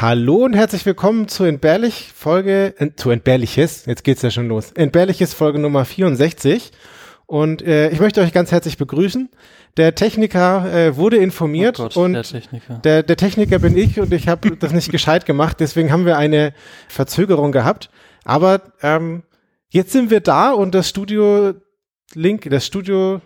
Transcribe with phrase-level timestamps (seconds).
[0.00, 4.72] Hallo und herzlich willkommen zu Entbehrlich Folge, äh, zu Entbehrliches, jetzt geht's ja schon los.
[4.72, 6.70] Entbehrliches Folge Nummer 64.
[7.26, 9.28] Und äh, ich möchte euch ganz herzlich begrüßen.
[9.76, 12.80] Der Techniker äh, wurde informiert Oh Gott, und der Techniker.
[12.82, 16.16] Der, der Techniker bin ich und ich habe das nicht gescheit gemacht, deswegen haben wir
[16.16, 16.54] eine
[16.88, 17.90] Verzögerung gehabt.
[18.24, 19.22] Aber ähm,
[19.68, 21.52] jetzt sind wir da und das Studio
[22.14, 23.20] Link, das Studio,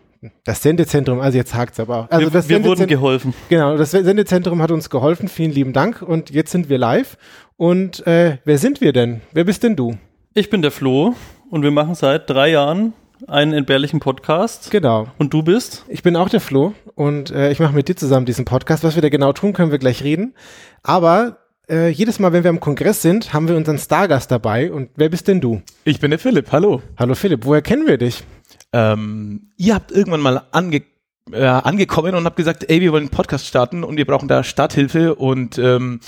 [0.45, 2.11] das Sendezentrum, also jetzt hakt's aber auch.
[2.11, 3.35] Also wir das wir wurden Sendezentrum- geholfen.
[3.49, 5.29] Genau, das Sendezentrum hat uns geholfen.
[5.29, 6.03] Vielen lieben Dank.
[6.03, 7.17] Und jetzt sind wir live.
[7.57, 9.21] Und äh, wer sind wir denn?
[9.33, 9.97] Wer bist denn du?
[10.35, 11.15] Ich bin der Flo
[11.51, 12.93] und wir machen seit drei Jahren
[13.29, 14.71] einen entbehrlichen Podcast.
[14.71, 15.07] Genau.
[15.19, 15.85] Und du bist?
[15.89, 18.83] Ich bin auch der Flo und äh, ich mache mit dir zusammen diesen Podcast.
[18.85, 20.35] Was wir da genau tun, können wir gleich reden.
[20.83, 21.39] Aber
[21.71, 24.71] äh, jedes Mal, wenn wir am Kongress sind, haben wir unseren Stargast dabei.
[24.73, 25.63] Und wer bist denn du?
[25.85, 26.83] Ich bin der Philipp, hallo.
[26.99, 28.25] Hallo Philipp, woher kennen wir dich?
[28.75, 30.83] Ähm, ihr habt irgendwann mal ange
[31.31, 34.43] äh, angekommen und habt gesagt, ey, wir wollen einen Podcast starten und wir brauchen da
[34.43, 36.01] Starthilfe und ähm,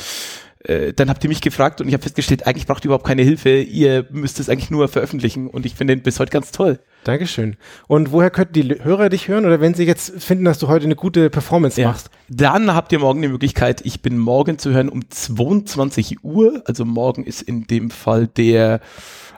[0.65, 3.23] äh, dann habt ihr mich gefragt und ich habe festgestellt, eigentlich braucht ihr überhaupt keine
[3.23, 6.81] Hilfe, ihr müsst es eigentlich nur veröffentlichen und ich finde den bis heute ganz toll.
[7.05, 7.57] Dankeschön.
[7.87, 9.47] Und woher könnten die Hörer dich hören?
[9.47, 12.11] Oder wenn sie jetzt finden, dass du heute eine gute Performance machst?
[12.29, 16.85] Dann habt ihr morgen die Möglichkeit, ich bin morgen zu hören um 22 Uhr, also
[16.85, 18.81] morgen ist in dem Fall der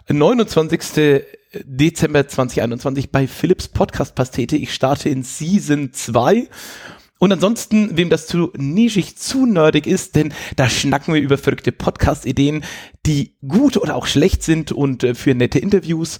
[0.08, 0.80] 29.
[1.52, 4.56] Dezember 2021 bei Philips Podcast Pastete.
[4.56, 6.48] Ich starte in Season 2.
[7.18, 11.72] Und ansonsten, wem das zu nischig, zu nerdig ist, denn da schnacken wir über verrückte
[11.72, 12.64] Podcast-Ideen,
[13.06, 16.18] die gut oder auch schlecht sind und äh, für nette Interviews.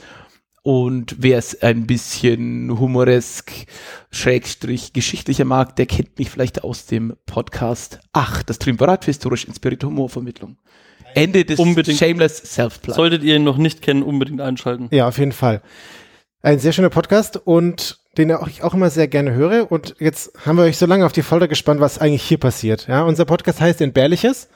[0.63, 3.53] Und wer es ein bisschen humoresk,
[4.11, 9.45] schrägstrich geschichtlicher mag, der kennt mich vielleicht aus dem Podcast Ach, das Triumvirat für historisch
[9.45, 10.57] inspirierte Humorvermittlung.
[11.15, 11.99] Ende des Unbedingt.
[11.99, 12.95] Shameless Self-Plug.
[12.95, 14.89] Solltet ihr ihn noch nicht kennen, unbedingt einschalten.
[14.91, 15.63] Ja, auf jeden Fall.
[16.43, 19.71] Ein sehr schöner Podcast und den ich auch immer sehr gerne höre.
[19.71, 22.89] Und jetzt haben wir euch so lange auf die Folter gespannt, was eigentlich hier passiert.
[22.89, 24.49] Ja, unser Podcast heißt Entbehrliches,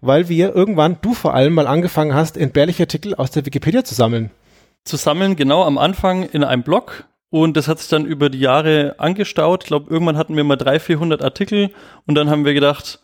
[0.00, 3.94] weil wir irgendwann, du vor allem, mal angefangen hast, entbehrliche Artikel aus der Wikipedia zu
[3.94, 4.30] sammeln.
[4.84, 7.04] Zu sammeln, genau am Anfang in einem Blog.
[7.30, 9.64] Und das hat sich dann über die Jahre angestaut.
[9.64, 11.70] Ich glaube, irgendwann hatten wir mal 300, 400 Artikel.
[12.06, 13.00] Und dann haben wir gedacht,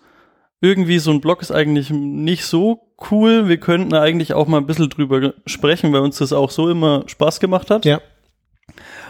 [0.62, 3.48] irgendwie so ein Blog ist eigentlich nicht so cool.
[3.48, 7.02] Wir könnten eigentlich auch mal ein bisschen drüber sprechen, weil uns das auch so immer
[7.06, 7.84] Spaß gemacht hat.
[7.84, 8.00] Ja.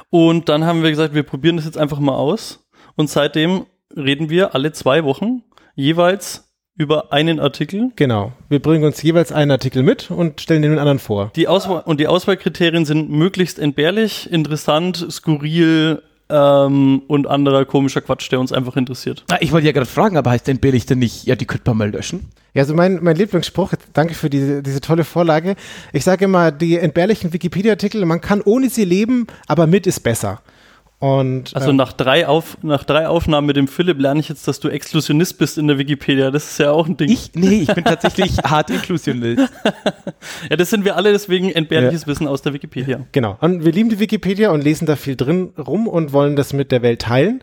[0.08, 2.66] Und dann haben wir gesagt, wir probieren das jetzt einfach mal aus.
[2.96, 5.42] Und seitdem reden wir alle zwei Wochen
[5.74, 7.92] jeweils über einen Artikel.
[7.96, 8.32] Genau.
[8.48, 11.32] Wir bringen uns jeweils einen Artikel mit und stellen den anderen vor.
[11.36, 18.30] Die Auswahl und die Auswahlkriterien sind möglichst entbehrlich, interessant, skurril ähm, und anderer komischer Quatsch,
[18.32, 19.24] der uns einfach interessiert.
[19.30, 21.70] Ah, ich wollte ja gerade fragen, aber heißt denn billig denn nicht, ja, die könnte
[21.70, 22.28] man mal löschen?
[22.54, 25.56] Ja, also mein, mein Lieblingsspruch, danke für diese, diese tolle Vorlage.
[25.92, 30.40] Ich sage immer, die entbehrlichen Wikipedia-Artikel, man kann ohne sie leben, aber mit ist besser.
[31.02, 34.46] Und Also ähm, nach drei, Auf, nach drei Aufnahmen mit dem Philipp lerne ich jetzt,
[34.46, 36.30] dass du Exklusionist bist in der Wikipedia.
[36.30, 37.10] Das ist ja auch ein Ding.
[37.10, 37.32] Ich?
[37.34, 39.42] Nee, ich bin tatsächlich hart Inklusionist.
[40.48, 43.00] Ja, das sind wir alle, deswegen entbehrliches Wissen aus der Wikipedia.
[43.10, 43.36] Genau.
[43.40, 46.70] Und wir lieben die Wikipedia und lesen da viel drin rum und wollen das mit
[46.70, 47.42] der Welt teilen.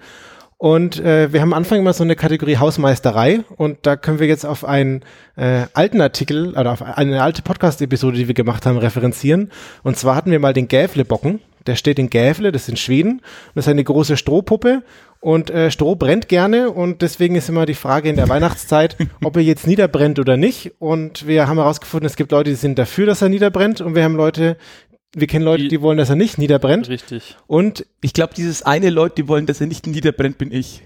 [0.57, 4.27] Und äh, wir haben am Anfang immer so eine Kategorie Hausmeisterei und da können wir
[4.27, 5.01] jetzt auf einen
[5.35, 9.51] äh, alten Artikel oder auf eine alte Podcast-Episode, die wir gemacht haben, referenzieren.
[9.83, 11.41] Und zwar hatten wir mal den Gävlebocken.
[11.67, 13.11] Der steht in Gävle, das ist in Schweden.
[13.19, 13.21] Und
[13.55, 14.83] das ist eine große Strohpuppe.
[15.21, 19.35] Und äh, Stroh brennt gerne und deswegen ist immer die Frage in der Weihnachtszeit, ob
[19.35, 20.71] er jetzt niederbrennt oder nicht.
[20.79, 24.03] Und wir haben herausgefunden, es gibt Leute, die sind dafür, dass er niederbrennt und wir
[24.05, 24.55] haben Leute,
[25.13, 26.87] wir kennen Leute, Die- die wollen, dass er nicht niederbrennt.
[26.87, 27.35] Richtig.
[27.47, 30.83] Und Ich glaube, dieses eine Leute, die wollen, dass er nicht niederbrennt, bin ich.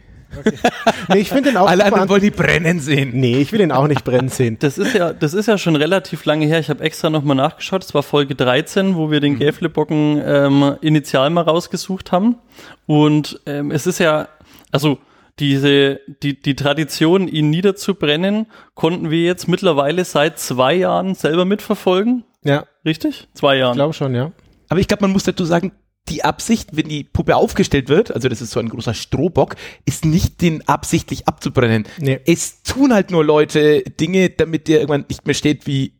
[1.10, 3.12] Nee, ich finde den auch Alle anderen an- wollen die brennen sehen.
[3.14, 4.58] Nee, ich will den auch nicht brennen sehen.
[4.60, 6.60] Das ist ja, das ist ja schon relativ lange her.
[6.60, 7.84] Ich habe extra nochmal nachgeschaut.
[7.84, 12.38] Es war Folge 13, wo wir den Gäflebocken ähm, initial mal rausgesucht haben.
[12.86, 14.28] Und ähm, es ist ja,
[14.72, 14.98] also
[15.40, 18.46] diese, die, die Tradition, ihn niederzubrennen,
[18.76, 22.24] konnten wir jetzt mittlerweile seit zwei Jahren selber mitverfolgen.
[22.44, 23.28] Ja, Richtig?
[23.34, 23.76] Zwei ich Jahren.
[23.76, 24.32] glaube schon, ja.
[24.70, 25.72] Aber ich glaube, man muss dazu sagen,
[26.10, 29.56] die Absicht, wenn die Puppe aufgestellt wird, also das ist so ein großer Strohbock,
[29.86, 31.86] ist nicht den absichtlich abzubrennen.
[32.00, 32.20] Nee.
[32.26, 35.94] Es tun halt nur Leute Dinge, damit der irgendwann nicht mehr steht, wie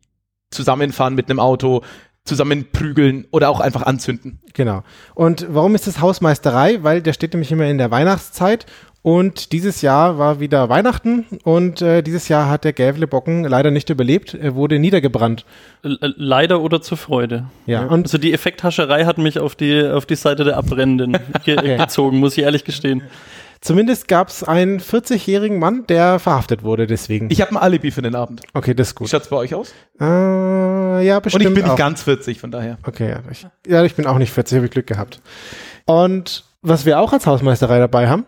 [0.50, 1.82] zusammenfahren mit einem Auto,
[2.24, 4.40] zusammenprügeln oder auch einfach anzünden.
[4.54, 4.82] Genau.
[5.14, 6.82] Und warum ist das Hausmeisterei?
[6.82, 8.66] Weil der steht nämlich immer in der Weihnachtszeit
[9.04, 13.90] und dieses Jahr war wieder Weihnachten und äh, dieses Jahr hat der Gävlebocken leider nicht
[13.90, 14.32] überlebt.
[14.34, 15.44] Er wurde niedergebrannt.
[15.82, 17.44] Äh, Leider oder zur Freude.
[17.66, 21.56] Ja, und Also die Effekthascherei hat mich auf die, auf die Seite der Abbrennenden ge
[21.58, 21.76] Okay.
[21.76, 23.02] gezogen, muss ich ehrlich gestehen.
[23.60, 27.28] zumindest gab es einen 40-jährigen Mann, der verhaftet wurde deswegen.
[27.30, 28.40] Ich habe ein Alibi für den Abend.
[28.54, 29.10] okay, das ist Wie gut.
[29.10, 29.74] schaut's bei euch aus?
[30.00, 31.68] Äh, ja, Und bestimmt ich bin auch.
[31.68, 32.78] nicht ganz 40, von daher.
[32.86, 35.20] Okay, ja ich, ja, ich bin auch nicht 40, habe ich Glück gehabt.
[35.84, 38.24] Und was wir auch als Hausmeisterei dabei haben,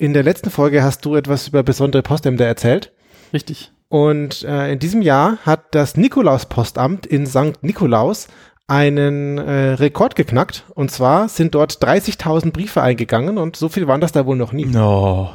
[0.00, 2.92] in der letzten Folge hast du etwas über besondere Postämter erzählt.
[3.32, 3.70] Richtig.
[3.88, 7.62] Und äh, in diesem Jahr hat das Nikolaus-Postamt in St.
[7.62, 8.28] Nikolaus
[8.66, 10.64] einen äh, Rekord geknackt.
[10.74, 14.52] Und zwar sind dort 30.000 Briefe eingegangen und so viel waren das da wohl noch
[14.52, 14.64] nie.
[14.64, 15.34] No.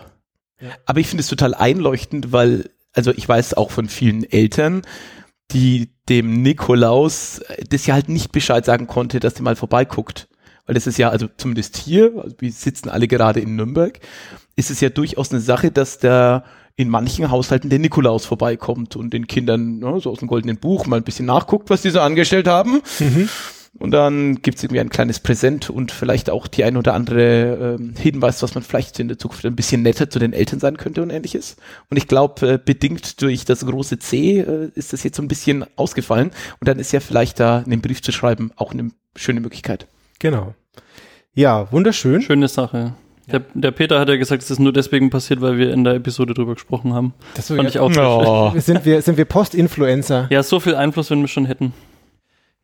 [0.85, 4.81] Aber ich finde es total einleuchtend, weil, also ich weiß auch von vielen Eltern,
[5.51, 10.27] die dem Nikolaus äh, das ja halt nicht Bescheid sagen konnte, dass der mal vorbeiguckt.
[10.65, 13.99] Weil das ist ja, also zumindest hier, also wir sitzen alle gerade in Nürnberg,
[14.55, 16.43] ist es ja durchaus eine Sache, dass der
[16.77, 20.85] in manchen Haushalten der Nikolaus vorbeikommt und den Kindern ne, so aus dem goldenen Buch
[20.87, 22.81] mal ein bisschen nachguckt, was die so angestellt haben.
[22.99, 23.29] Mhm.
[23.77, 27.93] Und dann gibt's irgendwie ein kleines Präsent und vielleicht auch die ein oder andere ähm,
[27.97, 31.01] Hinweis, was man vielleicht in der Zukunft ein bisschen netter zu den Eltern sein könnte
[31.01, 31.57] und ähnliches.
[31.89, 35.27] Und ich glaube, äh, bedingt durch das große C äh, ist das jetzt so ein
[35.27, 36.31] bisschen ausgefallen.
[36.61, 39.87] Und dann ist ja vielleicht da einen Brief zu schreiben auch eine schöne Möglichkeit.
[40.19, 40.53] Genau.
[41.33, 42.21] Ja, wunderschön.
[42.21, 42.93] Schöne Sache.
[43.31, 45.95] Der, der Peter hat ja gesagt, es ist nur deswegen passiert, weil wir in der
[45.95, 47.13] Episode drüber gesprochen haben.
[47.35, 48.53] Das Fand ich auch Oh.
[48.59, 50.27] sind wir, sind wir Post-Influencer.
[50.29, 51.73] Ja, so viel Einfluss, wenn wir schon hätten.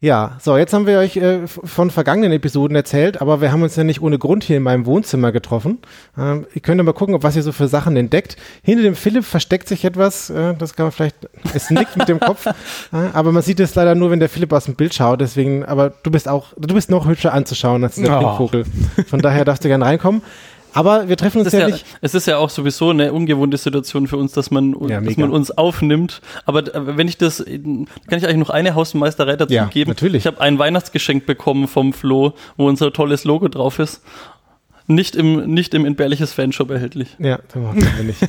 [0.03, 3.75] Ja, so, jetzt haben wir euch äh, von vergangenen Episoden erzählt, aber wir haben uns
[3.75, 5.77] ja nicht ohne Grund hier in meinem Wohnzimmer getroffen.
[6.17, 8.35] Ähm, ihr könnt ja mal gucken, ob was ihr so für Sachen entdeckt.
[8.63, 11.17] Hinter dem Philipp versteckt sich etwas, äh, das kann man vielleicht,
[11.53, 12.47] es nickt mit dem Kopf,
[12.91, 15.63] äh, aber man sieht es leider nur, wenn der Philipp aus dem Bild schaut, deswegen,
[15.65, 18.49] aber du bist auch, du bist noch hübscher anzuschauen als der Oh.
[19.05, 20.23] Von daher darfst du gerne reinkommen.
[20.73, 21.85] Aber wir treffen uns Es ist, ja, ja, nicht.
[22.01, 25.21] es ist ja auch sowieso eine ungewohnte Situation für uns, dass man, Ja, dass mega.
[25.21, 26.21] man uns aufnimmt.
[26.45, 26.63] Aber
[26.97, 29.89] wenn ich das, kann ich eigentlich noch eine Hausmeisterei dazu Ja, geben.
[29.91, 30.21] natürlich.
[30.23, 34.01] Ich habe ein Weihnachtsgeschenk bekommen vom Flo, wo unser tolles Logo drauf ist.
[34.95, 37.15] Nicht im, nicht im entbehrliches Fanshop erhältlich.
[37.19, 38.19] Ja, das machen wir nicht.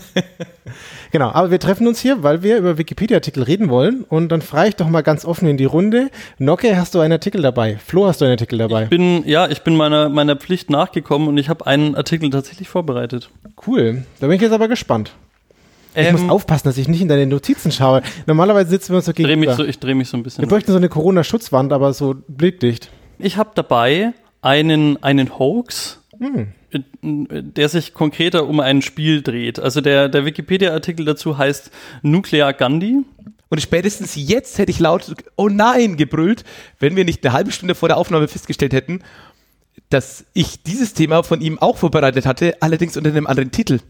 [1.10, 4.04] genau, aber wir treffen uns hier, weil wir über Wikipedia-Artikel reden wollen.
[4.04, 6.10] Und dann frage ich doch mal ganz offen in die Runde.
[6.38, 7.78] Nocke, hast du einen Artikel dabei?
[7.84, 8.84] Flo, hast du einen Artikel dabei?
[8.86, 13.30] Bin, ja, ich bin meiner, meiner Pflicht nachgekommen und ich habe einen Artikel tatsächlich vorbereitet.
[13.66, 14.04] Cool.
[14.20, 15.12] Da bin ich jetzt aber gespannt.
[15.94, 18.02] Ich Ähm, muss aufpassen, dass ich nicht in deine Notizen schaue.
[18.26, 19.56] Normalerweise sitzen wir uns so dreh mich gegenüber.
[19.56, 20.48] so, ich drehe mich so ein wir bisschen.
[20.48, 22.88] bräuchten so eine Corona-Schutzwand, aber so blickdicht.
[23.18, 26.46] Ich habe dabei einen, einen Hoax, Hm.
[27.02, 29.58] der sich konkreter um ein Spiel dreht.
[29.58, 31.72] Also der, der Wikipedia-Artikel dazu heißt
[32.02, 33.00] Nuclear Gandhi.
[33.48, 36.44] Und spätestens jetzt hätte ich laut, oh nein, gebrüllt,
[36.78, 39.00] wenn wir nicht eine halbe Stunde vor der Aufnahme festgestellt hätten,
[39.90, 43.80] dass ich dieses Thema von ihm auch vorbereitet hatte, allerdings unter einem anderen Titel.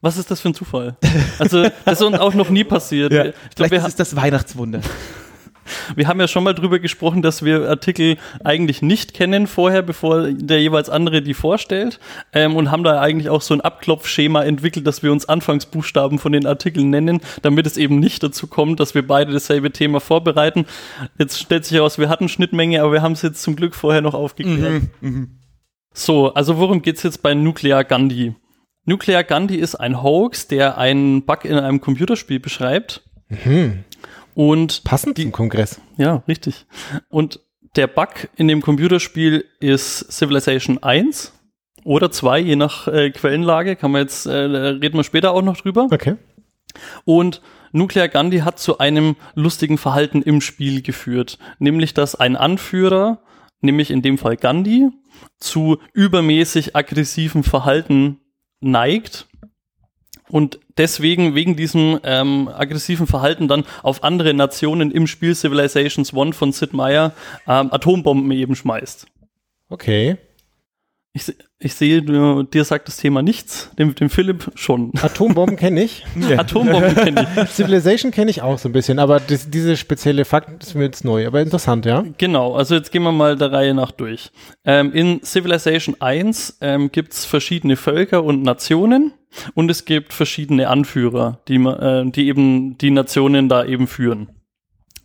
[0.00, 0.96] Was ist das für ein Zufall?
[1.38, 3.12] Also, das ist uns auch noch nie passiert.
[3.12, 3.20] Ich
[3.54, 4.80] glaub, Vielleicht ist das Weihnachtswunder.
[5.96, 10.28] Wir haben ja schon mal drüber gesprochen, dass wir Artikel eigentlich nicht kennen vorher, bevor
[10.28, 11.98] der jeweils andere die vorstellt.
[12.32, 16.32] Ähm, und haben da eigentlich auch so ein Abklopfschema entwickelt, dass wir uns Anfangsbuchstaben von
[16.32, 20.66] den Artikeln nennen, damit es eben nicht dazu kommt, dass wir beide dasselbe Thema vorbereiten.
[21.18, 24.00] Jetzt stellt sich heraus, wir hatten Schnittmenge, aber wir haben es jetzt zum Glück vorher
[24.02, 24.82] noch aufgeklärt.
[25.92, 28.34] So, also worum geht's jetzt bei Nuclear Gandhi?
[28.84, 33.02] Nuclear Gandhi ist ein Hoax, der einen Bug in einem Computerspiel beschreibt.
[34.34, 35.80] Und Passend zum Kongress.
[35.96, 36.66] ja, richtig.
[37.08, 37.40] Und
[37.76, 41.32] der Bug in dem Computerspiel ist Civilization 1
[41.84, 43.76] oder 2, je nach äh, Quellenlage.
[43.76, 45.88] Kann man jetzt, äh, reden wir später auch noch drüber.
[45.90, 46.16] Okay.
[47.04, 47.40] Und
[47.72, 51.38] Nuclear Gandhi hat zu einem lustigen Verhalten im Spiel geführt.
[51.58, 53.20] Nämlich, dass ein Anführer,
[53.60, 54.90] nämlich in dem Fall Gandhi,
[55.38, 58.20] zu übermäßig aggressiven Verhalten
[58.60, 59.26] neigt
[60.34, 66.32] und deswegen wegen diesem ähm, aggressiven Verhalten dann auf andere Nationen im Spiel Civilizations One
[66.32, 67.12] von Sid Meier
[67.46, 69.06] ähm, Atombomben eben schmeißt.
[69.68, 70.16] Okay.
[71.12, 74.90] Ich, ich sehe, du, dir sagt das Thema nichts, dem, dem Philipp schon.
[75.00, 76.04] Atombomben kenne ich.
[76.36, 77.50] Atombomben kenne ich.
[77.54, 81.04] Civilization kenne ich auch so ein bisschen, aber das, diese spezielle Fakt ist mir jetzt
[81.04, 82.04] neu, aber interessant, ja?
[82.18, 84.32] Genau, also jetzt gehen wir mal der Reihe nach durch.
[84.64, 89.12] Ähm, in Civilization 1 ähm, gibt's verschiedene Völker und Nationen
[89.54, 94.28] und es gibt verschiedene Anführer, die, äh, die eben die Nationen da eben führen.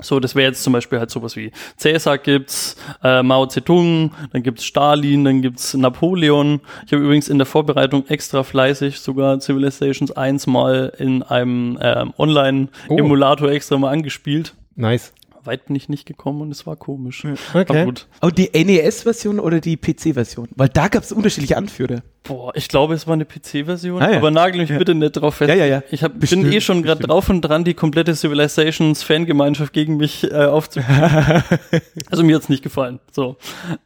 [0.02, 4.44] So, das wäre jetzt zum Beispiel halt sowas wie Cäsar gibt's, äh, Mao Zedong, dann
[4.44, 6.62] gibt's Stalin, dann gibt's Napoleon.
[6.86, 12.14] Ich habe übrigens in der Vorbereitung extra fleißig sogar Civilizations 1 mal in einem ähm,
[12.18, 14.56] Online-Emulator extra mal angespielt.
[14.76, 15.12] Nice.
[15.46, 17.24] Weit bin ich nicht gekommen und es war komisch.
[17.26, 17.66] Okay.
[17.70, 18.08] Aber gut.
[18.20, 20.50] Aber die NES-Version oder die PC-Version?
[20.56, 22.02] Weil da gab es unterschiedliche Anführer.
[22.24, 24.18] Boah, ich glaube, es war eine PC-Version, Ah, ja.
[24.18, 25.50] aber nagel mich bitte nicht drauf fest.
[25.50, 25.84] Ja, ja, ja.
[25.92, 30.30] Ich hab, bin Bestimmt, eh schon gerade drauf und dran, die komplette Civilizations-Fangemeinschaft gegen mich
[30.30, 31.44] äh, aufzubauen.
[32.12, 33.00] also mir hat's nicht gefallen.
[33.12, 33.38] So.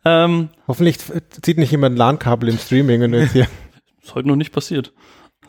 [0.06, 0.98] Ähm, Hoffentlich
[1.42, 3.48] zieht nicht jemand ein LAN-Kabel im Streaming, du jetzt hier.
[4.04, 4.92] ist heute noch nicht passiert.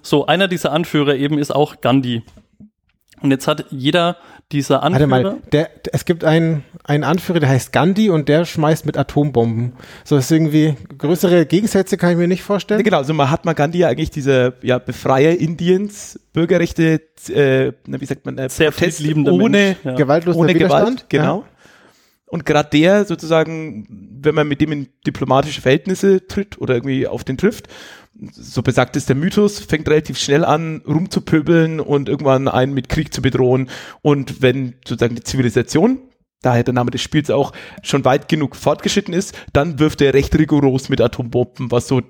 [0.02, 2.22] So, einer dieser Anführer eben ist auch Gandhi.
[3.24, 4.18] Und jetzt hat jeder
[4.52, 5.10] dieser Anführer.
[5.10, 8.98] Warte mal, der, es gibt einen, einen Anführer, der heißt Gandhi und der schmeißt mit
[8.98, 9.72] Atombomben.
[10.04, 12.82] So ist irgendwie größere Gegensätze kann ich mir nicht vorstellen.
[12.82, 17.00] Genau, also Mahatma Gandhi ja eigentlich dieser ja, Befreier Indiens, Bürgerrechte,
[17.30, 19.94] äh, wie sagt man, äh, Sehr Protest ohne, Mensch, ja.
[19.94, 21.08] Gewaltloser ohne Widerstand.
[21.08, 21.44] Gewalt, genau.
[22.26, 23.86] Und gerade der sozusagen,
[24.20, 27.68] wenn man mit dem in diplomatische Verhältnisse tritt oder irgendwie auf den trifft,
[28.32, 33.12] so besagt ist der Mythos, fängt relativ schnell an, rumzupöbeln und irgendwann einen mit Krieg
[33.12, 33.68] zu bedrohen.
[34.02, 35.98] Und wenn sozusagen die Zivilisation,
[36.42, 37.52] daher der Name des Spiels auch,
[37.82, 42.02] schon weit genug fortgeschritten ist, dann wirft er recht rigoros mit Atombomben, was so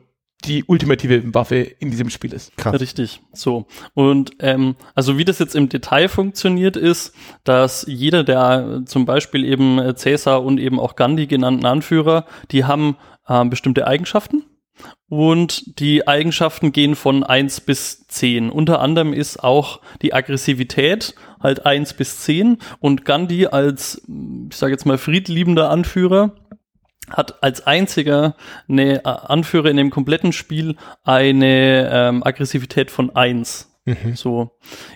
[0.44, 2.54] die ultimative Waffe in diesem Spiel ist.
[2.58, 2.78] Krass.
[2.78, 3.66] Richtig, so.
[3.94, 9.44] Und ähm, also wie das jetzt im Detail funktioniert ist, dass jeder der zum Beispiel
[9.44, 12.96] eben Cäsar und eben auch Gandhi genannten Anführer, die haben
[13.26, 14.44] äh, bestimmte Eigenschaften.
[15.14, 18.50] Und die Eigenschaften gehen von 1 bis 10.
[18.50, 22.59] Unter anderem ist auch die Aggressivität halt 1 bis 10.
[22.80, 24.02] Und Gandhi als,
[24.50, 26.35] ich sage jetzt mal, friedliebender Anführer
[27.09, 28.35] hat als einziger
[28.68, 33.71] eine äh, Anführer in dem kompletten Spiel eine ähm, Aggressivität von 1.
[34.14, 34.50] So,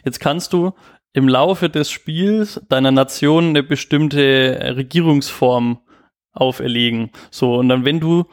[0.04, 0.72] jetzt kannst du
[1.12, 5.78] im Laufe des Spiels deiner Nation eine bestimmte Regierungsform
[6.32, 7.10] auferlegen.
[7.30, 8.24] So, und dann, wenn du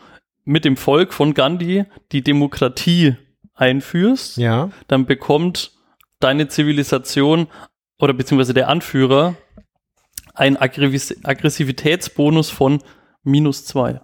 [0.45, 3.15] mit dem Volk von Gandhi die Demokratie
[3.55, 4.69] einführst, Ja.
[4.87, 5.71] dann bekommt
[6.19, 7.47] deine Zivilisation
[7.99, 9.35] oder beziehungsweise der Anführer
[10.33, 12.81] einen Aggrevis- Aggressivitätsbonus von
[13.23, 14.01] minus zwei.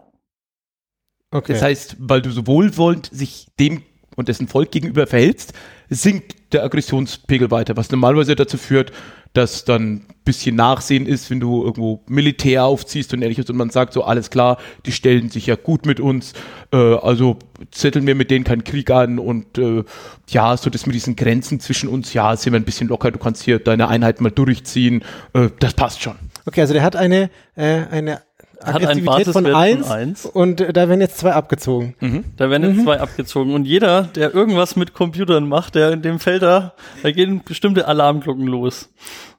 [1.31, 1.53] Okay.
[1.53, 3.83] Das heißt, weil du so wohlwollend sich dem
[4.17, 5.53] und dessen Volk gegenüber verhältst,
[5.89, 8.91] sinkt der Aggressionspegel weiter, was normalerweise dazu führt,
[9.33, 13.93] dass dann bisschen Nachsehen ist, wenn du irgendwo Militär aufziehst und ähnliches und man sagt
[13.93, 16.33] so, alles klar, die stellen sich ja gut mit uns,
[16.71, 17.39] äh, also
[17.71, 19.83] zetteln wir mit denen keinen Krieg an und äh,
[20.29, 23.19] ja, so das mit diesen Grenzen zwischen uns, ja, sind wir ein bisschen locker, du
[23.19, 26.15] kannst hier deine Einheit mal durchziehen, äh, das passt schon.
[26.45, 28.21] okay, also der hat eine, äh, eine
[28.65, 30.25] Hat einen Aggressivität von Basiswert 1 von 1.
[30.27, 32.25] und äh, da werden jetzt zwei abgezogen.
[32.37, 33.53] Da werden jetzt zwei abgezogen.
[33.53, 37.87] Und jeder, der irgendwas mit Computern macht, der in dem Feld da, da gehen bestimmte
[37.87, 38.89] Alarmglocken los.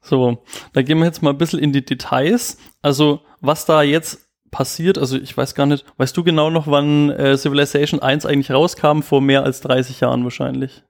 [0.01, 2.59] So, da gehen wir jetzt mal ein bisschen in die Details.
[2.83, 4.19] Also, was da jetzt
[4.51, 8.51] passiert, also ich weiß gar nicht, weißt du genau noch, wann äh, Civilization 1 eigentlich
[8.51, 9.01] rauskam?
[9.03, 10.83] Vor mehr als 30 Jahren wahrscheinlich.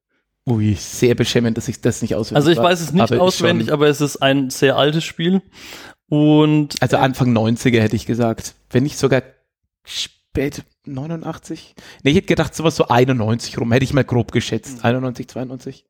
[0.48, 3.66] Ui, sehr beschämend, dass ich das nicht auswendig Also ich weiß es nicht aber auswendig,
[3.68, 5.40] schon- aber es ist ein sehr altes Spiel.
[6.12, 8.54] Und Also Anfang 90er hätte ich gesagt.
[8.68, 9.22] Wenn nicht sogar
[9.82, 11.74] spät 89?
[12.02, 14.84] Nee, ich hätte gedacht, sowas so 91 rum, hätte ich mal grob geschätzt.
[14.84, 15.86] 91, 92?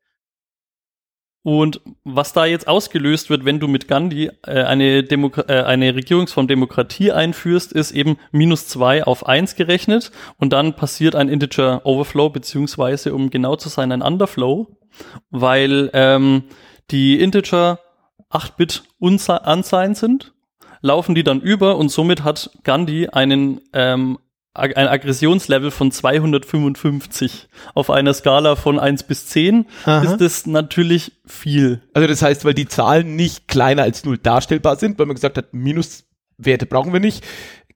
[1.41, 5.93] Und was da jetzt ausgelöst wird, wenn du mit Gandhi äh, eine, Demo äh, eine
[5.93, 11.85] Regierungsform Demokratie einführst, ist eben minus zwei auf eins gerechnet und dann passiert ein Integer
[11.85, 14.67] Overflow, beziehungsweise um genau zu sein, ein Underflow,
[15.31, 16.43] weil ähm,
[16.91, 17.79] die Integer
[18.33, 20.33] 8-Bit unsigned sind,
[20.81, 24.19] laufen die dann über und somit hat Gandhi einen ähm,
[24.55, 30.03] ein Aggressionslevel von 255 auf einer Skala von 1 bis 10 Aha.
[30.03, 31.81] ist das natürlich viel.
[31.93, 35.39] Also das heißt, weil die Zahlen nicht kleiner als null darstellbar sind, weil man gesagt
[35.39, 37.23] hat, Minuswerte brauchen wir nicht,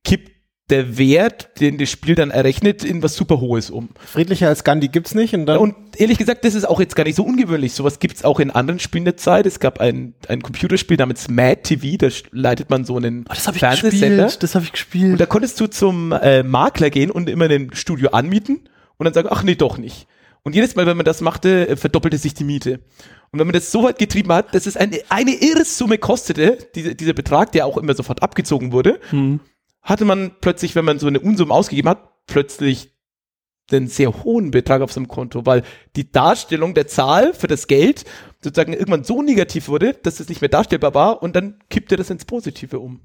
[0.03, 0.36] kippt
[0.69, 3.89] der Wert, den das Spiel dann errechnet, in was super Hohes um.
[4.05, 7.05] Friedlicher als Gandhi gibt's nicht und dann Und ehrlich gesagt, das ist auch jetzt gar
[7.05, 7.71] nicht so ungewöhnlich.
[7.73, 9.45] Sowas gibt's auch in anderen Spielen der Zeit.
[9.45, 13.47] Es gab ein, ein Computerspiel namens Mad TV, da leitet man so einen Oh, das
[13.47, 14.25] habe ich Fernsehsender.
[14.25, 14.43] gespielt.
[14.43, 15.19] Das habe ich Und gespielt.
[15.21, 18.59] da konntest du zum äh, Makler gehen und immer ein Studio anmieten
[18.97, 20.07] und dann sagen, ach nee, doch nicht.
[20.43, 22.79] Und jedes Mal, wenn man das machte, äh, verdoppelte sich die Miete.
[23.31, 26.95] Und wenn man das so weit getrieben hat, dass es eine, eine Irrsumme kostete, diese,
[26.95, 29.39] dieser Betrag, der auch immer sofort abgezogen wurde, Hm.
[29.87, 32.91] Hatte man plötzlich, wenn man so eine Unsumme ausgegeben hat, plötzlich
[33.71, 35.63] einen sehr hohen Betrag auf seinem Konto, weil
[35.95, 38.03] die Darstellung der Zahl für das Geld
[38.41, 42.09] sozusagen irgendwann so negativ wurde, dass es nicht mehr darstellbar war und dann kippte das
[42.09, 42.99] ins Positive um.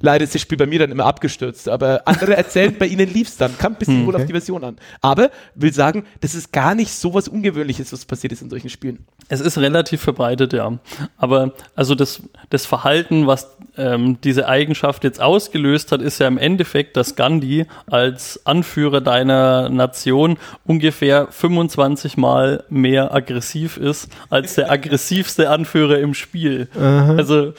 [0.00, 3.36] Leider ist das Spiel bei mir dann immer abgestürzt, aber andere erzählen, bei ihnen lief's
[3.36, 3.56] dann.
[3.58, 4.76] Kam ein bisschen wohl auf die Version an.
[5.00, 8.68] Aber will sagen, das ist gar nicht so was Ungewöhnliches, was passiert ist in solchen
[8.68, 9.06] Spielen.
[9.28, 10.78] Es ist relativ verbreitet, ja.
[11.16, 16.38] Aber also das, das Verhalten, was ähm, diese Eigenschaft jetzt ausgelöst hat, ist ja im
[16.38, 24.70] Endeffekt, dass Gandhi als Anführer deiner Nation ungefähr 25 Mal mehr aggressiv ist als der
[24.70, 26.68] aggressivste Anführer im Spiel.
[27.16, 27.54] Also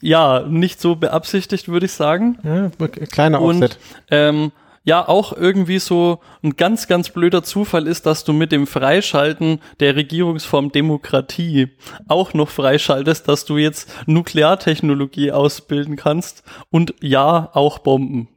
[0.00, 2.38] ja, nicht so beabsichtigt, würde ich sagen.
[2.42, 3.78] ja, kleiner Und Offset.
[4.10, 4.52] ähm,
[4.82, 9.60] ja, auch irgendwie so ein ganz, ganz blöder Zufall ist, dass du mit dem Freischalten
[9.78, 11.68] der Regierungsform Demokratie
[12.08, 18.28] auch noch freischaltest, dass du jetzt Nukleartechnologie ausbilden kannst und ja, auch Bomben.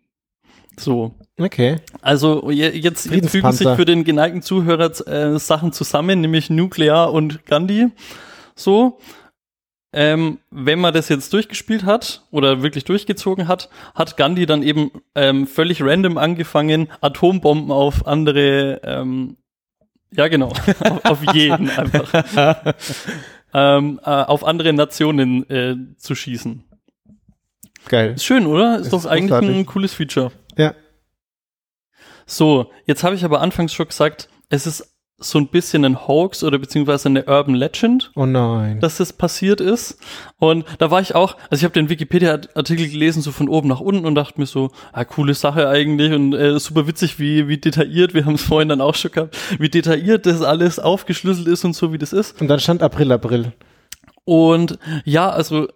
[0.77, 1.13] So.
[1.39, 1.77] Okay.
[2.01, 7.13] Also je, jetzt, jetzt fügen sich für den geneigten Zuhörer äh, Sachen zusammen, nämlich Nuklear
[7.13, 7.87] und Gandhi.
[8.55, 8.99] so.
[9.93, 14.91] Ähm, wenn man das jetzt durchgespielt hat oder wirklich durchgezogen hat, hat Gandhi dann eben
[15.13, 19.37] ähm, völlig random angefangen, Atombomben auf andere, ähm,
[20.11, 20.47] ja genau,
[20.79, 22.73] auf, auf jeden einfach,
[23.53, 26.63] ähm, äh, auf andere Nationen äh, zu schießen.
[27.87, 28.13] Geil.
[28.15, 28.77] Ist schön, oder?
[28.77, 29.55] Ist Ist doch eigentlich großartig.
[29.57, 30.31] ein cooles Feature.
[30.57, 30.73] Ja.
[32.25, 34.92] So, jetzt habe ich aber anfangs schon gesagt, es ist
[35.23, 38.79] so ein bisschen ein Hoax oder beziehungsweise eine Urban Legend, Oh nein.
[38.79, 39.97] dass das passiert ist.
[40.39, 43.79] Und da war ich auch, also ich habe den Wikipedia-Artikel gelesen, so von oben nach
[43.79, 47.57] unten und dachte mir so, ah, coole Sache eigentlich und äh, super witzig, wie, wie
[47.57, 51.63] detailliert, wir haben es vorhin dann auch schon gehabt, wie detailliert das alles aufgeschlüsselt ist
[51.65, 52.39] und so, wie das ist.
[52.41, 53.53] Und dann stand April, April.
[54.25, 55.67] Und ja, also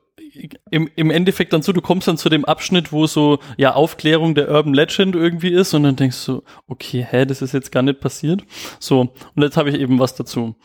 [0.71, 4.35] im, im Endeffekt dann so, du kommst dann zu dem Abschnitt, wo so, ja, Aufklärung
[4.35, 7.83] der Urban Legend irgendwie ist und dann denkst du, okay, hä, das ist jetzt gar
[7.83, 8.43] nicht passiert.
[8.79, 10.55] So, und jetzt habe ich eben was dazu.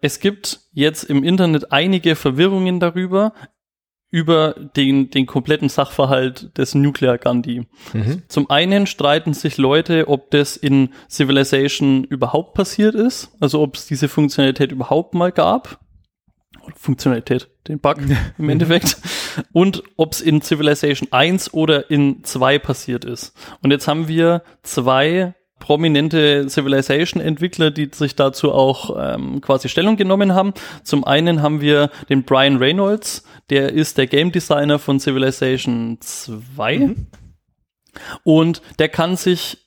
[0.00, 3.32] Es gibt jetzt im Internet einige Verwirrungen darüber,
[4.10, 7.66] über den, den kompletten Sachverhalt des Nuclear Gandhi.
[7.92, 8.22] Mhm.
[8.28, 13.86] Zum einen streiten sich Leute, ob das in Civilization überhaupt passiert ist, also ob es
[13.86, 15.80] diese Funktionalität überhaupt mal gab.
[16.76, 17.98] Funktionalität, den Bug
[18.38, 18.98] im Endeffekt.
[19.52, 23.34] Und ob es in Civilization 1 oder in 2 passiert ist.
[23.62, 30.34] Und jetzt haben wir zwei prominente Civilization-Entwickler, die sich dazu auch ähm, quasi Stellung genommen
[30.34, 30.54] haben.
[30.82, 36.94] Zum einen haben wir den Brian Reynolds, der ist der Game Designer von Civilization 2.
[38.22, 39.58] Und der kann sich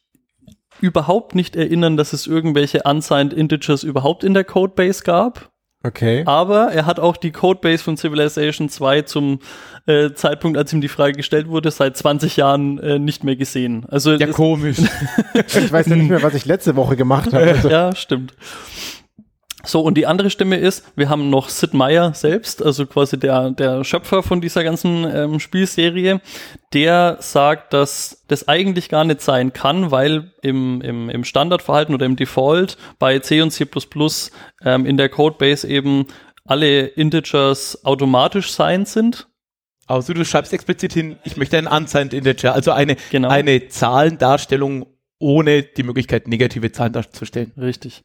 [0.79, 5.50] überhaupt nicht erinnern, dass es irgendwelche unsigned Integers überhaupt in der Codebase gab.
[5.84, 6.24] Okay.
[6.26, 9.40] Aber er hat auch die Codebase von Civilization 2 zum
[9.88, 13.86] äh, Zeitpunkt, als ihm die Frage gestellt wurde, seit 20 Jahren äh, nicht mehr gesehen.
[13.90, 14.78] Also Ja, komisch.
[15.34, 17.46] Ich weiß ja nicht mehr, was ich letzte Woche gemacht habe.
[17.46, 18.34] Also, ja, stimmt.
[19.63, 23.51] So, und die andere Stimme ist, wir haben noch Sid Meier selbst, also quasi der,
[23.51, 26.22] der Schöpfer von dieser ganzen ähm, Spielserie,
[26.74, 32.06] der sagt, dass das eigentlich gar nicht sein kann, weil im, im, im Standardverhalten oder
[32.06, 33.68] im Default bei C und C++
[34.63, 36.08] ähm, in der Codebase eben
[36.46, 39.27] alle Integers automatisch sein sind.
[39.86, 43.30] Also du schreibst explizit hin, ich möchte einen unsigned integer, also eine, Genau.
[43.30, 44.86] eine Zahlendarstellung
[45.19, 47.52] ohne die Möglichkeit, negative Zahlen darzustellen.
[47.58, 48.04] Richtig.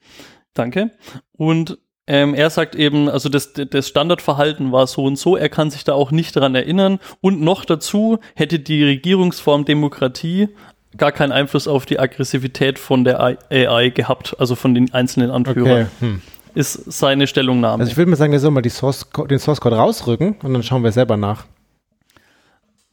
[0.57, 0.91] Danke.
[1.37, 5.71] Und ähm, er sagt eben, also das, das Standardverhalten war so und so, er kann
[5.71, 7.01] sich da auch nicht daran erinnern.
[7.21, 10.49] Und noch dazu hätte die Regierungsform Demokratie
[10.97, 15.83] gar keinen Einfluss auf die Aggressivität von der AI gehabt, also von den einzelnen Anführern.
[15.83, 15.87] okay.
[16.01, 16.23] Hm.
[16.55, 17.83] Ist seine Stellungnahme.
[17.83, 20.55] Also ich würde mal sagen, wir sollen mal die Source, den Source Code rausrücken und
[20.55, 21.45] dann schauen wir selber nach.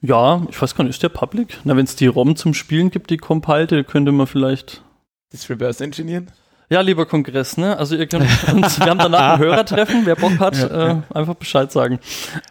[0.02, 1.60] ja, ich weiß gar nicht, ist der public?
[1.64, 4.84] Na, wenn es die ROM zum Spielen gibt, die compilte, könnte man vielleicht
[5.32, 6.30] Das Reverse Engineeren?
[6.70, 7.78] Ja, lieber Kongress, ne?
[7.78, 8.24] Also ihr könnt
[8.54, 12.00] uns, wir haben danach ein Hörertreffen, wer Bock hat, äh, einfach Bescheid sagen.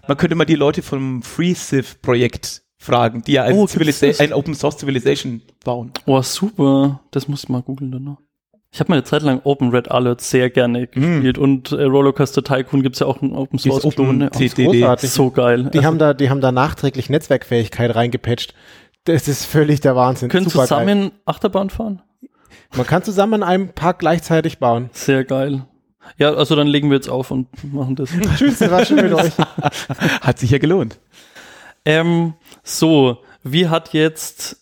[0.06, 3.66] Man könnte mal die Leute vom FreeCiv-Projekt fragen, die ja ein, Oh,
[4.18, 5.92] ein Open Source Civilization bauen.
[6.06, 7.00] Oh, super.
[7.10, 8.18] Das muss ich mal googeln dann noch.
[8.74, 12.42] Ich habe mal eine Zeit lang Open Red Alert sehr gerne gespielt und äh, Rollercoaster
[12.42, 14.30] Tycoon gibt's ja auch ein Open Source Open ne?
[14.30, 15.10] C- ist großartig.
[15.10, 15.64] So geil.
[15.72, 18.54] Die Also, haben da, die haben da nachträglich Netzwerkfähigkeit reingepatcht.
[19.04, 20.30] Das ist völlig der Wahnsinn.
[20.30, 20.68] können Supergeil.
[20.68, 22.00] zusammen Achterbahn fahren?
[22.76, 24.90] Man kann zusammen an einem Park gleichzeitig bauen.
[24.92, 25.66] Sehr geil.
[26.18, 28.10] Ja, also dann legen wir jetzt auf und machen das.
[28.36, 29.32] Tschüss, war schön mit euch.
[30.20, 30.98] Hat sich ja gelohnt.
[31.84, 34.58] Ähm, so, wie hat jetzt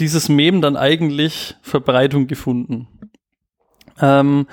[0.00, 2.88] dieses Mem dann eigentlich Verbreitung gefunden?
[4.00, 4.46] Ähm,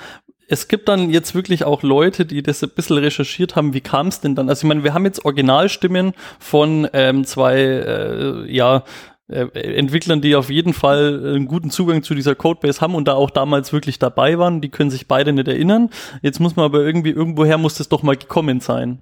[0.47, 4.07] es gibt dann jetzt wirklich auch Leute, die das ein bisschen recherchiert haben, wie kam
[4.07, 4.49] es denn dann?
[4.49, 8.83] Also ich meine, wir haben jetzt Originalstimmen von ähm, zwei, äh, ja,
[9.29, 13.29] Entwicklern, die auf jeden Fall einen guten Zugang zu dieser Codebase haben und da auch
[13.29, 14.59] damals wirklich dabei waren.
[14.61, 15.89] Die können sich beide nicht erinnern.
[16.21, 19.01] Jetzt muss man aber irgendwie, irgendwoher muss das doch mal gekommen sein.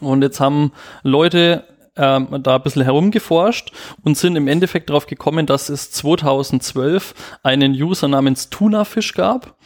[0.00, 1.64] Und jetzt haben Leute
[1.96, 7.72] ähm, da ein bisschen herumgeforscht und sind im Endeffekt darauf gekommen, dass es 2012 einen
[7.72, 9.56] User namens Tunafish gab,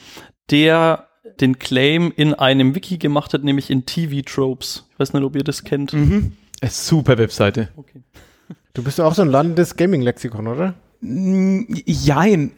[0.51, 1.07] der
[1.41, 4.89] den Claim in einem Wiki gemacht hat, nämlich in TV Tropes.
[4.93, 5.93] Ich weiß nicht, ob ihr das kennt.
[5.93, 6.33] Mhm.
[6.61, 7.69] Eine super Webseite.
[7.77, 8.03] Okay.
[8.77, 10.75] Du bist ja auch so ein landes Gaming-Lexikon, oder?
[11.01, 12.53] Mm, Jein.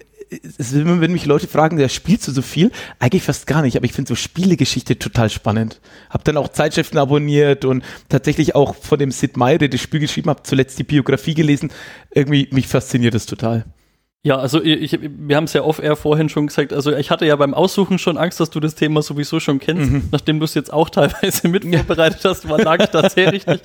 [0.59, 2.73] Wenn mich Leute fragen, der spielst du so viel?
[2.99, 5.81] Eigentlich fast gar nicht, aber ich finde so Spielegeschichte total spannend.
[6.11, 10.01] Hab dann auch Zeitschriften abonniert und tatsächlich auch von dem Sid Meier, der das Spiel
[10.01, 11.71] geschrieben hat, zuletzt die Biografie gelesen.
[12.11, 13.65] Irgendwie, mich fasziniert das total.
[14.25, 17.37] Ja, also ich, wir haben es ja off-air vorhin schon gesagt, also ich hatte ja
[17.37, 19.93] beim Aussuchen schon Angst, dass du das Thema sowieso schon kennst.
[19.93, 20.09] Mhm.
[20.11, 23.61] Nachdem du es jetzt auch teilweise mit vorbereitet hast, war lag ich da sehr richtig.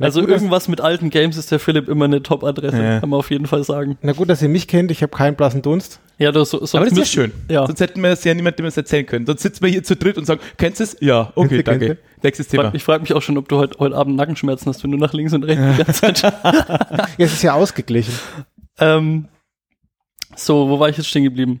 [0.00, 3.00] Also gut, irgendwas mit alten Games ist der Philipp immer eine Top-Adresse, ja.
[3.00, 3.96] kann man auf jeden Fall sagen.
[4.02, 6.00] Na gut, dass ihr mich kennt, ich habe keinen blassen Dunst.
[6.18, 7.32] Ja, das, so, Aber das ist ja schön.
[7.48, 7.66] Ja.
[7.66, 9.24] Sonst hätten wir es ja niemandem erzählen können.
[9.24, 10.96] Sonst sitzen wir hier zu dritt und sagen, kennst du es?
[11.00, 11.98] Ja, okay, danke.
[12.22, 12.72] Nächstes Thema.
[12.74, 15.12] Ich frage mich auch schon, ob du heute, heute Abend Nackenschmerzen hast, wenn du nach
[15.12, 16.22] links und rechts die ganze Zeit.
[17.18, 18.14] Jetzt ist ja ausgeglichen.
[18.78, 19.28] Ähm,
[20.36, 21.60] so, wo war ich jetzt stehen geblieben?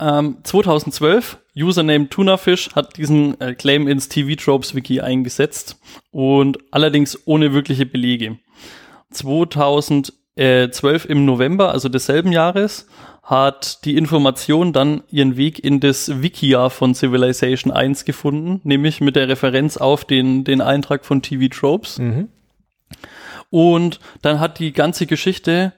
[0.00, 5.78] Ähm, 2012, Username Tunafish hat diesen äh, Claim ins TV Tropes Wiki eingesetzt
[6.10, 8.38] und allerdings ohne wirkliche Belege.
[9.10, 12.86] 2012 im November, also desselben Jahres,
[13.22, 19.14] hat die Information dann ihren Weg in das Wikia von Civilization 1 gefunden, nämlich mit
[19.14, 21.98] der Referenz auf den, den Eintrag von TV Tropes.
[21.98, 22.28] Mhm.
[23.50, 25.74] Und dann hat die ganze Geschichte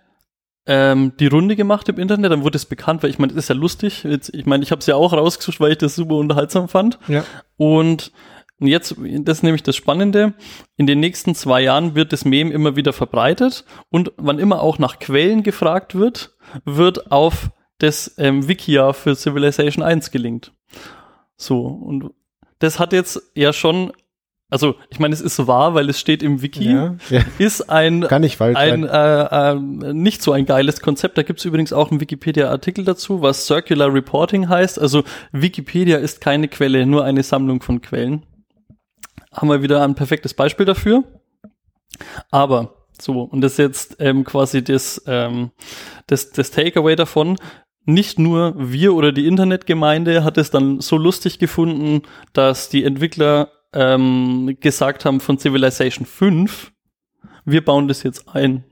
[0.66, 3.48] ähm, die Runde gemacht im Internet, dann wurde es bekannt, weil ich meine, das ist
[3.48, 4.04] ja lustig.
[4.04, 6.98] Jetzt, ich meine, ich habe es ja auch rausgesucht, weil ich das super unterhaltsam fand.
[7.08, 7.24] Ja.
[7.56, 8.12] Und
[8.58, 10.34] jetzt, das ist nämlich das Spannende,
[10.76, 14.78] in den nächsten zwei Jahren wird das Meme immer wieder verbreitet und wann immer auch
[14.78, 20.52] nach Quellen gefragt wird, wird auf das ähm, Wikia für Civilization 1 gelingt.
[21.36, 22.10] So, und
[22.58, 23.92] das hat jetzt ja schon
[24.54, 27.22] also ich meine, es ist wahr, weil es steht im Wiki, ja, ja.
[27.38, 29.54] ist ein, ein äh, äh,
[29.92, 31.18] nicht so ein geiles Konzept.
[31.18, 34.78] Da gibt es übrigens auch einen Wikipedia-Artikel dazu, was Circular Reporting heißt.
[34.78, 38.26] Also Wikipedia ist keine Quelle, nur eine Sammlung von Quellen.
[39.32, 41.02] Haben wir wieder ein perfektes Beispiel dafür.
[42.30, 45.50] Aber so, und das ist jetzt ähm, quasi das, ähm,
[46.06, 47.38] das, das Takeaway davon
[47.86, 53.50] nicht nur wir oder die Internetgemeinde hat es dann so lustig gefunden, dass die Entwickler
[53.74, 56.72] ähm, gesagt haben von Civilization 5,
[57.44, 58.64] wir bauen das jetzt ein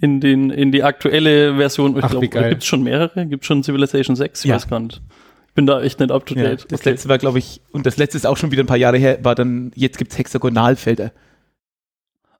[0.00, 1.96] in den in die aktuelle Version.
[1.96, 3.26] Ich glaube, gibt es schon mehrere?
[3.26, 4.44] Gibt schon Civilization 6?
[4.44, 4.56] Ich ja.
[4.56, 5.02] weiß gar nicht.
[5.48, 6.62] Ich bin da echt nicht up to date.
[6.62, 6.90] Ja, das okay.
[6.90, 9.18] letzte war, glaube ich, und das letzte ist auch schon wieder ein paar Jahre her,
[9.22, 11.12] war dann, jetzt gibt es Hexagonalfelder.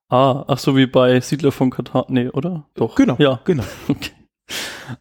[0.09, 2.07] Ah, ach so wie bei Siedler von Katar.
[2.09, 2.69] Nee, oder?
[2.75, 2.97] Doch.
[2.97, 3.17] Genau.
[3.19, 3.41] Ja.
[3.45, 3.65] Genau.
[3.89, 4.11] Okay.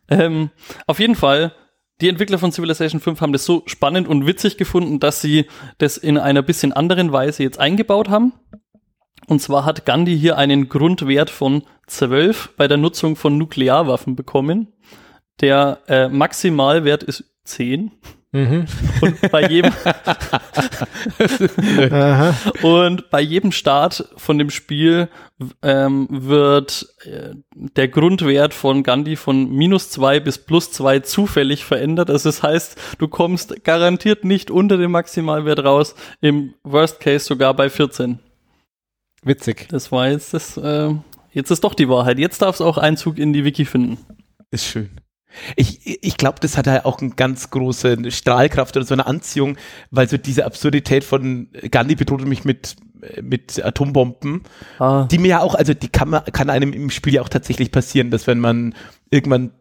[0.07, 0.49] Ähm,
[0.87, 1.51] auf jeden Fall
[2.01, 5.45] die Entwickler von Civilization 5 haben das so spannend und witzig gefunden, dass sie
[5.77, 8.33] das in einer bisschen anderen Weise jetzt eingebaut haben.
[9.27, 14.73] Und zwar hat Gandhi hier einen Grundwert von 12 bei der Nutzung von Nuklearwaffen bekommen.
[15.39, 17.91] Der äh, Maximalwert ist 10.
[18.33, 18.65] Mhm.
[18.99, 19.71] Und bei jedem
[22.63, 25.07] und bei jedem Start von dem Spiel
[25.61, 32.09] ähm, wird äh, der Grundwert von Gandhi von minus zwei bis plus zwei zufällig verändert.
[32.09, 37.53] Also das heißt, du kommst garantiert nicht unter dem Maximalwert raus, im Worst Case sogar
[37.53, 38.17] bei 14.
[39.23, 39.67] Witzig.
[39.69, 40.89] Das war jetzt das, äh,
[41.31, 42.17] jetzt ist doch die Wahrheit.
[42.17, 43.99] Jetzt darf es auch Einzug in die Wiki finden.
[44.49, 44.89] Ist schön.
[45.55, 49.57] Ich, ich glaube, das hat halt auch eine ganz große Strahlkraft oder so eine Anziehung,
[49.91, 52.75] weil so diese Absurdität von Gandhi bedroht mich mit,
[53.21, 54.43] mit Atombomben,
[54.79, 55.07] ah.
[55.09, 57.71] die mir ja auch, also die kann, man, kann einem im Spiel ja auch tatsächlich
[57.71, 58.75] passieren, dass wenn man
[59.09, 59.51] irgendwann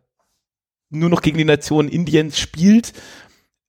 [0.91, 2.93] nur noch gegen die Nation Indiens spielt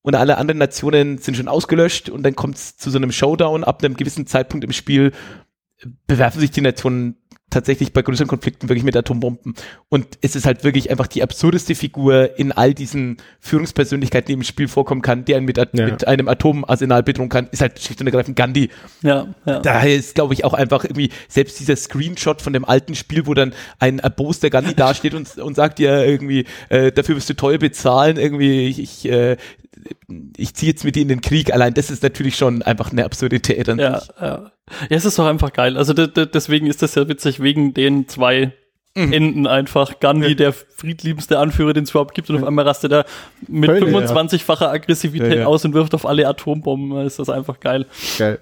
[0.01, 3.63] und alle anderen Nationen sind schon ausgelöscht und dann kommt es zu so einem Showdown
[3.63, 5.13] ab einem gewissen Zeitpunkt im Spiel,
[6.07, 7.17] bewerfen sich die Nationen
[7.53, 9.53] tatsächlich bei größeren Konflikten wirklich mit Atombomben.
[9.89, 14.43] Und es ist halt wirklich einfach die absurdeste Figur in all diesen Führungspersönlichkeiten, die im
[14.43, 15.65] Spiel vorkommen kann, die einen mit, ja.
[15.71, 18.69] mit einem Atomarsenal bedrohen kann, ist halt schlicht und ergreifend Gandhi.
[19.01, 19.59] Ja, ja.
[19.59, 23.33] Daher ist, glaube ich, auch einfach irgendwie selbst dieser Screenshot von dem alten Spiel, wo
[23.33, 27.59] dann ein erboster Gandhi dasteht und, und sagt ja irgendwie, äh, dafür wirst du teuer
[27.59, 29.37] bezahlen, irgendwie, ich, ich äh,
[30.37, 31.53] ich ziehe jetzt mit dir in den Krieg.
[31.53, 33.69] Allein das ist natürlich schon einfach eine Absurdität.
[33.69, 34.51] An ja, ja.
[34.89, 35.77] Ja, es ist doch einfach geil.
[35.77, 38.53] Also deswegen ist das ja witzig, wegen den zwei
[38.95, 39.13] mhm.
[39.13, 39.99] Enden einfach.
[39.99, 40.35] Gandhi, ja.
[40.35, 43.05] der friedliebste Anführer, den es überhaupt gibt, und auf einmal rastet er
[43.47, 45.45] mit 25-facher Aggressivität ja.
[45.45, 47.05] aus und wirft auf alle Atombomben.
[47.05, 47.85] Ist das einfach geil.
[48.17, 48.39] Geil.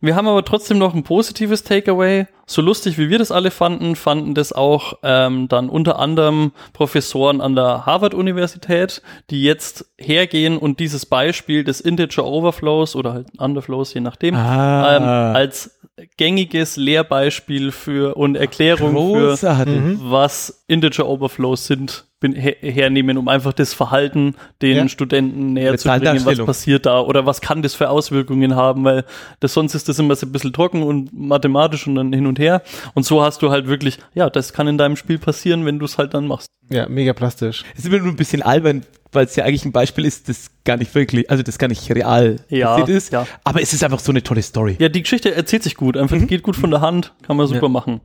[0.00, 2.26] Wir haben aber trotzdem noch ein positives Takeaway.
[2.48, 7.40] So lustig wie wir das alle fanden, fanden das auch ähm, dann unter anderem Professoren
[7.40, 13.94] an der Harvard-Universität, die jetzt hergehen und dieses Beispiel des Integer Overflows oder halt Underflows,
[13.94, 14.96] je nachdem, ah.
[14.96, 15.76] ähm, als
[16.16, 19.74] gängiges Lehrbeispiel für und Erklärung Großartig.
[19.74, 22.04] für was Integer Overflows sind
[22.34, 24.88] hernehmen, um einfach das Verhalten den ja.
[24.88, 29.04] Studenten näher zu bringen, was passiert da oder was kann das für Auswirkungen haben, weil
[29.40, 32.38] das, sonst ist das immer so ein bisschen trocken und mathematisch und dann hin und
[32.38, 32.62] her.
[32.94, 35.84] Und so hast du halt wirklich, ja, das kann in deinem Spiel passieren, wenn du
[35.84, 36.46] es halt dann machst.
[36.68, 37.62] Ja, mega plastisch.
[37.74, 40.50] Es ist immer nur ein bisschen albern, weil es ja eigentlich ein Beispiel ist, das
[40.64, 43.12] gar nicht wirklich, also das gar nicht real ja, ist.
[43.12, 43.26] Ja.
[43.44, 44.76] Aber es ist einfach so eine tolle Story.
[44.78, 46.26] Ja, die Geschichte erzählt sich gut, einfach mhm.
[46.26, 47.68] geht gut von der Hand, kann man super ja.
[47.68, 48.00] machen.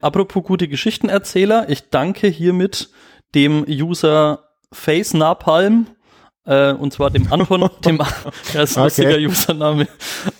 [0.00, 2.90] Apropos gute Geschichtenerzähler, ich danke hiermit
[3.34, 5.86] dem User Face Napalm
[6.46, 7.98] äh, und zwar dem Anton, dem,
[8.54, 9.26] ja, ist ein lustiger Okay.
[9.26, 9.88] Username,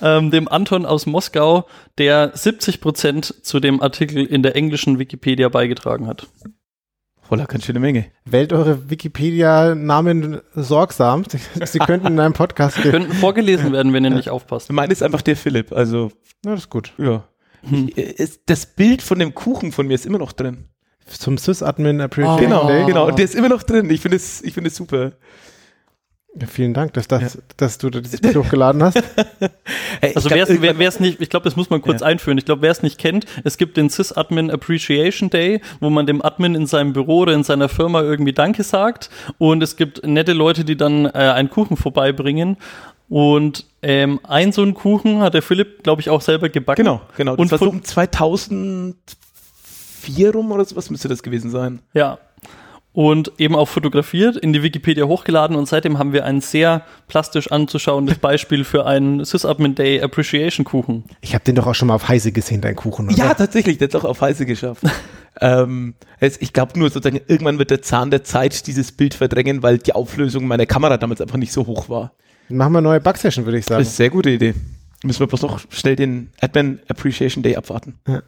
[0.00, 1.66] ähm, dem Anton aus Moskau,
[1.98, 6.28] der 70 Prozent zu dem Artikel in der englischen Wikipedia beigetragen hat.
[7.22, 8.06] Voller ganz schöne Menge.
[8.24, 11.24] Wählt eure Wikipedia-Namen sorgsam.
[11.64, 12.92] Sie, könnten in einem Podcast gehen.
[12.92, 14.70] Könnten vorgelesen werden, wenn ihr nicht aufpasst.
[14.70, 16.12] Meine ist einfach der Philipp, also
[16.44, 16.92] Na, das ist gut.
[16.98, 17.24] ja.
[17.68, 17.88] Hm.
[17.88, 20.68] Ich, äh, ist, das Bild von dem Kuchen von mir ist immer noch drin.
[21.06, 22.84] Zum Sysadmin Appreciation Genau, Day.
[22.86, 23.06] genau.
[23.06, 23.88] Und der ist immer noch drin.
[23.90, 25.12] Ich finde es, ich finde es super.
[26.38, 28.96] Ja, vielen Dank, dass, das, dass du dieses Bild hochgeladen hast.
[30.02, 32.02] Ey, ich Also wer es irgendwann- wer, es nicht, ich glaube, das muss man kurz
[32.02, 32.08] Ja.
[32.08, 32.36] einführen.
[32.36, 36.20] Ich glaube, wer es nicht kennt, es gibt den Sysadmin Appreciation Day, wo man dem
[36.22, 39.08] Admin in seinem Büro oder in seiner Firma irgendwie Danke sagt.
[39.38, 42.58] Und es gibt nette Leute, die dann äh, einen Kuchen vorbeibringen.
[43.08, 46.84] Und ähm, ein so einen Kuchen hat der Philipp, glaube ich, auch selber gebacken.
[46.84, 47.32] Genau, genau.
[47.36, 47.82] Das Und war so von- um
[50.06, 51.80] 2004 rum oder sowas müsste das gewesen sein.
[51.94, 52.18] Ja.
[52.92, 57.52] Und eben auch fotografiert, in die Wikipedia hochgeladen und seitdem haben wir ein sehr plastisch
[57.52, 61.04] anzuschauendes Beispiel für einen Sysadmin Day Appreciation Kuchen.
[61.20, 63.08] Ich habe den doch auch schon mal auf Heise gesehen, dein Kuchen.
[63.08, 63.16] Oder?
[63.18, 64.82] Ja, tatsächlich, der hat es auch auf Heiße geschafft.
[65.42, 69.62] ähm, es, ich glaube nur sozusagen, irgendwann wird der Zahn der Zeit dieses Bild verdrängen,
[69.62, 72.12] weil die Auflösung meiner Kamera damals einfach nicht so hoch war.
[72.48, 73.80] Machen wir eine neue Bug-Session, würde ich sagen.
[73.80, 74.54] Das ist eine sehr gute Idee.
[75.04, 77.98] Müssen wir bloß noch schnell den Admin Appreciation Day abwarten.
[78.08, 78.22] Ja.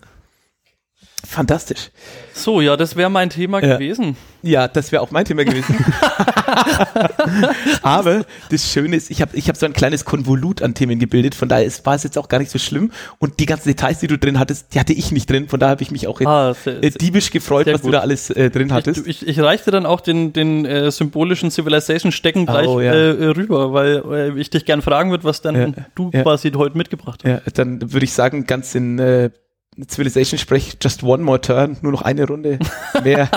[1.27, 1.91] Fantastisch.
[2.33, 3.75] So, ja, das wäre mein Thema Ja.
[3.77, 4.17] gewesen.
[4.43, 5.75] Ja, das wäre auch mein Thema gewesen.
[7.83, 11.35] Aber das Schöne ist, ich habe ich hab so ein kleines Konvolut an Themen gebildet,
[11.35, 12.93] von daher war es jetzt auch gar nicht so schlimm.
[13.19, 15.73] Und die ganzen Details, die du drin hattest, die hatte ich nicht drin, von daher
[15.73, 17.95] habe ich mich auch jetzt Ah, sehr, äh, diebisch gefreut, was du gut.
[17.95, 19.07] da alles äh, drin hattest.
[19.07, 22.93] Ich, ich, ich reichte dann auch den, den äh, symbolischen Civilization-Stecken gleich Oh, ja.
[22.93, 24.03] äh, rüber, weil
[24.37, 27.31] äh, ich dich gern fragen würde, was dann Ja, du quasi heute mitgebracht hast.
[27.31, 28.99] ja, dann würde ich sagen, ganz in
[29.79, 32.59] äh, Civilization-Sprech, just one more turn, nur noch eine Runde
[33.05, 33.31] mehr.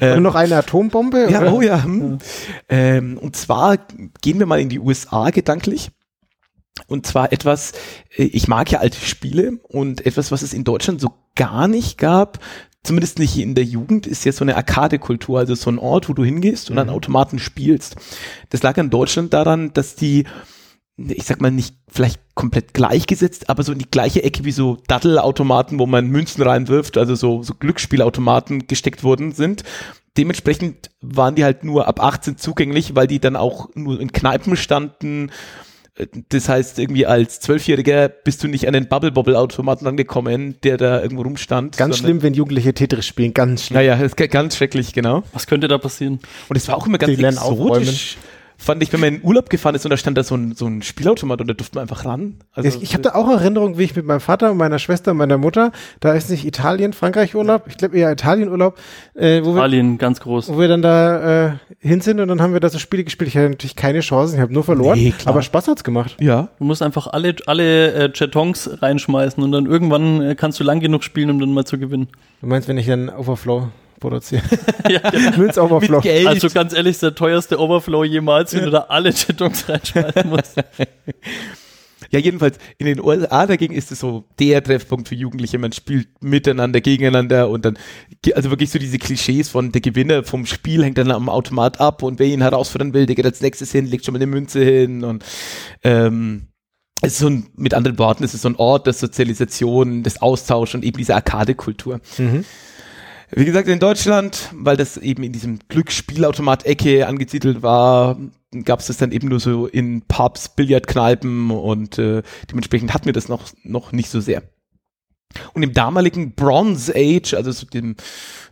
[0.00, 1.28] Nur noch eine Atombombe?
[1.30, 1.52] Ja, oder?
[1.52, 1.84] oh ja.
[1.84, 2.18] Hm.
[2.68, 3.78] Ähm, und zwar
[4.20, 5.90] gehen wir mal in die USA gedanklich.
[6.86, 7.72] Und zwar etwas,
[8.16, 11.98] äh, ich mag ja alte Spiele und etwas, was es in Deutschland so gar nicht
[11.98, 12.38] gab,
[12.82, 16.14] zumindest nicht in der Jugend, ist ja so eine Arcade-Kultur, also so ein Ort, wo
[16.14, 17.96] du hingehst und an Automaten spielst.
[18.50, 20.24] Das lag in Deutschland daran, dass die,
[20.96, 24.78] ich sag mal nicht vielleicht komplett gleichgesetzt, aber so in die gleiche Ecke wie so
[24.88, 29.64] Dattelautomaten, wo man Münzen reinwirft, also so, so Glücksspielautomaten gesteckt worden sind.
[30.18, 34.56] Dementsprechend waren die halt nur ab 18 zugänglich, weil die dann auch nur in Kneipen
[34.56, 35.30] standen.
[36.28, 41.22] Das heißt, irgendwie als Zwölfjähriger bist du nicht an den Bubble-Bobble-Automaten angekommen, der da irgendwo
[41.22, 41.76] rumstand.
[41.76, 43.76] Ganz schlimm, wenn Jugendliche Tetris spielen, ganz schlimm.
[43.76, 45.22] Naja, das ist ganz schrecklich, genau.
[45.32, 46.20] Was könnte da passieren?
[46.48, 48.16] Und es war auch immer ganz exotisch.
[48.62, 50.66] Fand ich, wenn man in Urlaub gefahren ist und da stand da so ein, so
[50.66, 52.36] ein Spielautomat und da durfte man einfach ran.
[52.52, 55.10] Also, ich ich habe da auch Erinnerungen, wie ich mit meinem Vater und meiner Schwester
[55.10, 58.78] und meiner Mutter, da ist nicht Italien, Frankreich Urlaub, ich glaube eher Italien Urlaub,
[59.14, 60.48] äh, wo, wir, Alien, ganz groß.
[60.48, 63.28] wo wir dann da äh, hin sind und dann haben wir da so Spiele gespielt.
[63.28, 65.34] Ich hatte natürlich keine Chancen, ich habe nur verloren, Nee, klar.
[65.34, 66.16] aber Spaß hat's gemacht.
[66.20, 66.48] ja.
[66.58, 70.78] Du musst einfach alle, alle äh, Jetons reinschmeißen und dann irgendwann äh, kannst du lang
[70.78, 72.08] genug spielen, um dann mal zu gewinnen.
[72.40, 73.68] Du meinst, wenn ich dann Overflow
[74.02, 74.42] produziere?
[74.88, 75.38] ja, genau.
[75.38, 75.96] Münz Overflow.
[75.96, 76.26] Mit Geld.
[76.26, 80.56] Also ganz ehrlich, ist der teuerste Overflow jemals, wenn du da alle Jetons reinschmeißen musst.
[82.10, 85.58] Ja, jedenfalls in den USA dagegen ist es so der Treffpunkt für Jugendliche.
[85.58, 87.78] Man spielt miteinander, gegeneinander und dann,
[88.34, 92.02] also wirklich so diese Klischees von der Gewinner vom Spiel hängt dann am Automat ab
[92.02, 94.62] und wer ihn herausfordern will, der geht als nächstes hin, legt schon mal eine Münze
[94.62, 95.24] hin und
[95.84, 96.48] ähm,
[97.02, 100.22] es ist so ein, mit anderen Worten, es ist so ein Ort der Sozialisation, des
[100.22, 102.00] Austauschs und eben dieser Arcade-Kultur.
[102.16, 102.44] Mhm.
[103.34, 108.18] Wie gesagt, in Deutschland, weil das eben in diesem Glücksspielautomat-Ecke angesiedelt war,
[108.64, 113.14] gab es das dann eben nur so in Pubs, Billardkneipen und äh, dementsprechend hatten wir
[113.14, 114.42] das noch, noch nicht so sehr.
[115.54, 117.96] Und im damaligen Bronze Age, also so dem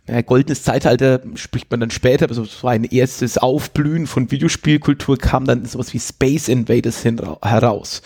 [0.07, 5.17] naja, goldenes Zeitalter, spricht man dann später, aber so, so ein erstes Aufblühen von Videospielkultur
[5.19, 8.01] kam dann sowas wie Space Invaders hin, heraus.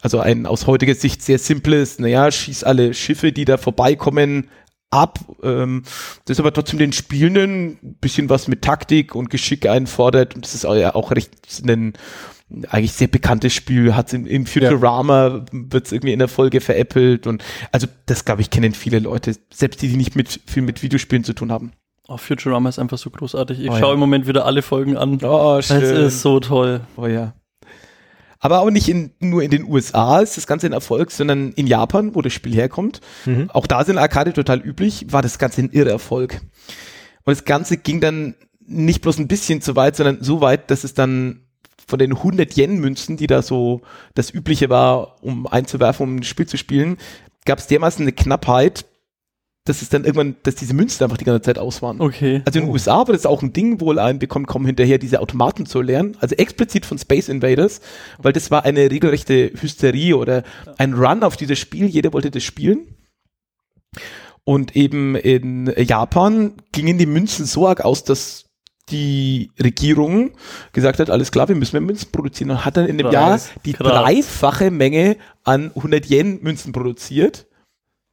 [0.00, 4.48] Also ein aus heutiger Sicht sehr simples, naja, schieß alle Schiffe, die da vorbeikommen,
[4.90, 5.18] ab.
[5.42, 5.84] Ähm,
[6.26, 10.34] das aber trotzdem den Spielenden ein bisschen was mit Taktik und Geschick einfordert.
[10.34, 11.30] Und das ist auch, ja auch recht
[11.64, 11.94] ein
[12.68, 17.28] eigentlich sehr bekanntes Spiel, hat in, in Futurama, wird es irgendwie in der Folge veräppelt
[17.28, 20.82] und also das glaube ich kennen viele Leute, selbst die, die nicht mit viel mit
[20.82, 21.70] Videospielen zu tun haben.
[22.08, 23.60] Oh, Futurama ist einfach so großartig.
[23.60, 23.94] Ich Oh, schaue ja.
[23.94, 25.20] im Moment wieder alle Folgen an.
[25.22, 26.80] Oh, Es ist so toll.
[26.96, 27.34] Oh ja.
[28.40, 31.66] Aber auch nicht in, nur in den USA ist das Ganze ein Erfolg, sondern in
[31.66, 33.00] Japan, wo das Spiel herkommt.
[33.26, 33.50] Mhm.
[33.50, 36.40] Auch da sind Arcade total üblich, war das Ganze ein irrer Erfolg.
[37.24, 38.34] Und das Ganze ging dann
[38.66, 41.42] nicht bloß ein bisschen zu weit, sondern so weit, dass es dann
[41.86, 43.82] von den 100 Yen-Münzen, die da so
[44.14, 46.96] das Übliche war, um einzuwerfen, um ein Spiel zu spielen,
[47.44, 48.86] gab es dermaßen eine Knappheit,
[49.64, 52.00] dass es dann irgendwann, dass diese Münzen einfach die ganze Zeit aus waren.
[52.00, 52.42] Okay.
[52.46, 54.98] Also in den USA war das auch ein Ding, wohl ein, wir kommen, kommen hinterher,
[54.98, 57.80] diese Automaten zu lernen, also explizit von Space Invaders,
[58.18, 60.44] weil das war eine regelrechte Hysterie oder
[60.78, 62.96] ein Run auf dieses Spiel, jeder wollte das spielen.
[64.44, 68.46] Und eben in Japan gingen die Münzen so arg aus, dass
[68.90, 70.32] die Regierung
[70.72, 73.38] gesagt hat, alles klar, wir müssen mehr Münzen produzieren und hat dann in dem Jahr
[73.64, 73.86] die krass.
[73.86, 77.46] dreifache Menge an 100 Yen Münzen produziert.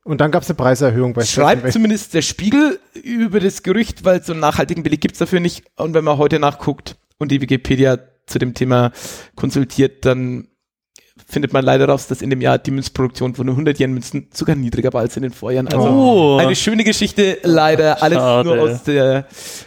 [0.08, 4.24] Und dann gab es eine Preiserhöhung bei Schreibt zumindest der Spiegel über das Gerücht, weil
[4.24, 5.64] so einen nachhaltigen Beleg gibt's dafür nicht.
[5.76, 8.92] Und wenn man heute nachguckt und die Wikipedia zu dem Thema
[9.36, 10.48] konsultiert, dann
[11.28, 14.28] findet man leider raus, dass in dem Jahr die Münzproduktion von nur 100 Yen Münzen
[14.34, 15.68] sogar niedriger war als in den Vorjahren.
[15.68, 16.38] Also Oh.
[16.38, 18.48] eine schöne Geschichte, leider alles Schade.
[18.48, 19.26] nur aus der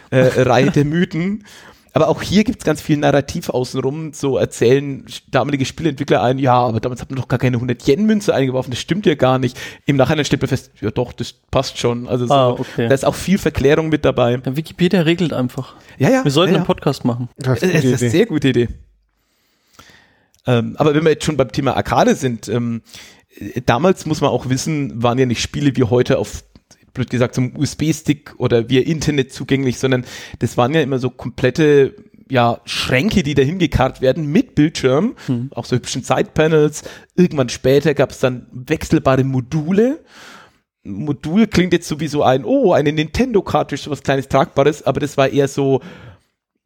[0.09, 1.45] äh, Reihe der Mythen.
[1.93, 4.13] Aber auch hier gibt's ganz viel Narrativ außenrum.
[4.13, 8.71] So erzählen damalige Spieleentwickler ein, ja, aber damals hat man doch gar keine 100-Yen-Münze eingeworfen,
[8.71, 9.59] das stimmt ja gar nicht.
[9.85, 12.07] Im Nachhinein stellt man fest, ja doch, das passt schon.
[12.07, 12.87] Also so, Ah, okay.
[12.87, 14.39] da ist auch viel Verklärung mit dabei.
[14.45, 15.75] Ja, Wikipedia regelt einfach.
[15.97, 16.23] Ja, ja.
[16.23, 17.29] Wir sollten ja, einen Podcast machen.
[17.37, 17.67] Das ja.
[17.67, 18.69] ist Das eine ist eine sehr gute Idee.
[20.47, 22.81] Ähm, aber wenn wir jetzt schon beim Thema Arcade sind, ähm,
[23.37, 26.43] äh, damals muss man auch wissen, waren ja nicht Spiele wie heute auf
[26.93, 30.05] blöd gesagt, zum USB-Stick oder via Internet zugänglich, sondern
[30.39, 31.95] das waren ja immer so komplette
[32.29, 35.15] ja, Schränke, die dahin gekarrt werden mit Bildschirm,
[35.53, 36.83] auch so hübschen Sidepanels.
[37.15, 39.99] Irgendwann später gab es dann wechselbare Module.
[40.83, 45.27] Modul klingt jetzt sowieso ein, oh, eine Nintendo-Cartridge, so was kleines Tragbares, aber das war
[45.27, 45.81] eher so,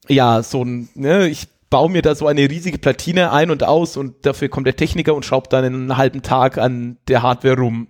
[0.07, 3.97] ja, so ein, ne, ich baue mir da so eine riesige Platine ein und aus
[3.97, 7.87] und dafür kommt der Techniker und schraubt dann einen halben Tag an der Hardware rum.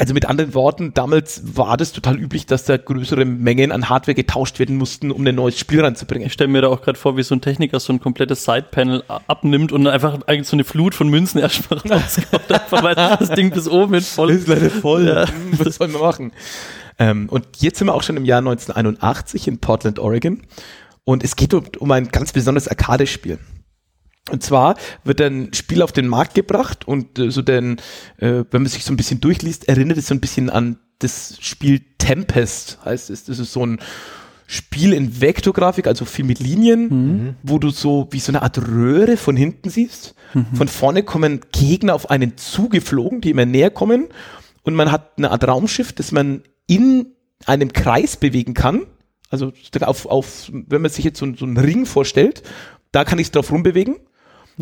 [0.00, 4.14] Also mit anderen Worten, damals war das total üblich, dass da größere Mengen an Hardware
[4.14, 6.26] getauscht werden mussten, um ein neues Spiel ranzubringen.
[6.26, 9.04] Ich stelle mir da auch gerade vor, wie so ein Techniker so ein komplettes Sidepanel
[9.26, 13.50] abnimmt und einfach eigentlich so eine Flut von Münzen erstmal rauskommt, einfach weil das Ding
[13.50, 15.06] bis oben hin voll ist leider voll.
[15.06, 15.26] Ja.
[15.58, 16.32] Was soll man machen?
[16.98, 20.40] Ähm, und jetzt sind wir auch schon im Jahr 1981 in Portland, Oregon.
[21.04, 23.38] Und es geht um, um ein ganz besonderes Arcade-Spiel.
[24.30, 27.78] Und zwar wird ein Spiel auf den Markt gebracht und äh, so denn,
[28.18, 31.36] äh, wenn man sich so ein bisschen durchliest, erinnert es so ein bisschen an das
[31.40, 33.24] Spiel Tempest, heißt es.
[33.24, 33.78] Das ist so ein
[34.46, 39.16] Spiel in Vektorgrafik, also viel mit Linien, wo du so wie so eine Art Röhre
[39.16, 40.14] von hinten siehst.
[40.54, 44.08] Von vorne kommen Gegner auf einen zugeflogen, die immer näher kommen.
[44.62, 47.06] Und man hat eine Art Raumschiff, das man in
[47.46, 48.86] einem Kreis bewegen kann.
[49.30, 52.42] Also auf, auf wenn man sich jetzt so, so einen Ring vorstellt,
[52.92, 53.96] da kann ich es drauf rumbewegen.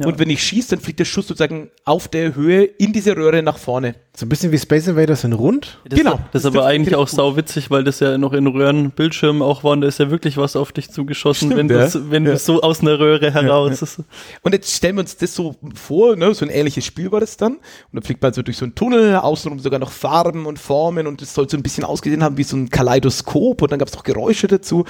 [0.01, 0.07] Ja.
[0.07, 3.43] Und wenn ich schieße, dann fliegt der Schuss sozusagen auf der Höhe in diese Röhre
[3.43, 3.95] nach vorne.
[4.17, 5.79] So ein bisschen wie Space Invaders in rund.
[5.89, 6.15] Das Genau.
[6.15, 8.33] Ist, das ist Das aber trifft eigentlich genau auch sau witzig, weil das ja noch
[8.33, 9.81] in Röhrenbildschirmen auch waren.
[9.81, 11.87] Da ist ja wirklich was auf dich zugeschossen, Stimmt, wenn ja.
[11.89, 12.33] du wenn Ja.
[12.33, 13.79] du so aus einer Röhre heraus.
[13.81, 14.03] Das-
[14.43, 17.37] Und jetzt stellen wir uns das so vor, ne, so ein ähnliches Spiel war das
[17.37, 17.55] dann.
[17.55, 17.61] Und
[17.93, 21.23] dann fliegt man so durch so einen Tunnel, außenrum sogar noch Farben und Formen und
[21.23, 23.97] es soll so ein bisschen ausgesehen haben wie so ein Kaleidoskop und dann gab es
[23.97, 24.85] auch Geräusche dazu.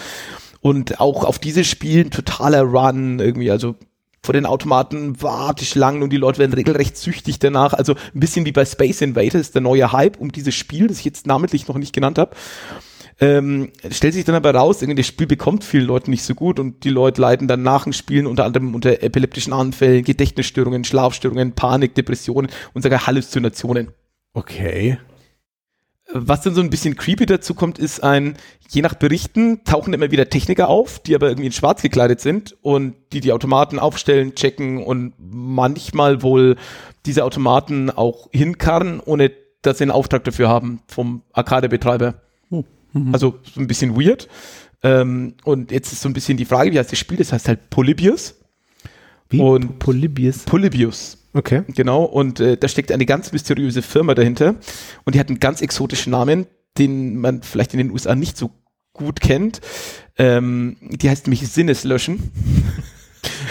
[0.60, 3.76] Und auch auf dieses Spiel ein totaler Run irgendwie, also
[4.28, 7.72] vor den Automaten warte ich lang und die Leute werden regelrecht süchtig danach.
[7.72, 11.06] Also ein bisschen wie bei Space Invaders, der neue Hype um dieses Spiel, das ich
[11.06, 12.36] jetzt namentlich noch nicht genannt habe.
[13.20, 16.60] Ähm, stellt sich dann aber raus, irgendwie das Spiel bekommt vielen Leuten nicht so gut
[16.60, 21.52] und die Leute leiden dann nach dem Spielen unter anderem unter epileptischen Anfällen, Gedächtnisstörungen, Schlafstörungen,
[21.52, 23.92] Panik, Depressionen und sogar Halluzinationen.
[24.34, 24.98] Okay.
[26.10, 28.36] Was dann so ein bisschen creepy dazu kommt, ist ein,
[28.70, 32.56] je nach Berichten tauchen immer wieder Techniker auf, die aber irgendwie in schwarz gekleidet sind
[32.62, 36.56] und die die Automaten aufstellen, checken und manchmal wohl
[37.04, 42.14] diese Automaten auch hinkarren, ohne dass sie einen Auftrag dafür haben vom Arcade-Betreiber.
[43.12, 44.28] Also so ein bisschen weird.
[44.82, 47.18] Ähm, und jetzt ist so ein bisschen die Frage, wie heißt das Spiel?
[47.18, 48.34] Das heißt halt Polybius.
[49.28, 49.40] Wie?
[49.40, 50.38] Und- Polybius.
[50.44, 51.17] Polybius.
[51.34, 51.62] Okay.
[51.68, 54.56] Genau, und äh, da steckt eine ganz mysteriöse Firma dahinter
[55.04, 56.46] und die hat einen ganz exotischen Namen,
[56.78, 58.50] den man vielleicht in den USA nicht so
[58.92, 59.60] gut kennt.
[60.16, 62.32] Ähm, die heißt nämlich Sinneslöschen.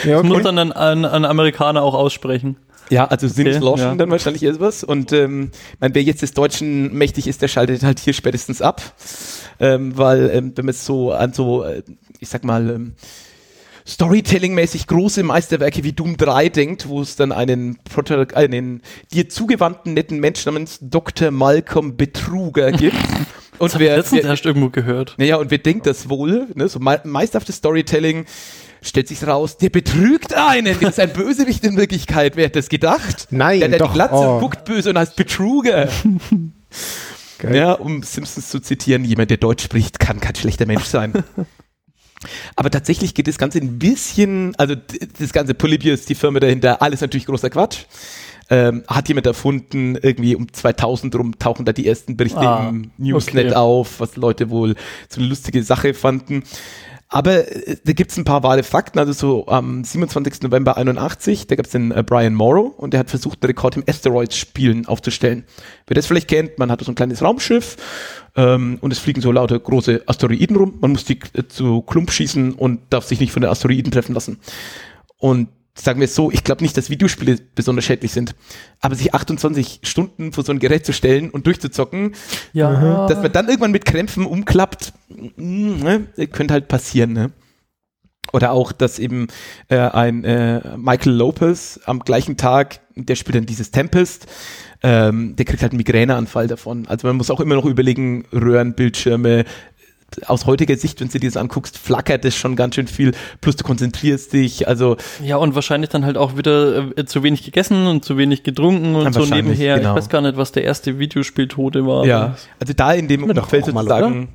[0.03, 0.43] Ja, Das muss okay.
[0.43, 2.57] dann ein, ein, ein Amerikaner auch aussprechen.
[2.89, 3.95] Ja, also Sinneslöschen ja.
[3.95, 4.83] dann wahrscheinlich etwas.
[4.83, 8.81] Und ähm, mein, wer jetzt des Deutschen mächtig ist, der schaltet halt hier spätestens ab.
[9.59, 11.83] Ähm, weil, ähm, wenn man es so an so, äh,
[12.19, 12.95] ich sag mal, ähm,
[13.87, 18.81] Storytelling-mäßig große Meisterwerke wie Doom 3 denkt, wo es dann einen, Protagon- einen
[19.13, 21.31] dir zugewandten netten Menschen namens Dr.
[21.31, 22.97] Malcolm Betruger gibt.
[23.59, 25.15] Und Das wer, letztens wer, erst irgendwo gehört.
[25.17, 26.45] naja, und wer denkt das wohl?
[26.53, 28.25] Ne, so me meisterhaftes Storytelling
[28.83, 32.35] stellt sich raus, der betrügt einen, der ist ein Bösewicht in Wirklichkeit.
[32.35, 33.29] Wer hätte das gedacht?
[33.31, 34.35] Nein, der hat doch, die Glatze oh.
[34.35, 35.89] und guckt böse und heißt Betruger.
[37.39, 37.55] Geil.
[37.55, 41.13] Ja, um Simpsons zu zitieren, jemand, der Deutsch spricht, kann kein schlechter Mensch sein.
[42.55, 44.75] Aber tatsächlich geht das Ganze ein bisschen, also
[45.19, 47.85] das ganze Polybius, die Firma dahinter, alles natürlich großer Quatsch.
[48.49, 52.91] ähm, hat jemand erfunden, irgendwie um 2000 rum tauchen da die ersten Berichte Ah, im
[52.97, 53.55] Newsnet okay.
[53.55, 54.75] auf, was Leute wohl
[55.09, 56.43] so eine lustige Sache fanden.
[57.09, 58.99] Aber äh, da gibt's ein paar wahre Fakten.
[58.99, 60.41] Also so am 27.
[60.41, 63.83] November 81, da gab's den äh, Brian Morrow und der hat versucht, einen Rekord im
[63.87, 65.45] Asteroids-Spielen aufzustellen.
[65.87, 67.77] Wer das vielleicht kennt, man hat so ein kleines Raumschiff
[68.35, 70.73] ähm, und es fliegen so lauter große Asteroiden rum.
[70.81, 74.13] Man muss die äh, zu Klump schießen und darf sich nicht von den Asteroiden treffen
[74.13, 74.39] lassen.
[75.17, 75.47] Und
[75.79, 78.35] sagen wir es so, ich glaube nicht, dass Videospiele besonders schädlich sind.
[78.81, 82.15] Aber sich 28 Stunden vor so ein Gerät zu stellen und durchzuzocken,
[82.53, 83.07] Ja.
[83.07, 87.13] dass man dann irgendwann mit Krämpfen umklappt, mm, ne, könnte halt passieren.
[87.13, 87.31] Ne?
[88.33, 89.27] Oder auch, dass eben
[89.69, 94.27] äh, ein äh, Michael Lopez am gleichen Tag, der spielt dann dieses Tempest,
[94.83, 96.87] ähm, der kriegt halt einen Migräneanfall davon.
[96.87, 99.45] Also man muss auch immer noch überlegen, Röhrenbildschirme,
[100.25, 103.55] aus heutiger Sicht, wenn du dir das anguckst, flackert es schon ganz schön viel, plus
[103.57, 107.87] du konzentrierst dich, also Ja, und wahrscheinlich dann halt auch wieder äh, zu wenig gegessen
[107.87, 109.77] und zu wenig getrunken und so nebenher.
[109.77, 109.91] genau.
[109.91, 112.05] Ich weiß gar nicht, was der erste Videospieltode war.
[112.05, 114.29] ja, also da in dem Umfeld sozusagen,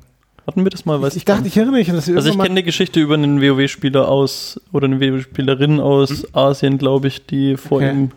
[0.46, 1.00] Hatten wir das mal?
[1.00, 4.08] Weiß Ich dachte, ich erinnere mich, dass Also ich kenne eine Geschichte über einen WoW-Spieler
[4.08, 7.86] aus, oder eine WoW-Spielerin aus Asien, glaube ich, die vor Okay.
[7.86, 8.10] ihrem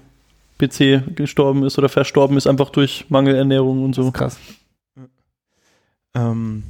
[0.57, 4.09] PC gestorben ist oder verstorben ist, einfach durch Mangelernährung und so.
[4.11, 4.37] krass.
[6.15, 6.63] Ähm,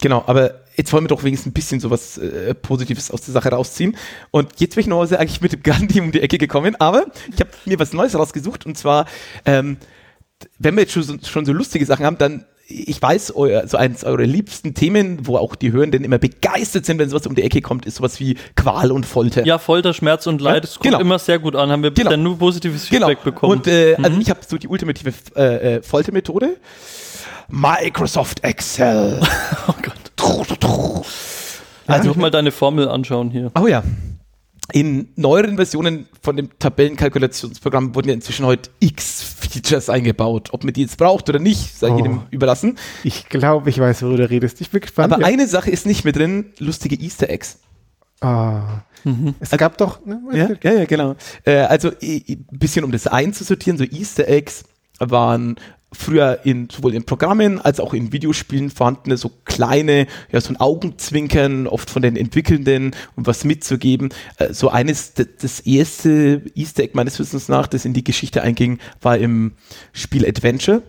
[0.00, 3.48] genau, aber jetzt wollen wir doch wenigstens ein bisschen sowas äh, Positives aus der Sache
[3.50, 3.96] rausziehen.
[4.30, 7.40] Und jetzt bin ich noch eigentlich mit dem Gandhi um die Ecke gekommen, aber ich
[7.40, 9.06] habe mir was Neues rausgesucht und zwar,
[9.44, 9.78] ähm,
[10.58, 13.76] wenn wir jetzt schon so, schon so lustige Sachen haben, dann ich weiß, euer, so
[13.76, 17.42] eines eurer liebsten Themen, wo auch die Hörenden immer begeistert sind, wenn sowas um die
[17.42, 19.46] Ecke kommt, ist sowas wie Qual und Folter.
[19.46, 20.98] Ja, Folter, Schmerz und Leid, das kommt genau.
[20.98, 21.70] immer sehr gut an.
[21.70, 22.08] Haben wir Genau.
[22.10, 23.06] bisher nur positives Genau.
[23.06, 23.52] Feedback bekommen.
[23.52, 24.20] Und äh, also Mhm.
[24.20, 26.56] ich habe so die ultimative äh, äh, Foltermethode.
[27.48, 29.20] Microsoft Excel.
[29.68, 29.74] oh.
[31.86, 33.50] Also mal deine Formel anschauen hier.
[33.58, 33.82] Oh ja.
[34.72, 40.48] In neueren Versionen von dem Tabellenkalkulationsprogramm wurden ja inzwischen heute x Features eingebaut.
[40.52, 41.96] Ob man die jetzt braucht oder nicht, sei Oh.
[41.96, 42.76] jedem überlassen.
[43.04, 44.60] Ich glaube, ich weiß, worüber du redest.
[44.60, 45.12] Ich bin gespannt.
[45.12, 45.28] Aber ja.
[45.28, 47.58] eine Sache ist nicht mit drin, lustige Easter Eggs.
[48.20, 48.80] Ah.
[49.38, 50.04] Es gab doch.
[50.04, 51.14] Ne, Ja, ja, ja genau.
[51.44, 54.64] Äh, also ein bisschen um das einzusortieren, so Easter Eggs
[54.98, 55.56] waren
[55.96, 60.56] früher in sowohl in Programmen als auch in Videospielen vorhandene so kleine, ja so ein
[60.58, 64.10] Augenzwinkern, oft von den Entwickelnden, um was mitzugeben.
[64.38, 68.78] Äh, so eines, das erste Easter Egg meines Wissens nach, das in die Geschichte einging,
[69.00, 69.52] war im
[69.92, 70.82] Spiel Adventure.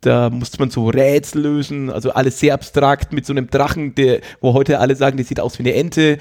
[0.00, 4.20] Da musste man so Rätsel lösen, also alles sehr abstrakt mit so einem Drachen, der,
[4.40, 6.18] wo heute alle sagen, der sieht aus wie eine Ente.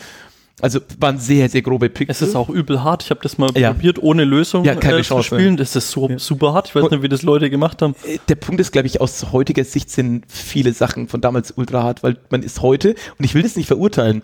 [0.60, 2.12] Also waren sehr, sehr grobe Pixel.
[2.12, 3.04] Es ist auch übel hart.
[3.04, 3.74] Ich habe das mal Ja.
[3.74, 5.36] probiert, ohne Lösung Ja, keine äh, zu Chance.
[5.36, 5.56] spielen.
[5.56, 6.70] Das ist so super hart.
[6.70, 7.94] Ich weiß nicht, wie das Leute gemacht haben.
[8.06, 11.84] Äh, der Punkt ist, glaube ich, aus heutiger Sicht sind viele Sachen von damals ultra
[11.84, 14.24] hart, weil man ist heute, und ich will das nicht verurteilen,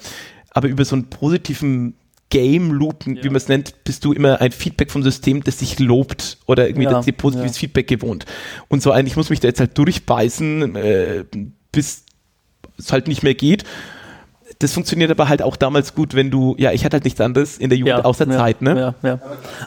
[0.49, 1.95] aber über so einen positiven
[2.31, 3.23] Game Loopen, Ja.
[3.25, 6.67] wie man es nennt, bist du immer ein Feedback vom System, das sich lobt oder
[6.67, 7.59] irgendwie Ja, das dir positives ja.
[7.59, 8.25] Feedback gewohnt.
[8.69, 11.25] Und so ein, ich muss mich da jetzt halt durchbeißen, äh,
[11.71, 12.05] bis
[12.79, 13.65] es halt nicht mehr geht.
[14.59, 17.57] Das funktioniert aber halt auch damals gut, wenn du, ja, ich hatte halt nichts anderes
[17.57, 18.95] in der Jugend außer ja, Zeit, ne?
[19.03, 19.19] Ja, ja.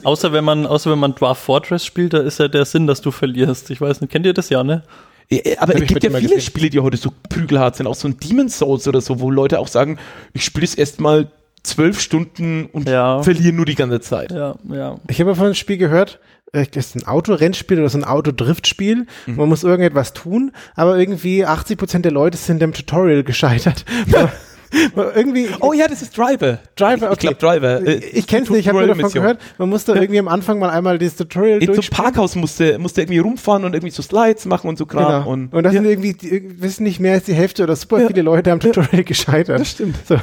[0.05, 3.01] Außer wenn man, außer wenn man Dwarf Fortress spielt, da ist ja der Sinn, dass
[3.01, 3.71] du verlierst.
[3.71, 4.83] Ich weiß nicht, kennt ihr das ja, ne?
[5.29, 6.41] Ja, äh, Aber Hab es ich gibt ja viele gesehen.
[6.41, 9.59] Spiele, die heute so prügelhart sind, auch so ein Demon's Souls oder so, wo Leute
[9.59, 9.99] auch sagen,
[10.33, 11.29] ich spiele es erstmal
[11.63, 13.23] zwölf Stunden und Ja.
[13.23, 14.31] verliere nur die ganze Zeit.
[14.31, 14.97] Ja, ja.
[15.09, 16.21] Ich habe von einem Spiel gehört,
[16.53, 19.07] äh, das ist ein Autorennspiel oder so ein Autodriftspiel.
[19.27, 19.37] Mhm.
[19.37, 23.85] Man muss irgendetwas tun, aber irgendwie 80% der Leute sind im Tutorial gescheitert.
[25.15, 26.59] Irgendwie Oh ja, das ist Driver.
[26.77, 27.87] Driver, Ich, ich glaube Driver.
[27.87, 29.41] Äh, ich kenne es nicht, ich habe nur davon gehört.
[29.59, 32.05] Man musste irgendwie am Anfang mal einmal dieses Tutorial einem durchspielen.
[32.05, 35.05] Parkhaus musste, musste irgendwie rumfahren und irgendwie so Slides machen und so Kram.
[35.25, 35.31] Genau.
[35.31, 35.81] Und, Und, das ja.
[35.81, 38.07] sind irgendwie, die, wissen nicht mehr als die Hälfte oder super Ja.
[38.09, 39.61] viele Leute am Tutorial gescheitert.
[39.61, 39.97] Das stimmt.
[40.07, 40.17] So.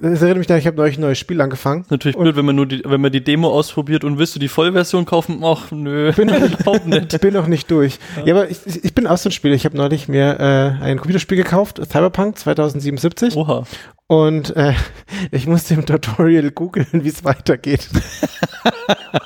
[0.00, 1.82] Das erinnert mich daran, ich habe neulich ein neues Spiel angefangen.
[1.82, 4.38] Ist natürlich blöd, wenn man nur die, wenn man die Demo ausprobiert und willst du
[4.38, 5.40] die Vollversion kaufen?
[5.42, 6.12] Ach, nö.
[6.12, 6.28] Bin
[6.64, 7.98] noch nicht, bin noch nicht durch.
[8.24, 9.54] Ja, aber ich, ich bin auch so ein Spieler.
[9.54, 13.36] Ich habe neulich mir äh, ein Computerspiel gekauft, Cyberpunk 2077.
[13.36, 13.64] Oha.
[14.10, 14.74] Und äh,
[15.30, 17.88] ich musste im Tutorial googeln, wie es weitergeht.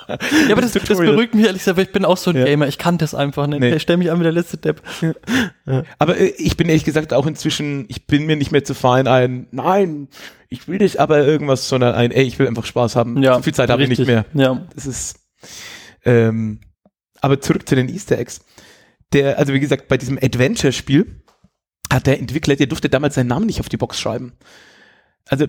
[0.07, 2.45] Ja, aber das, das beruhigt mich ehrlich gesagt, weil ich bin auch so ein Ja.
[2.45, 2.69] Gamer.
[2.69, 3.61] Ich kann das einfach nicht.
[3.61, 3.75] Nee.
[3.75, 4.83] Ich stell mich an wie der letzte Depp.
[5.99, 9.07] Aber äh, ich bin ehrlich gesagt auch inzwischen, ich bin mir nicht mehr zu fein
[9.09, 10.09] ein, nein,
[10.49, 13.23] ich will nicht aber irgendwas, sondern ein, ey, ich will einfach Spaß haben.
[13.23, 14.27] Ja, so viel Zeit habe ich nicht mehr.
[14.35, 14.67] Ja.
[14.75, 15.17] Das ist.
[16.05, 16.61] Ähm,
[17.21, 18.45] aber zurück zu den Easter Eggs.
[19.13, 21.23] Der, also wie gesagt, bei diesem Adventure-Spiel
[21.93, 24.35] hat der Entwickler, der durfte damals seinen Namen nicht auf die Box schreiben.
[25.29, 25.47] Also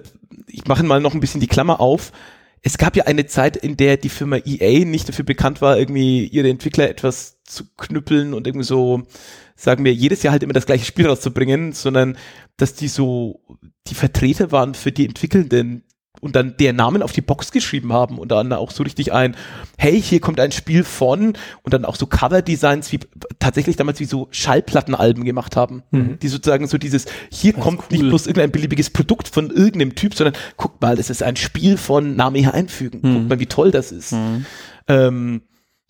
[0.48, 2.12] ich mache mal noch ein bisschen die Klammer auf.
[2.62, 6.26] Es gab ja eine Zeit, in der die Firma EA nicht dafür bekannt war, irgendwie
[6.26, 9.04] ihre Entwickler etwas zu knüppeln und irgendwie so,
[9.56, 12.18] sagen wir, jedes Jahr halt immer das gleiche Spiel rauszubringen, sondern
[12.58, 13.42] dass die so
[13.88, 15.84] die Vertreter waren für die Entwickelnden
[16.22, 19.36] und dann der Namen auf die Box geschrieben haben und dann auch so richtig ein,
[19.78, 23.00] hey, hier kommt ein Spiel von und dann auch so Cover-Designs wie
[23.40, 26.20] tatsächlich damals wie so Schallplattenalben gemacht haben, mhm.
[26.20, 27.86] die sozusagen so dieses, hier das kommt cool.
[27.92, 31.78] nicht bloß irgendein beliebiges Produkt von irgendeinem Typ, sondern guck mal, das ist ein Spiel
[31.78, 33.00] von Name hier einfügen.
[33.02, 33.14] Mhm.
[33.14, 34.14] Guck mal, wie toll das ist.
[34.14, 34.46] Mhm.
[34.88, 35.42] Ähm,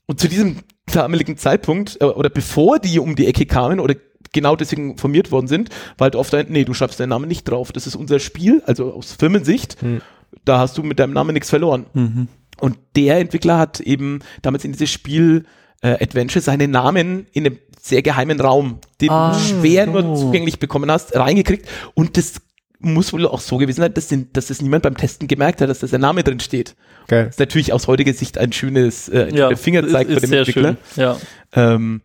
[0.07, 3.95] und zu diesem damaligen Zeitpunkt äh, oder bevor die um die Ecke kamen oder
[4.33, 7.43] genau deswegen formiert worden sind, war halt oft ein, nee, du schreibst deinen Namen nicht
[7.43, 7.71] drauf.
[7.71, 9.81] Das ist unser Spiel, also aus Firmensicht.
[9.81, 10.01] Mhm
[10.43, 11.85] da hast du mit deinem Namen nichts verloren.
[11.93, 12.27] Mhm.
[12.59, 15.45] Und der Entwickler hat eben damals in dieses Spiel
[15.81, 19.91] äh, Adventure seinen Namen in einem sehr geheimen Raum, den ah, du schwer so.
[19.91, 21.67] nur zugänglich bekommen hast, reingekriegt.
[21.93, 22.41] Und das
[22.79, 25.69] muss wohl auch so gewesen sein, dass, den, dass das niemand beim Testen gemerkt hat,
[25.69, 26.75] dass da sein Name drin steht.
[27.03, 27.25] Okay.
[27.25, 30.77] Das ist natürlich aus heutiger Sicht ein schönes äh, ja, Fingerzeig für den Entwickler.
[30.93, 31.03] Schön.
[31.03, 31.17] Ja.
[31.53, 32.01] Ähm,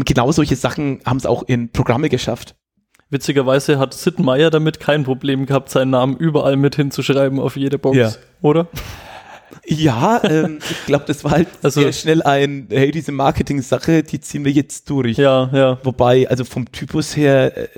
[0.00, 2.54] und genau solche Sachen haben es auch in Programme geschafft.
[3.10, 7.78] Witzigerweise hat Sid Meier damit kein Problem gehabt, seinen Namen überall mit hinzuschreiben auf jede
[7.78, 8.12] Box, ja.
[8.40, 8.68] oder?
[9.66, 14.20] Ja, ähm, ich glaube, das war halt also, sehr schnell ein, hey, diese Marketing-Sache, die
[14.20, 15.18] ziehen wir jetzt durch.
[15.18, 15.78] Ja, ja.
[15.82, 17.68] Wobei, also vom Typus her, äh,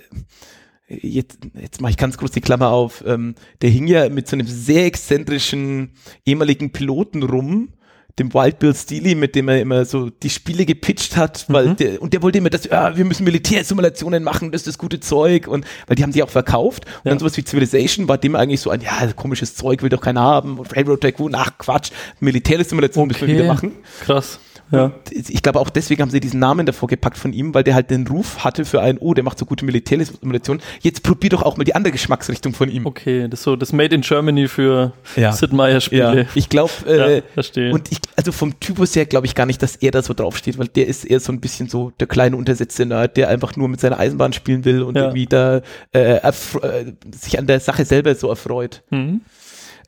[0.87, 4.37] jetzt, jetzt mache ich ganz kurz die Klammer auf, ähm, der hing ja mit so
[4.37, 5.95] einem sehr exzentrischen
[6.25, 7.71] ehemaligen Piloten rum,
[8.19, 11.77] dem Wild Bill Steely, mit dem er immer so die Spiele gepitcht hat, weil mhm.
[11.77, 15.01] der, und der wollte immer, dass ja, wir müssen Militärsimulationen machen, das ist das gute
[15.01, 17.11] Zeug und weil die haben die auch verkauft und ja.
[17.11, 20.21] dann sowas wie Civilization war dem eigentlich so ein, ja, komisches Zeug will doch keiner
[20.21, 21.91] haben und Railroad Tycoon, ach Quatsch,
[22.21, 23.13] Militärsimulation okay.
[23.13, 23.77] müssen wir wieder machen.
[24.05, 24.39] Krass.
[24.73, 24.91] Ja.
[25.11, 27.91] ich glaube auch deswegen haben sie diesen Namen davor gepackt von ihm, weil der halt
[27.91, 30.61] den Ruf hatte für einen, oh, der macht so gute Militärsimulation.
[30.81, 32.87] Jetzt probier doch auch mal die andere Geschmacksrichtung von ihm.
[32.87, 35.33] Okay, das ist so das Made in Germany für ja.
[35.33, 36.23] Sid Meier Spiele.
[36.23, 36.29] Ja.
[36.35, 37.73] Ich glaube, äh, ja, verstehe.
[37.73, 40.59] und ich, also vom Typus her glaube ich gar nicht, dass er da so draufsteht,
[40.59, 43.69] weil der ist eher so ein bisschen so der kleine untersetzte Nerd, der einfach nur
[43.69, 45.03] mit seiner Eisenbahn spielen will und ja.
[45.03, 45.61] irgendwie da
[45.93, 46.33] äh, äh,
[47.15, 48.83] sich an der Sache selber so erfreut.
[48.91, 49.21] Mhm.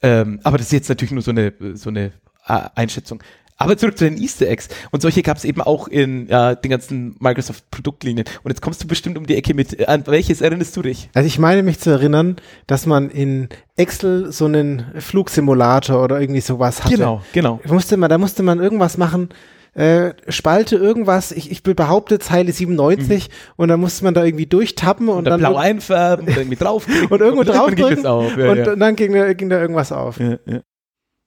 [0.02, 2.12] Ähm, aber das ist jetzt natürlich nur so eine, so eine
[2.46, 3.22] äh, Einschätzung.
[3.56, 4.68] Aber zurück zu den Easter Eggs.
[4.90, 8.26] Und solche gab es eben auch in ja, den ganzen Microsoft-Produktlinien.
[8.42, 11.08] Und jetzt kommst du bestimmt um die Ecke mit, äh, an welches erinnerst du dich?
[11.14, 12.36] Also ich meine mich zu erinnern,
[12.66, 16.96] dass man in Excel so einen Flugsimulator oder irgendwie sowas hatte.
[16.96, 17.60] Genau, genau.
[17.64, 19.28] Da musste man, da musste man irgendwas machen,
[19.74, 23.34] äh, Spalte irgendwas, ich, ich behaupte Zeile 97 mhm.
[23.56, 26.86] und dann musste man da irgendwie durchtappen und, und dann blau einfärben und irgendwie drauf
[27.10, 28.76] und irgendwo draufdrücken und, ja, und ja.
[28.76, 30.18] dann ging da, ging da irgendwas auf.
[30.18, 30.38] Ja.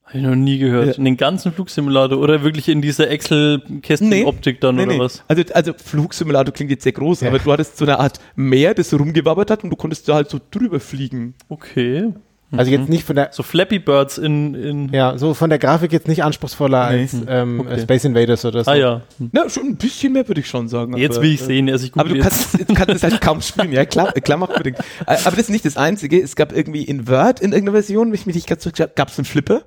[0.08, 0.88] Habe ich noch nie gehört.
[0.88, 0.94] Ja.
[0.94, 5.00] In den ganzen Flugsimulator oder wirklich in dieser Excel-Kästen-Optik nee, dann nee, oder nee.
[5.00, 5.22] was?
[5.28, 7.28] Also, also Flugsimulator klingt jetzt sehr groß, ja.
[7.28, 10.16] aber du hattest so eine Art Meer, das so rumgewabbert hat und du konntest da
[10.16, 11.34] halt so drüber fliegen.
[11.50, 12.14] Okay.
[12.56, 15.92] Also jetzt nicht von der so Flappy Birds in, in ja so von der Grafik
[15.92, 17.82] jetzt nicht anspruchsvoller als ähm, okay.
[17.82, 18.72] Space Invaders oder so.
[18.72, 19.02] Ah ja.
[19.34, 20.96] Na schon ein bisschen mehr würde ich schon sagen.
[20.96, 22.00] Jetzt aber, will ich sehen, er sich gut.
[22.00, 24.78] Aber du kannst, du kannst es halt kaum spielen, ja klar, klar macht unbedingt.
[25.06, 26.22] Aber das ist nicht das Einzige.
[26.22, 29.10] Es gab irgendwie in Word in irgendeiner Version, wenn ich mich nicht ganz zurück gab
[29.10, 29.64] es einen Flipper.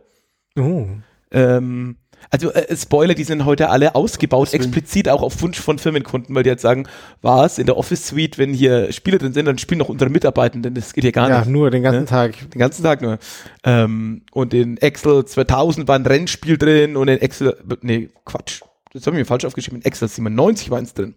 [0.59, 0.87] Oh.
[1.33, 1.97] Ähm,
[2.29, 6.43] also äh, Spoiler, die sind heute alle ausgebaut, explizit auch auf Wunsch von Firmenkunden, weil
[6.43, 6.87] die halt sagen,
[7.23, 10.75] was in der Office Suite, wenn hier Spiele drin sind, dann spielen noch unsere Mitarbeitenden,
[10.75, 11.47] das geht hier gar ja, nicht.
[11.47, 12.07] Ja, nur den ganzen ne?
[12.07, 12.51] Tag.
[12.51, 13.19] Den ganzen Tag nur.
[13.65, 18.61] Ähm, und in Excel 2000 war ein Rennspiel drin und in Excel, nee, Quatsch,
[18.93, 21.15] das habe ich mir falsch aufgeschrieben, in Excel 97 war eins drin.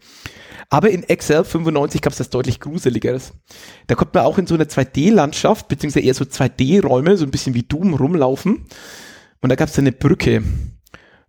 [0.69, 3.33] Aber in Excel 95 gab es das deutlich gruseligeres.
[3.87, 7.53] Da konnte man auch in so einer 2D-Landschaft, beziehungsweise eher so 2D-Räume, so ein bisschen
[7.53, 8.65] wie Doom rumlaufen
[9.43, 10.41] und da gab es eine Brücke.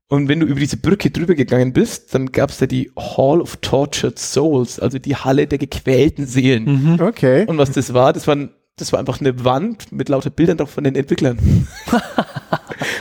[0.08, 3.40] Und wenn du über diese Brücke drüber gegangen bist, dann gab es da die Hall
[3.40, 6.94] of Tortured Souls, also die Halle der gequälten Seelen.
[6.94, 7.00] Mhm.
[7.00, 7.44] Okay.
[7.46, 8.36] Und was das war, das war,
[8.76, 11.38] das war einfach eine Wand mit lauter Bildern drauf von den Entwicklern.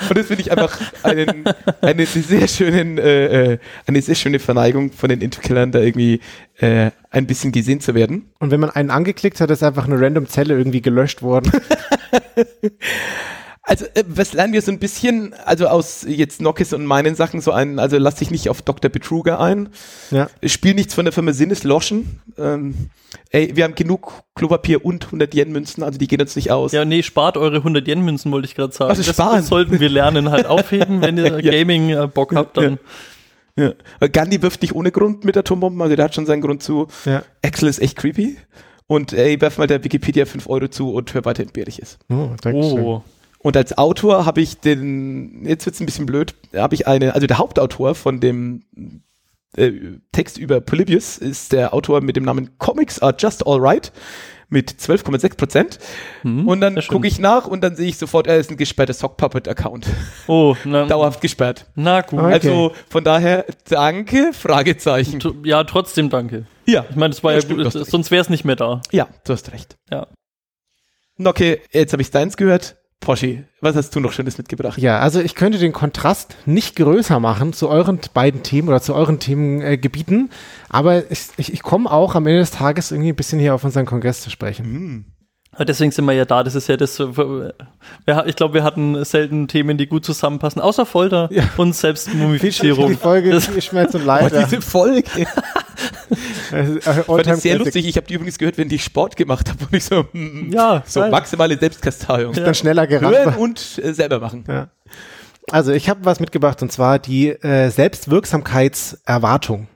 [0.09, 1.45] Und das finde ich einfach einen,
[1.82, 6.20] eine sehr schönen, äh, äh, eine sehr schöne Verneigung von den Entwicklern, da irgendwie
[6.57, 8.32] äh, ein bisschen gesehen zu werden.
[8.39, 11.51] Und wenn man einen angeklickt hat, ist einfach eine random Zelle irgendwie gelöscht worden.
[13.66, 17.39] Also, äh, was lernen wir so ein bisschen, also aus jetzt Nockes und meinen Sachen
[17.39, 18.91] so ein, also lass dich nicht auf Dr.
[18.91, 19.70] Betruger ein.
[20.11, 20.30] Ja.
[20.45, 22.20] Spiel nichts von der Firma Sinnes Loschen.
[22.38, 22.89] Ähm,
[23.30, 26.74] ey, wir haben genug Klopapier und 100 Yen-Münzen, also die gehen uns nicht aus.
[26.74, 28.89] Ja, nee, spart eure 100 Yen-Münzen, wollte ich gerade sagen.
[28.89, 29.38] Also das, sparen.
[29.38, 31.51] das sollten wir lernen, halt aufheben, wenn ihr ja.
[31.51, 32.80] Gaming-Bock äh, habt, dann.
[33.55, 33.72] Ja.
[34.01, 34.07] ja.
[34.09, 36.88] Gandhi wirft nicht ohne Grund mit Atombomben, also der hat schon seinen Grund zu.
[37.05, 37.24] Ja.
[37.41, 38.36] Axel ist echt creepy.
[38.88, 41.97] Und ey, werf mal der Wikipedia 5 Euro zu und hör weiter entbehrlich ist.
[42.09, 42.80] Oh, danke schön.
[42.80, 43.03] Oh.
[43.44, 47.28] Und als Autor habe ich den, jetzt wird's ein bisschen blöd, habe ich eine, also
[47.28, 48.64] der Hauptautor von dem
[49.58, 49.72] äh,
[50.14, 53.91] Text über Polybius ist der Autor mit dem Namen Comics are just alright
[54.48, 55.80] mit 12,6 Prozent.
[56.24, 58.94] Mhm, und dann gucke ich nach und dann sehe ich sofort, er ist ein gesperrter
[58.94, 59.88] Sockpuppet-Account.
[60.28, 61.66] Oh, na, dauerhaft gesperrt.
[61.76, 62.20] Na gut.
[62.20, 62.32] Okay.
[62.32, 65.22] Also von daher danke, Fragezeichen.
[65.44, 66.46] Ja, trotzdem danke.
[66.66, 66.86] Ja.
[66.89, 68.82] Ich meine, das war ja, ja gut, sonst wäre es nicht mehr da.
[68.91, 69.76] Ja, du hast recht.
[69.91, 70.08] Ja.
[71.22, 74.78] Okay, jetzt habe ich deins gehört Porsche, was hast du noch Schönes mitgebracht?
[74.78, 78.95] Ja, also ich könnte den Kontrast nicht größer machen zu euren beiden Themen oder zu
[78.95, 80.32] euren Themengebieten,
[80.70, 83.64] aber ich, ich, ich komme auch am Ende des Tages irgendwie ein bisschen hier auf
[83.64, 85.14] unseren Kongress zu sprechen.
[85.60, 86.43] Deswegen sind wir ja da.
[86.43, 86.99] Das ist ja das.
[86.99, 91.43] Ich glaube, wir hatten selten Themen, die gut zusammenpassen, außer Folter Ja.
[91.58, 92.89] und Selbstmumifizierung.
[92.89, 94.32] die Folge Das- Schmerz und Oh, Leid.
[94.34, 94.43] ja.
[94.43, 95.08] diese Folge.
[96.51, 97.86] War Alltime das sehr lustig.
[97.88, 100.82] Ich habe die übrigens gehört, wenn ich Sport gemacht habe und ich so, mm, Ja,
[100.86, 102.34] so maximale Selbstkasteiung.
[102.34, 103.16] Dann schneller gerannt.
[103.16, 104.43] Hören und äh, selber machen.
[104.47, 104.70] Ja.
[105.51, 109.68] Also ich habe was mitgebracht und zwar die äh, Selbstwirksamkeitserwartung.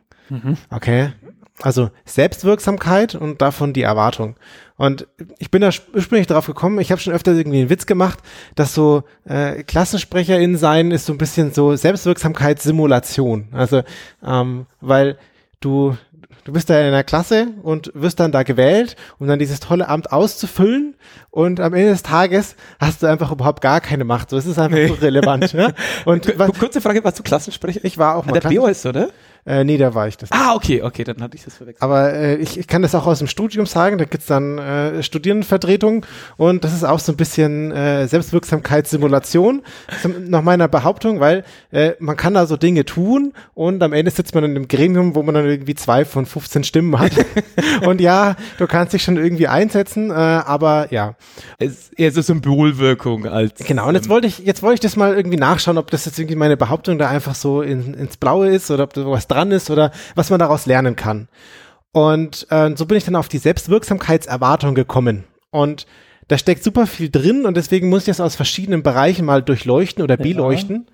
[0.69, 1.13] Okay.
[1.61, 4.35] Also Selbstwirksamkeit und davon die Erwartung.
[4.77, 5.07] Und
[5.39, 8.19] ich bin da sp- ursprünglich drauf gekommen, ich habe schon öfter irgendwie einen Witz gemacht,
[8.55, 13.47] dass so äh, KlassensprecherInnen sein ist so ein bisschen so Selbstwirksamkeitssimulation.
[13.51, 13.83] Also,
[14.25, 15.17] ähm, weil
[15.59, 15.97] du,
[16.43, 19.87] du bist da in einer Klasse und wirst dann da gewählt, um dann dieses tolle
[19.87, 20.95] Amt auszufüllen
[21.31, 24.29] und am Ende des Tages hast du einfach überhaupt gar keine Macht.
[24.29, 24.87] So, es ist einfach Nee.
[24.87, 25.53] irrelevant.
[25.53, 25.71] ja?
[26.05, 27.81] Und was, Kurze Frage, warst du Klassensprecher?
[27.83, 29.09] ich war auch mal der Klassen- BOS, oder?
[29.47, 30.29] Äh, nee, da war ich das.
[30.33, 31.81] Ah, okay, okay, dann hatte ich das verwechselt.
[31.81, 35.01] Aber äh, ich, ich kann das auch aus dem Studium sagen, da gibt's dann äh,
[35.01, 39.61] Studierendenvertretung und das ist auch so ein bisschen äh, Selbstwirksamkeitssimulation,
[40.19, 44.35] nach meiner Behauptung, weil äh, man kann da so Dinge tun und am Ende sitzt
[44.35, 47.13] man in einem Gremium, wo man dann irgendwie zwei von 15 Stimmen hat.
[47.85, 51.15] und ja, du kannst dich schon irgendwie einsetzen, äh, aber ja.
[51.57, 53.63] Es ist eher so Symbolwirkung als.
[53.65, 56.19] Genau, und jetzt wollte ich, jetzt wollte ich das mal irgendwie nachschauen, ob das jetzt
[56.19, 59.36] irgendwie meine Behauptung da einfach so in, ins Blaue ist oder ob da was dran
[59.51, 61.29] ist oder was man daraus lernen kann.
[61.91, 65.23] Und äh, so bin ich dann auf die Selbstwirksamkeitserwartung gekommen.
[65.51, 65.87] Und
[66.27, 70.03] da steckt super viel drin und deswegen muss ich das aus verschiedenen Bereichen mal durchleuchten
[70.03, 70.87] oder beleuchten.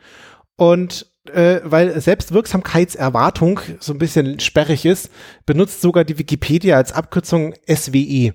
[0.56, 5.10] Und äh, weil Selbstwirksamkeitserwartung so ein bisschen sperrig ist,
[5.46, 8.34] benutzt sogar die Wikipedia als Abkürzung SWE.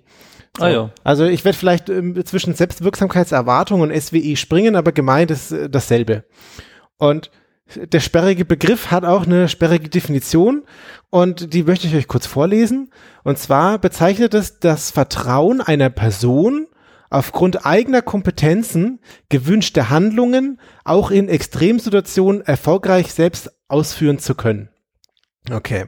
[0.58, 0.90] Ah ja.
[1.04, 6.24] Also ich werde vielleicht ähm, zwischen Selbstwirksamkeitserwartung und SWE springen, aber gemeint ist äh, dasselbe.
[6.96, 7.30] Und
[7.74, 10.64] der sperrige Begriff hat auch eine sperrige Definition
[11.10, 12.90] und die möchte ich euch kurz vorlesen.
[13.24, 16.66] Und zwar bezeichnet es das Vertrauen einer Person
[17.10, 24.68] aufgrund eigener Kompetenzen gewünschte Handlungen auch in Extremsituationen erfolgreich selbst ausführen zu können.
[25.50, 25.86] Okay.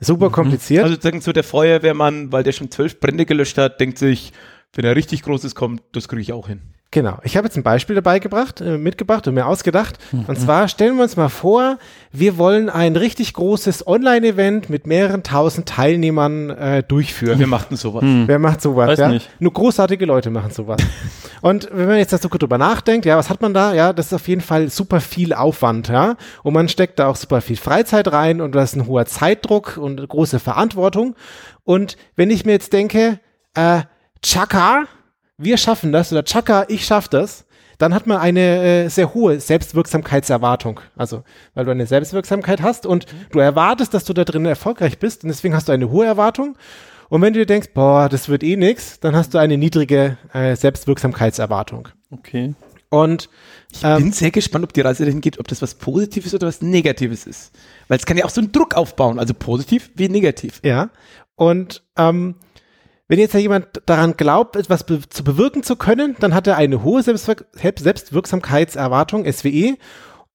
[0.00, 0.84] Super kompliziert.
[0.84, 4.32] Also sagen so der Feuerwehrmann, weil der schon zwölf Brände gelöscht hat, denkt sich,
[4.72, 6.74] wenn er richtig Großes kommt, das kriege ich auch hin.
[6.90, 7.18] Genau.
[7.22, 9.98] Ich habe jetzt ein Beispiel dabei gebracht, äh, mitgebracht und mir ausgedacht.
[10.26, 11.76] Und zwar stellen wir uns mal vor,
[12.12, 17.38] wir wollen ein richtig großes Online-Event mit mehreren tausend Teilnehmern äh, durchführen.
[17.38, 18.02] Wir machten sowas.
[18.04, 18.88] Wer macht sowas?
[18.88, 19.08] Weiß ja?
[19.08, 19.28] nicht.
[19.38, 20.80] Nur großartige Leute machen sowas.
[21.42, 23.74] und wenn man jetzt da so gut drüber nachdenkt, ja, was hat man da?
[23.74, 26.16] Ja, das ist auf jeden Fall super viel Aufwand, ja.
[26.42, 29.76] Und man steckt da auch super viel Freizeit rein und das ist ein hoher Zeitdruck
[29.76, 31.16] und große Verantwortung.
[31.64, 33.20] Und wenn ich mir jetzt denke,
[33.52, 33.82] äh,
[34.22, 34.84] Chaka,
[35.38, 37.46] wir schaffen das oder Chaka, ich schaff das,
[37.78, 40.80] dann hat man eine äh, sehr hohe Selbstwirksamkeitserwartung.
[40.96, 41.22] Also,
[41.54, 45.28] weil du eine Selbstwirksamkeit hast und du erwartest, dass du da drin erfolgreich bist und
[45.28, 46.58] deswegen hast du eine hohe Erwartung.
[47.08, 50.18] Und wenn du dir denkst, boah, das wird eh nix, dann hast du eine niedrige
[50.34, 51.88] äh, Selbstwirksamkeitserwartung.
[52.10, 52.54] Okay.
[52.90, 53.28] Und
[53.72, 56.46] Ich ähm, bin sehr gespannt, ob die Reise dahin geht, ob das was Positives oder
[56.46, 57.52] was Negatives ist.
[57.86, 60.60] Weil es kann ja auch so einen Druck aufbauen, also positiv wie negativ.
[60.64, 60.90] Ja.
[61.34, 62.34] Und ähm,
[63.08, 66.56] wenn jetzt ja jemand daran glaubt, etwas be zu bewirken zu können, dann hat er
[66.56, 69.76] eine hohe Selbstwirk Selbst- Selbstwirksamkeitserwartung, SWE.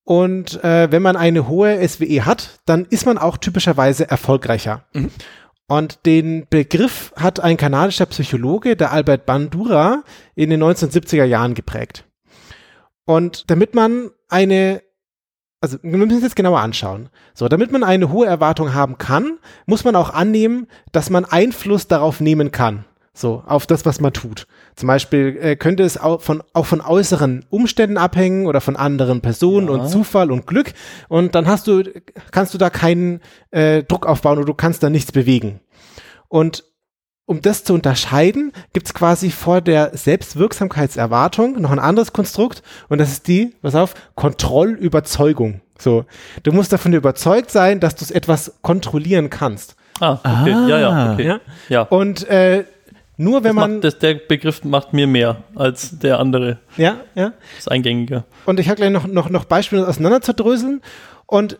[0.02, 4.84] Und äh, wenn man eine hohe SWE hat, dann ist man auch typischerweise erfolgreicher.
[5.66, 10.02] Und den Begriff hat ein kanadischer Psychologe, der Albert Bandura,
[10.34, 12.04] in den 1970er Jahren geprägt.
[13.06, 14.82] Und damit man eine,
[15.64, 17.08] also wir müssen es jetzt genauer anschauen.
[17.32, 21.88] So, damit man eine hohe Erwartung haben kann, muss man auch annehmen, dass man Einfluss
[21.88, 22.84] darauf nehmen kann.
[23.14, 24.46] So, auf das, was man tut.
[24.76, 29.20] Zum Beispiel äh, könnte es auch von, auch von äußeren Umständen abhängen oder von anderen
[29.22, 29.72] Personen Ja.
[29.74, 30.74] und Zufall und Glück.
[31.08, 31.82] Und dann hast du,
[32.32, 33.20] kannst du da keinen
[33.52, 35.60] äh, Druck aufbauen oder du kannst da nichts bewegen.
[36.28, 36.64] Und
[37.26, 42.98] um das zu unterscheiden, gibt es quasi vor der Selbstwirksamkeitserwartung noch ein anderes Konstrukt und
[42.98, 45.60] das ist die, pass auf, Kontrollüberzeugung.
[45.78, 46.04] So,
[46.42, 49.76] du musst davon überzeugt sein, dass du es etwas kontrollieren kannst.
[50.00, 50.50] Ah, okay.
[50.68, 51.26] Ja, ja, okay.
[51.26, 51.40] Ja?
[51.68, 51.82] Ja.
[51.82, 52.64] Und äh,
[53.16, 56.58] nur wenn Das man, macht, das, der Begriff macht mir mehr als der andere.
[56.76, 57.32] ja, ja.
[57.56, 58.24] Das Eingängige.
[58.44, 60.80] Und ich habe gleich noch, noch, noch Beispiele auseinanderzudröseln.
[61.26, 61.58] Und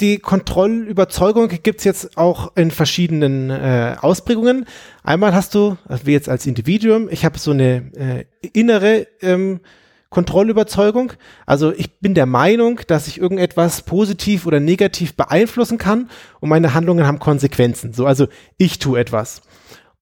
[0.00, 4.66] die Kontrollüberzeugung gibt's jetzt auch in verschiedenen äh, Ausprägungen.
[5.02, 9.60] Einmal hast du, also wie jetzt als Individuum, ich habe so eine äh, innere ähm,
[10.10, 11.14] Kontrollüberzeugung.
[11.46, 16.74] Also ich bin der Meinung, dass ich irgendetwas positiv oder negativ beeinflussen kann und meine
[16.74, 17.92] Handlungen haben Konsequenzen.
[17.94, 18.28] So, also
[18.58, 19.42] ich tue etwas.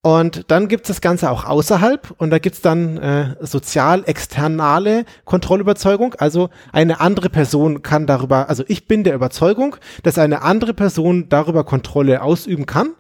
[0.05, 5.07] Und dann gibt es das Ganze auch außerhalb und da gibt es dann äh, sozial-externale
[5.24, 6.12] Kontrollüberzeugung.
[6.18, 11.30] Also eine andere Person kann darüber, also ich bin der Überzeugung, dass eine andere Person
[11.30, 12.90] darüber Kontrolle ausüben kann.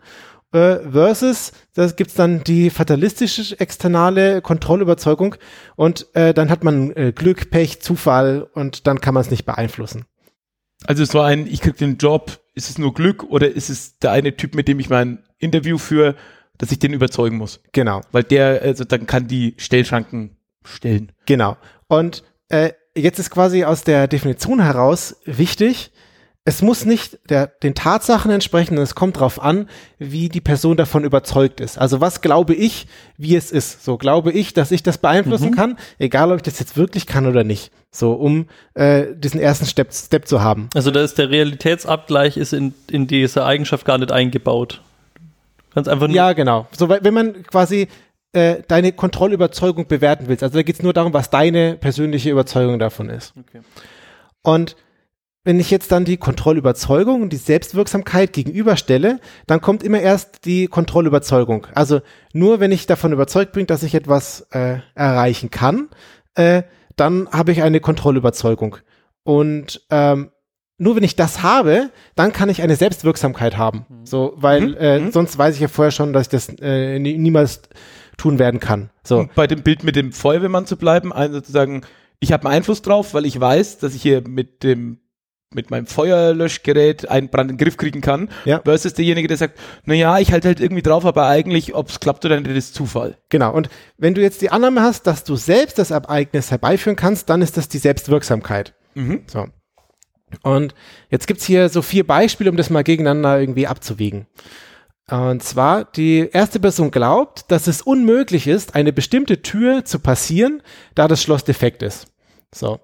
[0.52, 5.34] Äh, versus, das gibt's dann die fatalistische externe Kontrollüberzeugung
[5.76, 9.44] und äh, dann hat man äh, Glück, Pech, Zufall und dann kann man es nicht
[9.44, 10.06] beeinflussen.
[10.86, 14.12] Also so ein, ich krieg den Job, ist es nur Glück oder ist es der
[14.12, 16.14] eine Typ, mit dem ich mein Interview führe,
[16.58, 17.60] dass ich den überzeugen muss?
[17.72, 18.00] Genau.
[18.12, 21.12] Weil der also dann kann die Stellschranken stellen.
[21.26, 21.56] Genau.
[21.88, 25.90] Und äh, jetzt ist quasi aus der Definition heraus wichtig,
[26.46, 29.66] es muss nicht der, den Tatsachen entsprechen, es kommt darauf an,
[29.98, 31.78] wie die Person davon überzeugt ist.
[31.78, 32.86] Also was glaube ich,
[33.16, 33.82] wie es ist.
[33.82, 35.54] So glaube ich, dass ich das beeinflussen Mhm.
[35.54, 37.70] kann, egal ob ich das jetzt wirklich kann oder nicht.
[37.90, 40.68] So, um äh, diesen ersten Step, Step zu haben.
[40.74, 44.82] Also da ist der Realitätsabgleich ist in, in diese Eigenschaft gar nicht eingebaut.
[45.74, 46.66] Kannst einfach nur Ja, genau.
[46.72, 47.88] So, wenn man quasi
[48.32, 52.78] äh, deine Kontrollüberzeugung bewerten willst, also da geht es nur darum, was deine persönliche Überzeugung
[52.78, 53.34] davon ist.
[53.36, 53.60] Okay.
[54.42, 54.76] Und
[55.44, 60.68] wenn ich jetzt dann die Kontrollüberzeugung und die Selbstwirksamkeit gegenüberstelle, dann kommt immer erst die
[60.68, 61.66] Kontrollüberzeugung.
[61.74, 62.00] Also
[62.32, 65.90] nur wenn ich davon überzeugt bin, dass ich etwas äh, erreichen kann,
[66.34, 66.62] äh,
[66.96, 68.78] dann habe ich eine Kontrollüberzeugung.
[69.22, 70.30] Und ähm,
[70.78, 73.86] nur wenn ich das habe, dann kann ich eine Selbstwirksamkeit haben.
[74.04, 74.76] So, weil Mhm.
[74.78, 75.12] äh, Mhm.
[75.12, 77.62] sonst weiß ich ja vorher schon, dass ich das äh, nie, niemals
[78.16, 78.90] tun werden kann.
[79.04, 79.20] So.
[79.20, 81.82] Um bei dem Bild mit dem Feuerwehrmann zu bleiben, also sozusagen,
[82.20, 84.98] ich habe einen Einfluss drauf, weil ich weiß, dass ich hier mit dem
[85.52, 88.60] mit meinem Feuerlöschgerät einen Brand in den Griff kriegen kann, Ja.
[88.64, 92.00] versus derjenige, der sagt, na ja, ich halte halt irgendwie drauf, aber eigentlich, ob es
[92.00, 93.18] klappt oder nicht, das ist Zufall.
[93.28, 93.52] Genau.
[93.54, 97.40] Und wenn du jetzt die Annahme hast, dass du selbst das Ereignis herbeiführen kannst, dann
[97.40, 98.74] ist das die Selbstwirksamkeit.
[98.94, 99.20] Mhm.
[99.28, 99.46] So.
[100.42, 100.74] Und
[101.10, 104.26] jetzt gibt's hier so vier Beispiele, um das mal gegeneinander irgendwie abzuwiegen.
[105.10, 110.62] Und zwar, die erste Person glaubt, dass es unmöglich ist, eine bestimmte Tür zu passieren,
[110.94, 112.06] da das Schloss defekt ist.
[112.54, 112.80] So.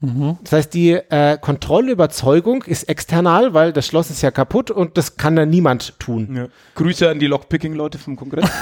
[0.00, 0.36] Mhm.
[0.42, 5.16] Das heißt, die äh, Kontrollüberzeugung ist external, weil das Schloss ist ja kaputt und das
[5.16, 6.36] kann dann niemand tun.
[6.36, 6.48] Ja.
[6.74, 8.50] Grüße an die Lockpicking-Leute vom Kongress.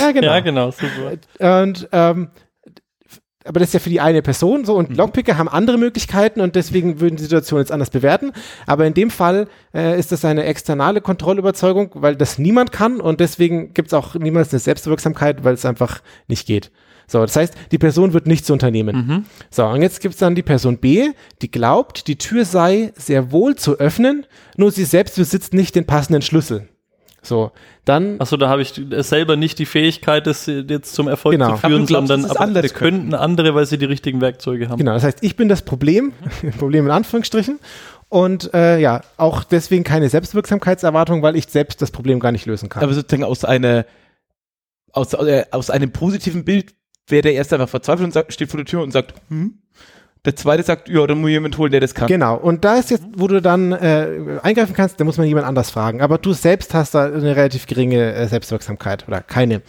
[0.00, 0.26] Ja, genau.
[0.26, 1.62] Ja, genau, super.
[1.62, 2.28] Und ähm,
[3.44, 4.96] aber das ist ja für die eine Person so und Mhm.
[4.96, 8.32] Lockpicker haben andere Möglichkeiten und deswegen würden die Situation jetzt anders bewerten.
[8.66, 13.20] Aber in dem Fall äh, ist das eine externe Kontrollüberzeugung, weil das niemand kann und
[13.20, 16.70] deswegen gibt es auch niemals eine Selbstwirksamkeit, weil es einfach nicht geht.
[17.06, 18.96] So, das heißt, die Person wird nichts unternehmen.
[18.96, 19.24] Mhm.
[19.50, 21.10] So, und jetzt gibt es dann die Person B,
[21.42, 24.26] die glaubt, die Tür sei sehr wohl zu öffnen,
[24.56, 26.68] nur sie selbst besitzt nicht den passenden Schlüssel.
[27.26, 27.52] So,
[27.84, 31.52] dann Achso, da habe ich selber nicht die Fähigkeit, das jetzt zum Erfolg Genau.
[31.52, 34.78] zu führen, glaubst, sondern aber andere das könnten andere, weil sie die richtigen Werkzeuge haben.
[34.78, 36.12] Genau, das heißt, ich bin das Problem,
[36.58, 37.58] Problem in Anführungsstrichen.
[38.08, 42.68] Und äh, ja, auch deswegen keine Selbstwirksamkeitserwartung, weil ich selbst das Problem gar nicht lösen
[42.68, 42.82] kann.
[42.82, 43.86] aber sozusagen aus einer,
[44.92, 46.74] aus, äh, aus einem positiven Bild
[47.08, 49.58] wäre der erste einfach verzweifelt und sagt, steht vor der Tür und sagt, hm?
[50.24, 52.08] Der zweite sagt, ja, dann muss ich jemand holen, der das kann.
[52.08, 55.46] genau, und da ist jetzt, wo du dann äh, eingreifen kannst, da muss man jemand
[55.46, 56.00] anders fragen.
[56.00, 59.60] Aber du selbst hast da eine relativ geringe äh, Selbstwirksamkeit oder keine.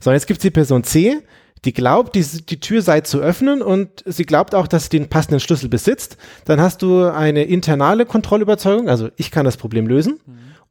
[0.00, 1.18] So, und jetzt gibt es die Person C,
[1.66, 5.08] die glaubt, die, die Tür sei zu öffnen und sie glaubt auch, dass sie den
[5.08, 6.16] passenden Schlüssel besitzt.
[6.46, 10.18] Dann hast du eine internale Kontrollüberzeugung, also ich kann das Problem lösen.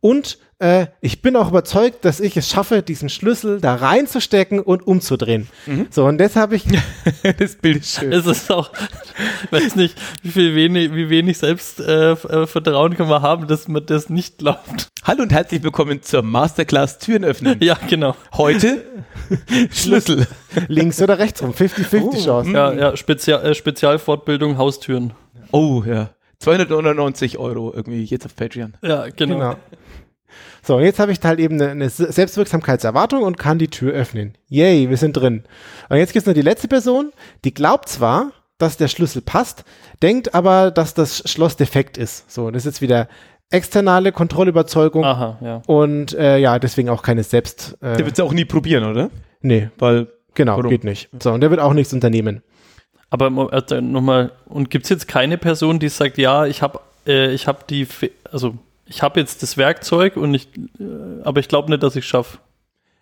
[0.01, 4.85] Und äh, ich bin auch überzeugt, dass ich es schaffe, diesen Schlüssel da reinzustecken und
[4.85, 5.47] umzudrehen.
[5.89, 6.65] So, und das habe ich,
[7.37, 8.11] das Bild ist schön.
[8.13, 8.71] Es ist auch,
[9.43, 13.67] ich weiß nicht, wie viel wenig, wie wenig Selbstvertrauen äh, Vertrauen kann man haben, dass
[13.67, 14.87] man das nicht glaubt.
[15.03, 17.57] Hallo und herzlich willkommen zur Masterclass Türen öffnen.
[17.61, 18.15] Ja, genau.
[18.33, 18.83] Heute
[19.71, 20.27] Schlüssel.
[20.67, 22.51] links oder rechts rum, 50-50 Chance.
[22.51, 25.13] Ja, ja, Spezial, äh, Spezialfortbildung, Haustüren.
[25.51, 26.11] Oh ja.
[26.39, 28.73] 299 Euro irgendwie jetzt auf Patreon.
[28.81, 29.35] Ja, genau.
[29.35, 29.55] Genau.
[30.63, 34.37] So, und jetzt habe ich halt eben eine, eine Selbstwirksamkeitserwartung und kann die Tür öffnen.
[34.47, 35.43] Yay, wir sind drin.
[35.89, 37.11] Und jetzt gibt es noch die letzte Person,
[37.43, 39.63] die glaubt zwar, dass der Schlüssel passt,
[40.01, 42.29] denkt aber, dass das Schloss defekt ist.
[42.31, 43.07] So, das ist jetzt wieder
[43.51, 45.61] externe Kontrollüberzeugung Aha, ja.
[45.65, 47.77] und äh, ja, deswegen auch keine Selbst.
[47.81, 49.09] Der Äh, wird es auch nie probieren, oder?
[49.41, 50.69] nee, Weil genau, Warum?
[50.69, 51.09] geht nicht.
[51.21, 52.43] So, und der wird auch nichts unternehmen.
[53.09, 57.31] Aber äh, nochmal, und gibt es jetzt keine Person, die sagt, ja, ich habe äh,
[57.33, 58.53] ich hab die, Fä- also
[58.89, 60.47] ich habe jetzt das Werkzeug und ich,
[60.79, 60.83] äh,
[61.23, 62.39] aber ich glaube nicht, dass ich schaffe.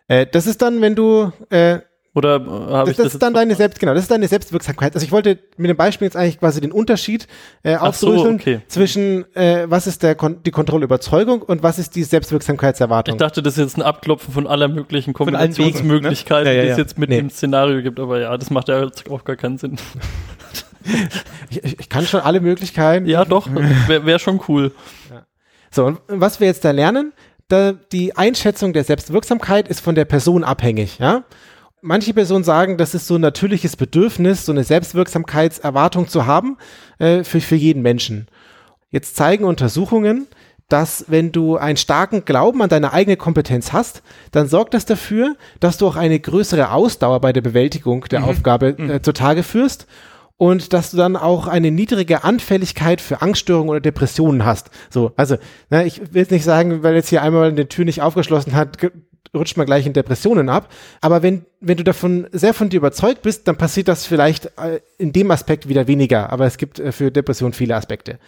[0.07, 1.79] Äh, das ist dann, wenn du äh,
[2.13, 4.27] Oder äh, habe Das, ich das das, ist dann deine Selbst, genau, das ist deine
[4.27, 4.95] Selbstwirksamkeit.
[4.95, 7.27] Also ich wollte mit dem Beispiel jetzt eigentlich quasi den Unterschied
[7.63, 8.61] äh, Ach so, aufdröseln okay.
[8.67, 13.17] zwischen äh, was ist der Kon die Kontrollüberzeugung und was ist die Ich Selbstwirksamkeitserwartung.
[13.17, 16.55] dachte, das ist jetzt ein Abklopfen von aller möglichen Wegen, Kombinationsmöglichkeiten, ne?
[16.55, 16.83] Ja, ja, die es ja.
[16.83, 17.17] jetzt mit Nee.
[17.17, 17.99] dem Szenario gibt.
[17.99, 19.77] Aber ja, das macht ja auch gar keinen Sinn.
[21.49, 23.07] Ich, ich, ich kann schon alle Möglichkeiten.
[23.07, 23.49] Ja, doch,
[23.87, 24.71] wäre wär schon cool.
[25.71, 27.13] So, und was wir jetzt da lernen,
[27.47, 31.23] da, die Einschätzung der Selbstwirksamkeit ist von der Person abhängig, ja.
[31.81, 36.57] Manche Personen sagen, das ist so ein natürliches Bedürfnis, so eine Selbstwirksamkeitserwartung zu haben
[36.97, 38.27] äh, für, für jeden Menschen.
[38.89, 40.27] Jetzt zeigen Untersuchungen,
[40.69, 44.01] dass wenn du einen starken Glauben an deine eigene Kompetenz hast,
[44.31, 48.25] dann sorgt das dafür, dass du auch eine größere Ausdauer bei der Bewältigung der mhm.
[48.25, 49.03] Aufgabe äh, mhm.
[49.03, 49.87] zutage führst
[50.37, 54.69] und dass du dann auch eine niedrige Anfälligkeit für Angststörungen oder Depressionen hast.
[54.89, 55.37] So, also,
[55.69, 58.77] ne, ich will jetzt nicht sagen, weil jetzt hier einmal eine Tür nicht aufgeschlossen hat,
[59.35, 60.71] rutscht man gleich in Depressionen ab.
[61.01, 64.79] Aber wenn, wenn du davon sehr von dir überzeugt bist, dann passiert das vielleicht äh,
[64.97, 66.31] in dem Aspekt wieder weniger.
[66.31, 68.19] Aber es gibt äh, für Depressionen viele Aspekte.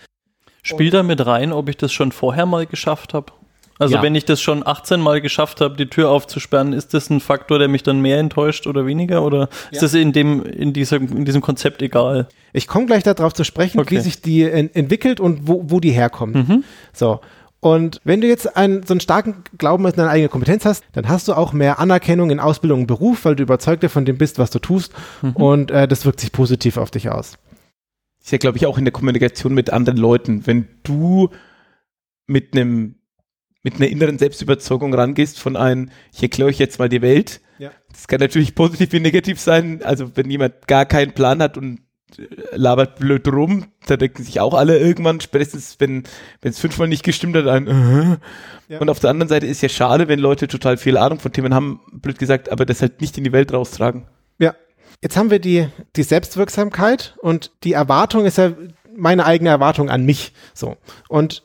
[0.62, 3.32] Spielt da mit rein, ob ich das schon vorher mal geschafft habe?
[3.80, 4.04] Also ja.
[4.04, 7.60] wenn ich das schon 18 Mal geschafft habe, die Tür aufzusperren, ist das ein Faktor,
[7.60, 9.24] der mich dann mehr enttäuscht oder weniger?
[9.24, 9.82] Oder ist ja.
[9.82, 12.28] das in dem, in diesem, in diesem Konzept egal?
[12.52, 13.96] Ich komme gleich darauf zu sprechen, okay.
[13.96, 16.36] wie sich die en entwickelt und wo, wo die herkommt.
[16.36, 16.64] Mhm.
[16.92, 17.22] So.
[17.62, 21.08] Und wenn du jetzt einen, so einen starken Glauben an deine eigene Kompetenz hast, dann
[21.08, 24.40] hast du auch mehr Anerkennung in Ausbildung und Beruf, weil du überzeugt von dem bist,
[24.40, 24.94] was du tust.
[25.22, 25.32] Mhm.
[25.32, 27.38] Und äh, das wirkt sich positiv auf dich aus.
[28.22, 30.46] Ist ja, glaube ich, auch in der Kommunikation mit anderen Leuten.
[30.46, 31.30] Wenn du
[32.28, 32.96] mit einem
[33.64, 37.42] mit einer inneren Selbstüberzeugung rangehst von einem, ich erkläre euch jetzt mal die Welt.
[37.58, 37.72] Ja.
[37.92, 39.82] Das kann natürlich positiv wie negativ sein.
[39.84, 41.82] Also wenn jemand gar keinen Plan hat und
[42.52, 46.04] labert blöd rum, da denken sich auch alle irgendwann, spätestens wenn
[46.42, 48.18] wenn es fünfmal nicht gestimmt hat, ein uh
[48.68, 48.80] ja.
[48.80, 51.54] und auf der anderen Seite ist ja schade, wenn Leute total viel Ahnung von Themen
[51.54, 54.06] haben, blöd gesagt, aber das halt nicht in die Welt raustragen.
[54.40, 54.56] Ja,
[55.02, 58.54] jetzt haben wir die die Selbstwirksamkeit und die Erwartung ist ja
[58.96, 60.78] meine eigene Erwartung an mich, so
[61.10, 61.44] und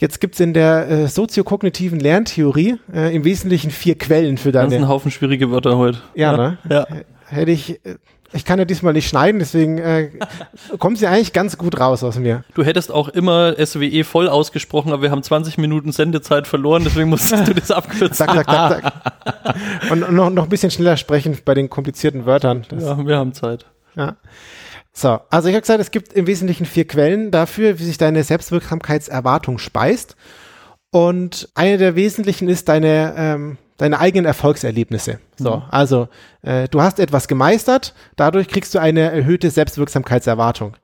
[0.00, 4.68] Jetzt gibt's in der äh, soziokognitiven Lerntheorie äh, im Wesentlichen vier Quellen für deine.
[4.68, 5.98] Das ist ein Haufen schwierige Wörter heute.
[6.14, 6.36] Ja, ja.
[6.38, 6.58] ne?
[6.70, 6.86] Ja.
[7.26, 7.96] Hätte ich, äh,
[8.32, 10.08] ich kann ja diesmal nicht schneiden, deswegen äh,
[10.78, 12.44] kommt sie eigentlich ganz gut raus aus mir.
[12.54, 17.10] Du hättest auch immer SWE voll ausgesprochen, aber wir haben 20 Minuten Sendezeit verloren, deswegen
[17.10, 18.14] musstest du das abkürzen.
[18.14, 19.90] Zack, zack, zack, zack.
[19.90, 22.64] Und noch, noch ein bisschen schneller sprechen bei den komplizierten Wörtern.
[22.70, 23.66] Das, ja, wir haben Zeit.
[23.96, 24.16] Ja.
[24.92, 28.24] So, also ich habe gesagt, es gibt im Wesentlichen vier Quellen dafür, wie sich deine
[28.24, 30.16] Selbstwirksamkeitserwartung speist.
[30.90, 35.20] Und eine der wesentlichen ist deine ähm, deine eigenen Erfolgserlebnisse.
[35.38, 35.62] So, mhm.
[35.70, 36.08] also
[36.42, 40.76] äh, du hast etwas gemeistert, dadurch kriegst du eine erhöhte Selbstwirksamkeitserwartung.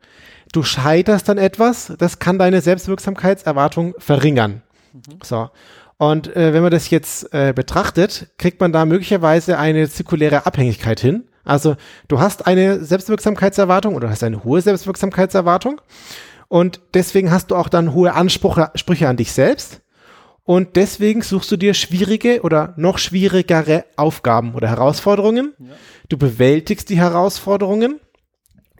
[0.52, 4.62] Du scheiterst dann etwas, das kann deine Selbstwirksamkeitserwartung verringern.
[4.94, 5.18] Mhm.
[5.22, 5.50] So.
[5.98, 11.00] Und äh, wenn man das jetzt äh, betrachtet, kriegt man da möglicherweise eine zirkuläre Abhängigkeit
[11.00, 11.24] hin.
[11.46, 11.76] Also
[12.08, 15.80] du hast eine Selbstwirksamkeitserwartung oder hast eine hohe Selbstwirksamkeitserwartung
[16.48, 19.80] und deswegen hast du auch dann hohe Ansprüche, Ansprüche an dich selbst
[20.46, 25.54] und deswegen suchst du dir schwierige oder noch schwierigere Aufgaben oder Herausforderungen.
[25.58, 25.66] Ja.
[26.08, 28.00] Du bewältigst die Herausforderungen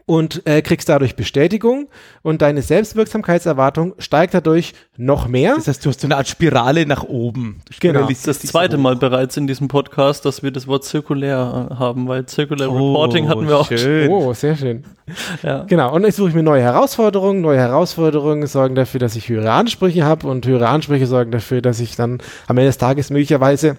[0.07, 1.89] und äh, kriegst dadurch Bestätigung
[2.23, 5.55] und deine Selbstwirksamkeitserwartung steigt dadurch noch mehr.
[5.55, 7.61] Das heißt, du hast so eine Art Spirale nach oben.
[7.81, 8.07] Genau.
[8.07, 12.07] Das, das zweite Mal bereits in diesem Podcast, dass wir das Wort zirkulär äh, haben,
[12.07, 14.09] weil Circular oh, Reporting hatten wir auch schön.
[14.09, 14.85] Oh, sehr schön.
[15.43, 15.65] ja.
[15.65, 15.93] Genau.
[15.93, 17.41] Und ich suche mir neue Herausforderungen.
[17.41, 21.81] Neue Herausforderungen sorgen dafür, dass ich höhere Ansprüche habe und höhere Ansprüche sorgen dafür, dass
[21.81, 23.75] ich dann am Ende des Tages möglicherweise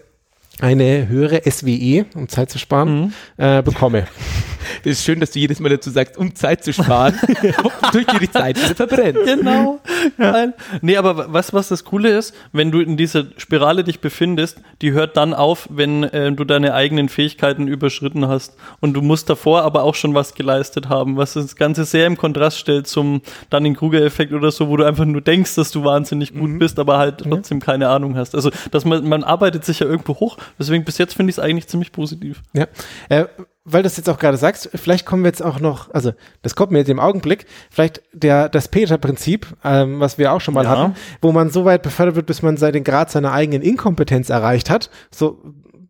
[0.60, 3.12] eine höhere SWE, um Zeit zu sparen, mhm.
[3.38, 4.06] äh, bekomme.
[4.84, 7.18] Das ist schön, dass du jedes Mal dazu sagst, um Zeit zu sparen,
[7.92, 9.18] durch die Zeit wieder verbrennt.
[9.24, 9.80] Genau.
[10.18, 10.48] Ja.
[10.80, 14.92] Nee, aber was, was das Coole ist, wenn du in dieser Spirale dich befindest, die
[14.92, 18.56] hört dann auf, wenn äh, du deine eigenen Fähigkeiten überschritten hast.
[18.80, 22.16] Und du musst davor aber auch schon was geleistet haben, was das Ganze sehr im
[22.16, 26.50] Kontrast stellt zum Dunning-Kruger-Effekt oder so, wo du einfach nur denkst, dass du wahnsinnig gut
[26.50, 26.58] mhm.
[26.58, 27.64] bist, aber halt trotzdem ja.
[27.64, 28.34] keine Ahnung hast.
[28.34, 30.36] Also, dass man, man arbeitet sich ja irgendwo hoch.
[30.58, 32.42] Deswegen bis jetzt finde ich es eigentlich ziemlich positiv.
[32.52, 32.66] Ja.
[33.08, 33.26] Äh,
[33.70, 36.12] weil du es jetzt auch gerade sagst, vielleicht kommen wir jetzt auch noch, also
[36.42, 40.54] das kommt mir jetzt im Augenblick, vielleicht der, das Peter-Prinzip, ähm, was wir auch schon
[40.54, 40.70] mal ja.
[40.70, 44.70] hatten, wo man so weit befördert wird, bis man den Grad seiner eigenen Inkompetenz erreicht
[44.70, 44.90] hat.
[45.10, 45.42] So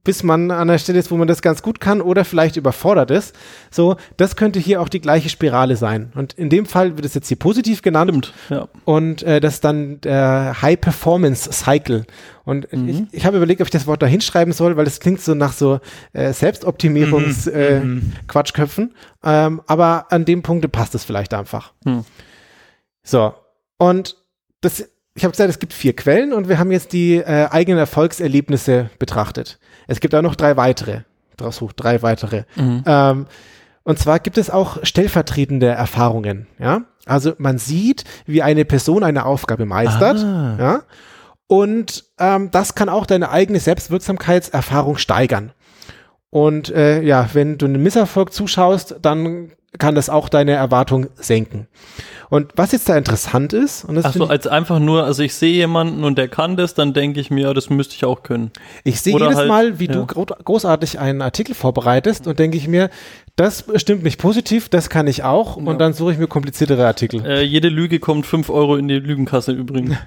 [0.04, 3.10] bis man an der Stelle ist, wo man das ganz gut kann oder vielleicht überfordert
[3.10, 3.36] ist.
[3.70, 6.12] So, das könnte hier auch die gleiche Spirale sein.
[6.14, 8.10] Und in dem Fall wird es jetzt hier positiv genannt.
[8.10, 8.68] Stimmt, ja.
[8.84, 12.06] Und äh, das ist dann der High Performance Cycle.
[12.44, 12.88] Und mhm.
[12.88, 15.34] ich, ich habe überlegt, ob ich das Wort da hinschreiben soll, weil es klingt so
[15.34, 15.80] nach so
[16.12, 18.84] äh, Selbstoptimierungs-Quatschköpfen.
[18.84, 18.90] Mhm.
[19.22, 19.56] Äh, mhm.
[19.56, 21.72] ähm, aber an dem Punkt passt es vielleicht einfach.
[21.84, 22.04] Mhm.
[23.02, 23.34] So.
[23.78, 24.16] Und
[24.60, 24.88] das
[25.18, 28.88] ich habe gesagt, es gibt vier Quellen und wir haben jetzt die äh, eigenen Erfolgserlebnisse
[29.00, 29.58] betrachtet.
[29.88, 31.00] Es gibt auch noch drei weitere.
[31.36, 32.44] Draus hoch, drei weitere.
[32.54, 32.84] Mhm.
[32.86, 33.26] Ähm,
[33.82, 36.46] und zwar gibt es auch stellvertretende Erfahrungen.
[36.60, 40.18] Ja, also man sieht, wie eine Person eine Aufgabe meistert.
[40.18, 40.56] Ah.
[40.56, 40.82] Ja,
[41.48, 45.50] und ähm, das kann auch deine eigene Selbstwirksamkeitserfahrung steigern.
[46.30, 51.66] Und äh, ja, wenn du einen Misserfolg zuschaust, dann kann das auch deine Erwartung senken.
[52.30, 55.34] Und was jetzt da interessant ist, und das Achso, finde als einfach nur, also ich
[55.34, 58.22] sehe jemanden und der kann das, dann denke ich mir, ja, das müsste ich auch
[58.22, 58.50] können.
[58.84, 59.92] ich, sehe oder jedes halt- Mal, wie ja.
[59.92, 62.90] du gro großartig einen Artikel vorbereitest und denke ich mir,
[63.36, 67.24] das stimmt mich positiv, das kann ich auch und dann suche ich mir kompliziertere Artikel.
[67.24, 69.96] Äh, jede Lüge kommt 5 Euro in die Lügenkasse übrigens.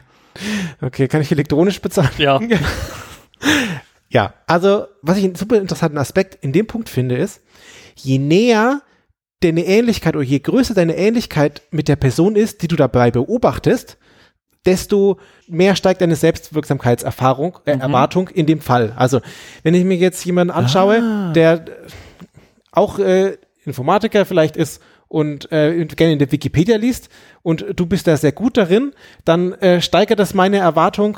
[0.80, 2.10] Okay, kann ich elektronisch bezahlen?
[2.18, 2.40] Ja.
[4.12, 7.42] Ja, also was ich einen super interessanten Aspekt in dem Punkt finde, ist,
[7.96, 8.82] je näher
[9.42, 13.98] deine Ähnlichkeit oder je größer deine Ähnlichkeit mit der Person ist, die du dabei beobachtest,
[14.66, 18.94] desto mehr steigt deine Selbstwirksamkeitserfahrung, äh, Erwartung in dem Fall.
[18.96, 19.22] Also,
[19.64, 21.72] wenn ich mir jetzt jemanden anschaue, der äh,
[22.72, 27.10] auch äh, Informatiker vielleicht ist und äh, gerne in der Wikipedia liest
[27.42, 28.94] und du bist da sehr gut darin,
[29.26, 31.18] dann äh, steigert das meine Erwartung,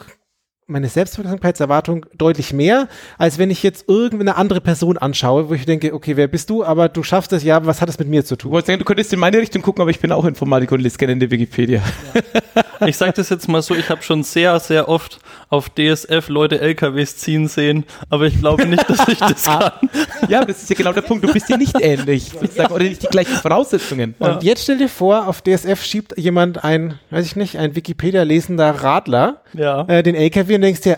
[0.67, 2.87] meine Selbstwirksamkeitserwartung deutlich mehr,
[3.17, 6.63] als wenn ich jetzt irgendeine andere Person anschaue, wo ich denke, okay, wer bist du?
[6.63, 8.53] Aber du schaffst es ja, was hat das mit mir zu tun?
[8.63, 11.13] sagen, du könntest in meine Richtung gucken, aber ich bin auch Informatiker und lese gerne
[11.13, 11.81] in der Wikipedia.
[12.85, 16.59] Ich sage das jetzt mal so, ich habe schon sehr, sehr oft auf DSF Leute
[16.59, 19.71] LKWs ziehen sehen, aber ich glaube nicht, dass ich das kann.
[20.27, 21.23] ja, das ist ja genau der Punkt.
[21.23, 24.15] Du bist dir nicht ähnlich, sozusagen, oder nicht die gleichen Voraussetzungen.
[24.19, 28.69] Und jetzt stell dir vor, auf DSF schiebt jemand ein, weiß ich nicht, ein Wikipedia-lesender
[28.83, 29.85] Radler Ja.
[29.87, 30.97] äh, den LKW und denkst dir,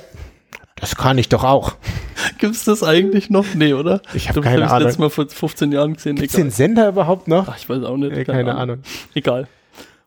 [0.75, 1.75] das kann ich doch auch.
[2.37, 3.45] Gibt's das eigentlich noch?
[3.55, 4.01] Nee, oder?
[4.13, 4.83] Ich hab Du keine hast Ahnung.
[4.83, 6.15] letztes Mal vor 15 Jahren gesehen.
[6.15, 7.47] Gibt's den Sender überhaupt noch?
[7.49, 8.11] Ach, ich weiß auch nicht.
[8.15, 8.79] Äh, keine Ahnung.
[9.13, 9.47] Egal.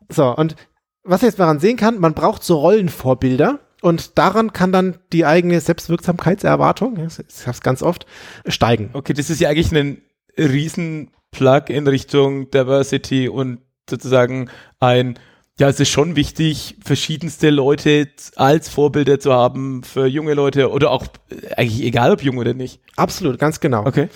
[0.09, 0.55] So, und
[1.03, 5.59] was jetzt daran sehen kann, man braucht so Rollenvorbilder und daran kann dann die eigene
[5.59, 8.05] Selbstwirksamkeitserwartung, ich hab's ganz oft,
[8.47, 8.89] steigen.
[8.93, 10.01] Okay, das ist ja eigentlich ein
[10.37, 15.17] riesen Plug in Richtung Diversity und sozusagen ein,
[15.59, 20.91] ja, es ist schon wichtig, verschiedenste Leute als Vorbilder zu haben für junge Leute oder
[20.91, 22.79] auch äh, eigentlich egal ob jung oder nicht.
[22.95, 23.85] Absolut, ganz genau.
[23.85, 24.07] Okay.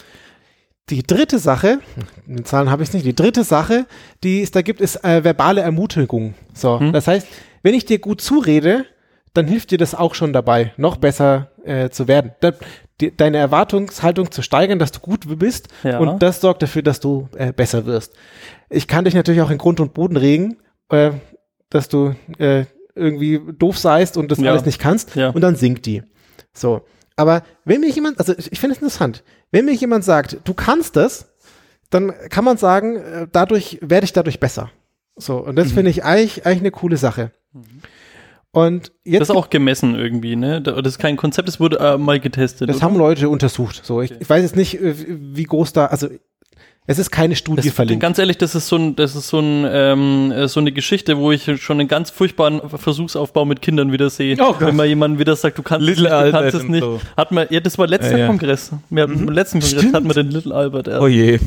[0.90, 1.80] Die dritte Sache,
[2.28, 3.86] in den Zahlen habe ich nicht, die dritte Sache,
[4.24, 6.34] die es da gibt, ist äh, verbale Ermutigung.
[6.54, 7.28] So, das heißt,
[7.62, 8.86] wenn ich dir gut zurede,
[9.34, 12.32] dann hilft dir das auch schon dabei, noch besser äh, zu werden.
[12.42, 12.52] Da,
[13.00, 16.00] die, deine Erwartungshaltung zu steigern, dass du gut bist Ja.
[16.00, 18.14] und das sorgt dafür, dass du äh, besser wirst.
[18.70, 20.58] Ich kann dich natürlich auch in Grund und Boden regen,
[20.90, 21.12] äh,
[21.74, 22.66] dass du äh,
[22.96, 24.52] irgendwie doof seist und das Ja.
[24.52, 25.30] alles nicht kannst Ja.
[25.30, 26.04] und dann sinkt die.
[26.54, 26.82] So.
[27.16, 30.54] Aber wenn mir jemand, also ich, ich finde es interessant, wenn mir jemand sagt, du
[30.54, 31.28] kannst das,
[31.90, 34.72] dann kann man sagen, äh, dadurch werde ich dadurch besser.
[35.16, 37.32] So, und das finde ich eigentlich, eigentlich eine coole Sache.
[38.52, 40.62] Und jetzt, Das ist auch gemessen irgendwie, ne?
[40.62, 42.70] Da- Das ist kein Konzept, das wurde äh, mal getestet.
[42.70, 42.86] das oder?
[42.86, 43.82] haben Leute untersucht.
[43.84, 46.08] So, ich, ich weiß jetzt nicht, äh, wie groß da, also
[46.86, 48.02] es ist keine Studie das, verlinkt.
[48.02, 51.18] Ganz ehrlich, das ist so ein, das ist so ein, ähm, äh, so eine Geschichte,
[51.18, 54.36] wo ich schon einen ganz furchtbaren Versuchsaufbau mit Kindern wieder sehe.
[54.40, 54.56] Oh.
[54.60, 56.84] Wenn man jemandem wieder sagt, du kannst Little es nicht, du kannst es nicht.
[56.84, 57.00] so.
[57.16, 58.28] Hat man, ja, das war letzter Ja, ja.
[58.28, 58.72] Kongress.
[58.90, 59.96] Wir hatten, Im letzten Kongress Stimmt.
[59.96, 61.02] hatten wir den Little Albert erst.
[61.02, 61.40] Oh je.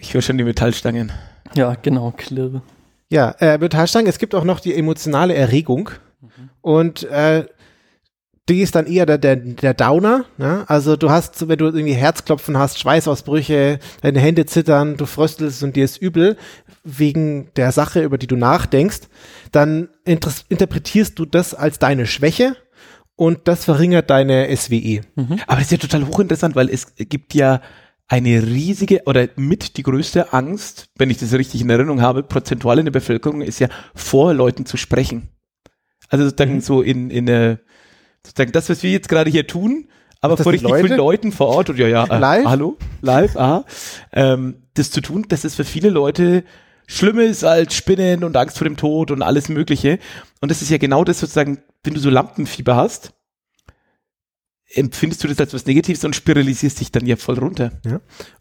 [0.00, 1.12] Ich höre schon die Metallstangen.
[1.54, 2.62] Ja, genau, klirre.
[3.10, 5.90] Ja, äh, Metallstangen, es gibt auch noch die emotionale Erregung.
[6.62, 7.44] Und äh,
[8.50, 10.24] die ist dann eher der, der, der Downer.
[10.36, 10.64] Ne?
[10.66, 15.76] Also du hast, wenn du irgendwie Herzklopfen hast, Schweißausbrüche, deine Hände zittern, du fröstelst und
[15.76, 16.36] dir ist übel
[16.84, 19.00] wegen der Sache, über die du nachdenkst,
[19.52, 22.56] dann interess- interpretierst du das als deine Schwäche
[23.16, 24.54] und das verringert deine.
[24.56, 25.02] SWE.
[25.46, 27.60] Aber das ist ja total hochinteressant, weil es gibt ja
[28.08, 32.78] eine riesige oder mit die größte Angst, wenn ich das richtig in Erinnerung habe, prozentual
[32.80, 35.28] in der Bevölkerung ist ja vor Leuten zu sprechen.
[36.08, 37.58] Also sozusagen so in, in äh,
[38.26, 39.88] sozusagen das, was wir jetzt gerade hier tun,
[40.20, 40.96] aber vor richtig vielen Leute?
[40.96, 42.44] Leuten vor Ort und ja, ja, äh, Live?
[42.44, 43.64] hallo, live, aha,
[44.12, 46.44] ähm, das zu tun, das ist für viele Leute
[46.90, 50.00] schlimmer ist als Spinnen und Angst vor dem Tod und alles Mögliche.
[50.40, 53.12] Und das ist ja genau das sozusagen, wenn du so Lampenfieber hast,
[54.72, 57.72] empfindest du das als was Negatives und spiralisierst dich dann ja voll runter.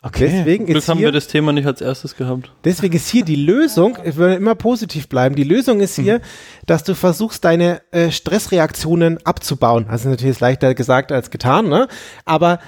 [0.02, 0.30] Okay.
[0.32, 2.52] Deswegen Glück ist haben wir hier, das Thema nicht als erstes gehabt.
[2.64, 6.22] Deswegen ist hier die Lösung, ich würde immer positiv bleiben, die Lösung ist hier,
[6.66, 9.88] dass du versuchst, deine äh, Stressreaktionen abzubauen.
[9.90, 11.88] Also natürlich ist leichter gesagt als getan, ne?
[12.26, 12.60] Aber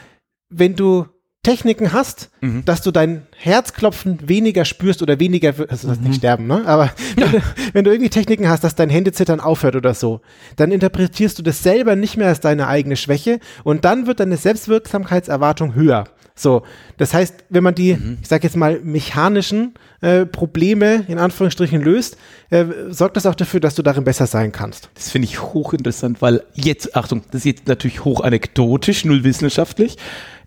[0.49, 1.05] wenn du
[1.43, 2.29] Techniken hast,
[2.65, 6.61] dass du dein Herzklopfen weniger spürst oder weniger, also das heißt nicht sterben, ne?
[6.67, 7.41] Aber wenn, du,
[7.73, 10.21] wenn du irgendwie Techniken hast, dass dein Händezittern aufhört oder so,
[10.55, 14.37] dann interpretierst du das selber nicht mehr als deine eigene Schwäche und dann wird deine
[14.37, 16.03] Selbstwirksamkeitserwartung höher.
[16.35, 16.61] So,
[16.97, 22.17] das heißt, wenn man die, ich sage jetzt mal, mechanischen äh, Probleme in Anführungsstrichen löst,
[22.51, 24.89] äh, sorgt das auch dafür, dass du darin besser sein kannst.
[24.93, 29.97] Das finde ich hochinteressant, weil jetzt, Achtung, das ist jetzt natürlich hoch anekdotisch, null wissenschaftlich.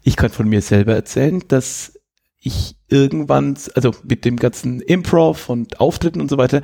[0.05, 1.98] Ich kann von mir selber erzählen, dass
[2.40, 6.62] ich irgendwann, also mit dem ganzen Improv und Auftritten und so weiter,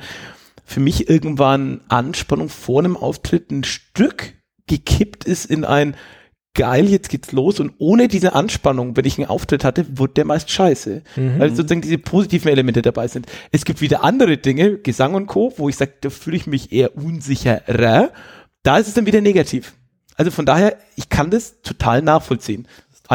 [0.63, 4.35] für mich irgendwann Anspannung vor einem Auftritt ein Stück
[4.67, 5.95] gekippt ist in ein,
[6.53, 10.25] geil, jetzt geht's los und ohne diese Anspannung, wenn ich einen Auftritt hatte, wurde der
[10.25, 11.39] meist scheiße, Mhm.
[11.39, 13.25] weil sozusagen diese positiven Elemente dabei sind.
[13.51, 16.71] Es gibt wieder andere Dinge, Gesang und Co., wo ich sage, da fühle ich mich
[16.71, 18.11] eher unsicherer,
[18.63, 19.73] da ist es dann wieder negativ.
[20.15, 22.67] Also von daher, ich kann das total nachvollziehen.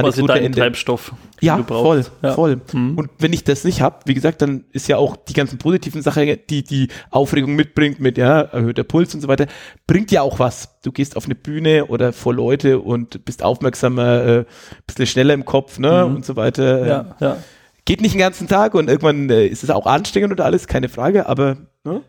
[0.02, 0.58] Quasi Anekdote dein Ende.
[0.60, 1.12] Treibstoff.
[1.40, 2.04] Ja, du voll.
[2.22, 2.32] Ja.
[2.34, 2.60] voll.
[2.72, 2.98] Mhm.
[2.98, 6.02] Und wenn ich das nicht habe, wie gesagt, dann ist ja auch die ganzen positiven
[6.02, 9.46] Sachen, die die Aufregung mitbringt, mit ja, erhöhter Puls und so weiter,
[9.86, 10.80] bringt ja auch was.
[10.82, 14.44] Du gehst auf eine Bühne oder vor Leute und bist aufmerksamer, äh,
[14.86, 16.16] bisschen schneller im Kopf, ne, Mhm.
[16.16, 16.86] und so weiter.
[16.86, 17.36] Ja, ja.
[17.84, 20.88] Geht nicht den ganzen Tag und irgendwann äh, ist es auch anstrengend und alles, keine
[20.88, 22.02] Frage, aber ne,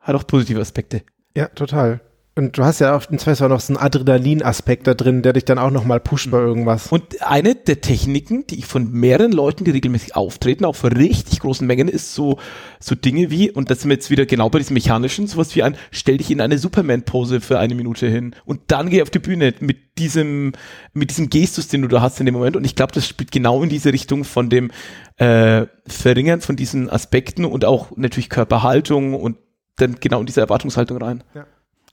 [0.00, 1.02] hat auch positive Aspekte.
[1.36, 2.00] Ja, total.
[2.38, 5.44] Und du hast ja auch im Zweifel noch so einen Adrenalin-Aspekt da drin, der dich
[5.44, 6.86] dann auch nochmal pusht bei irgendwas.
[6.92, 11.40] Und eine der Techniken, die ich von mehreren Leuten, die regelmäßig auftreten, auch für richtig
[11.40, 12.38] großen Mengen, ist so,
[12.78, 15.64] so Dinge wie, und das sind wir jetzt wieder genau bei diesem Mechanischen, sowas wie
[15.64, 19.18] ein, stell dich in eine Superman-Pose für eine Minute hin und dann geh auf die
[19.18, 20.52] Bühne mit diesem,
[20.92, 22.54] mit diesem Gestus, den du da hast in dem Moment.
[22.54, 24.70] Und ich glaube, das spielt genau in diese Richtung von dem
[25.16, 29.38] äh, Verringern von diesen Aspekten und auch natürlich Körperhaltung und
[29.74, 31.24] dann genau in diese Erwartungshaltung rein.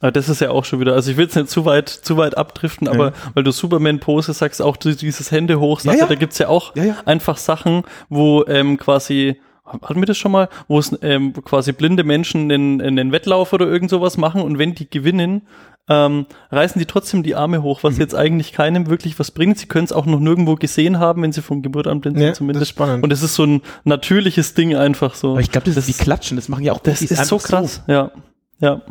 [0.06, 2.16] Aber das ist ja auch schon wieder, also ich will jetzt nicht zu weit, zu
[2.16, 6.06] weit abdriften, aber weil du Superman-Pose sagst, auch dieses Hände hoch, Ja, ja.
[6.06, 6.96] da gibt's ja auch Ja, ja.
[7.06, 12.04] einfach Sachen, wo ähm, quasi, hatten wir das schon mal, wo es ähm, quasi blinde
[12.04, 15.42] Menschen in, in den Wettlauf oder irgend sowas machen und wenn die gewinnen,
[15.90, 17.88] ähm, reißen die trotzdem die Arme hoch, Mhm.
[17.88, 19.58] was jetzt eigentlich keinem wirklich was bringt.
[19.58, 22.26] Sie können es auch noch nirgendwo gesehen haben, wenn sie von Geburt an blind Ja,
[22.28, 22.62] sind zumindest.
[22.62, 23.04] das ist spannend.
[23.04, 25.32] Und es ist so ein natürliches Ding einfach so.
[25.32, 27.82] Aber ich glaube, das, ist wie Klatschen, das machen ja auch das ist so krass.
[27.88, 28.12] Ja,
[28.60, 28.82] ja.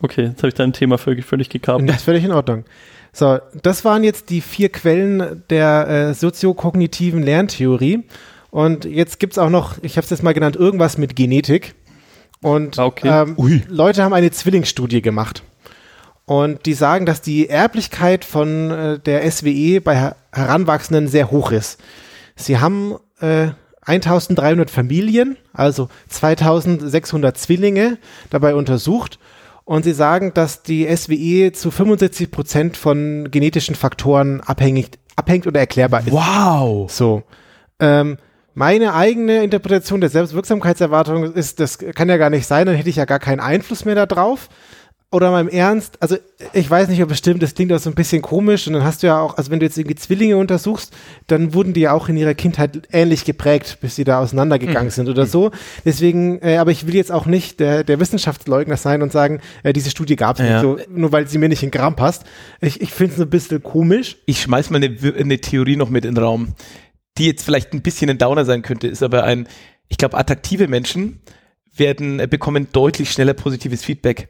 [0.00, 1.88] Okay, jetzt habe ich dein Thema völlig, völlig gekapert.
[1.88, 2.64] Das ist völlig in Ordnung.
[3.12, 8.04] So, das waren jetzt die vier Quellen der äh, soziokognitiven Lerntheorie.
[8.50, 11.74] Und jetzt gibt's auch noch, ich habe es jetzt mal genannt, irgendwas mit Genetik.
[12.42, 13.08] Und Ah, okay.
[13.08, 13.62] ähm.
[13.68, 15.42] Leute haben eine Zwillingsstudie gemacht.
[16.26, 21.52] Und die sagen, dass die Erblichkeit von äh, der SWE bei Her Heranwachsenden sehr hoch
[21.52, 21.80] ist.
[22.34, 23.48] Sie haben äh,
[23.82, 27.98] 1300 Familien, also 2600 Zwillinge
[28.30, 29.18] dabei untersucht.
[29.64, 35.60] Und sie sagen, dass die SWE zu 75 Prozent von genetischen Faktoren abhängig, abhängt oder
[35.60, 36.12] erklärbar ist.
[36.12, 36.90] Wow.
[36.90, 37.22] So.
[37.80, 38.18] Ähm,
[38.52, 42.96] meine eigene Interpretation der Selbstwirksamkeitserwartung ist, das kann ja gar nicht sein, dann hätte ich
[42.96, 44.48] ja gar keinen Einfluss mehr darauf.
[45.14, 46.16] Oder mal im Ernst, also
[46.52, 48.82] ich weiß nicht, ob es stimmt, das klingt auch so ein bisschen komisch und dann
[48.82, 50.92] hast du ja auch, also wenn du jetzt irgendwie Zwillinge untersuchst,
[51.28, 55.08] dann wurden die ja auch in ihrer Kindheit ähnlich geprägt, bis sie da auseinandergegangen sind
[55.08, 55.52] oder so.
[55.84, 59.72] Deswegen, äh, aber ich will jetzt auch nicht der, der Wissenschaftsleugner sein und sagen, äh,
[59.72, 60.54] diese Studie gab es Ja.
[60.54, 62.24] nicht, so, nur weil sie mir nicht in den Kram passt.
[62.60, 64.16] Ich, ich finde es ein bisschen komisch.
[64.26, 66.54] Ich schmeiß mal eine, eine Theorie noch mit in den Raum,
[67.18, 69.46] die jetzt vielleicht ein bisschen ein Downer sein könnte, ist aber ein,
[69.88, 71.20] ich glaube, attraktive Menschen
[71.76, 74.28] werden, äh, bekommen deutlich schneller positives Feedback.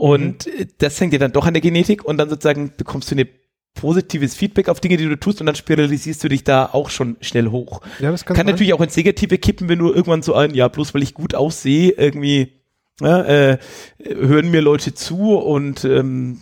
[0.00, 3.16] Und äh, das hängt ja dann doch an der Genetik und dann sozusagen bekommst du
[3.16, 3.28] eine
[3.74, 7.18] positives Feedback auf Dinge, die du tust und dann spiralisierst du dich da auch schon
[7.20, 7.82] schnell hoch.
[7.98, 8.46] Ja, das Kann, sein.
[8.46, 11.34] natürlich auch ins Negative kippen, wenn du irgendwann so ein, ja, bloß weil ich gut
[11.34, 12.54] aussehe, irgendwie
[13.02, 13.58] ja, äh,
[13.98, 16.40] hören mir Leute zu und ähm,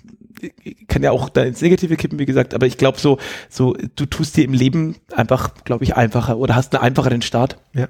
[0.87, 4.07] kann ja auch da ins Negative kippen, wie gesagt, aber ich glaube so, so, du
[4.07, 7.59] tust dir im Leben einfach, glaube ich, einfacher oder hast einen einfacheren Start.
[7.75, 7.89] Ja.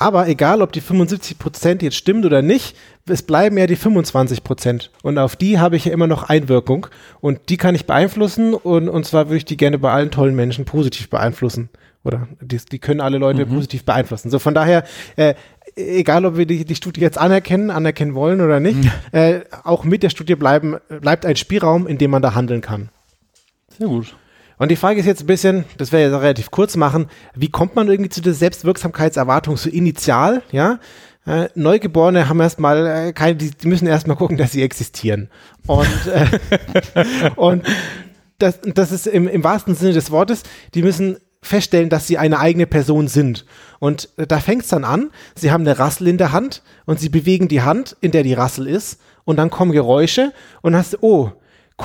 [0.00, 2.76] Aber egal, ob die 75 Prozent jetzt stimmt oder nicht,
[3.06, 4.92] es bleiben ja die 25 Prozent.
[5.02, 6.86] Und auf die habe ich ja immer noch Einwirkung.
[7.20, 8.54] Und die kann ich beeinflussen.
[8.54, 11.68] Und, und zwar würde ich die gerne bei allen tollen Menschen positiv beeinflussen.
[12.04, 14.30] Oder die, die können alle Leute positiv beeinflussen.
[14.30, 14.84] So von daher,
[15.16, 15.34] äh,
[15.74, 18.78] egal ob wir die, die Studie jetzt anerkennen, anerkennen wollen oder nicht,
[19.12, 22.90] äh, auch mit der Studie bleiben, bleibt ein Spielraum, in dem man da handeln kann.
[23.76, 24.14] Sehr gut.
[24.58, 27.76] Und die Frage ist jetzt ein bisschen, das wäre jetzt relativ kurz machen, wie kommt
[27.76, 30.80] man irgendwie zu der Selbstwirksamkeitserwartung so initial, ja?
[31.26, 35.28] Äh, Neugeborene haben erstmal äh, keine, die, die müssen erstmal gucken, dass sie existieren.
[35.66, 37.64] Und, äh, und
[38.38, 40.42] das, das ist im, im wahrsten Sinne des Wortes,
[40.74, 43.44] die müssen feststellen, dass sie eine eigene Person sind.
[43.78, 46.98] Und äh, da fängt es dann an, sie haben eine Rassel in der Hand und
[46.98, 50.32] sie bewegen die Hand, in der die Rassel ist, und dann kommen Geräusche
[50.62, 51.32] und hast, oh,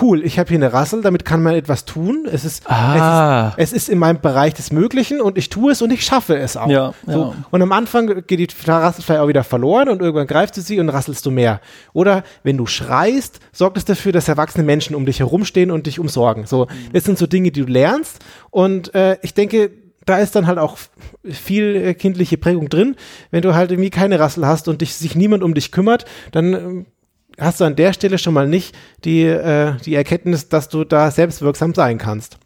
[0.01, 2.27] cool, ich habe hier eine Rassel, damit kann man etwas tun.
[2.31, 3.53] Es ist, Ah.
[3.57, 6.03] es ist, es ist in meinem Bereich des Möglichen und ich tue es und ich
[6.03, 6.67] schaffe es auch.
[6.69, 7.11] Ja, so.
[7.11, 7.33] ja.
[7.51, 10.79] Und am Anfang geht die Rassel vielleicht auch wieder verloren und irgendwann greifst du sie
[10.79, 11.61] und rasselst du mehr.
[11.93, 15.99] Oder wenn du schreist, sorgt es dafür, dass erwachsene Menschen um dich herumstehen und dich
[15.99, 16.45] umsorgen.
[16.47, 18.19] So, das sind so Dinge, die du lernst.
[18.49, 19.71] Und äh, ich denke,
[20.05, 20.77] da ist dann halt auch
[21.23, 22.95] viel äh, kindliche Prägung drin.
[23.31, 26.53] Wenn du halt irgendwie keine Rassel hast und dich, sich niemand um dich kümmert, dann
[26.53, 26.85] ähm,
[27.43, 28.75] hast du an der Stelle schon mal nicht
[29.05, 32.37] die, äh, die Erkenntnis, dass du da selbstwirksam sein kannst.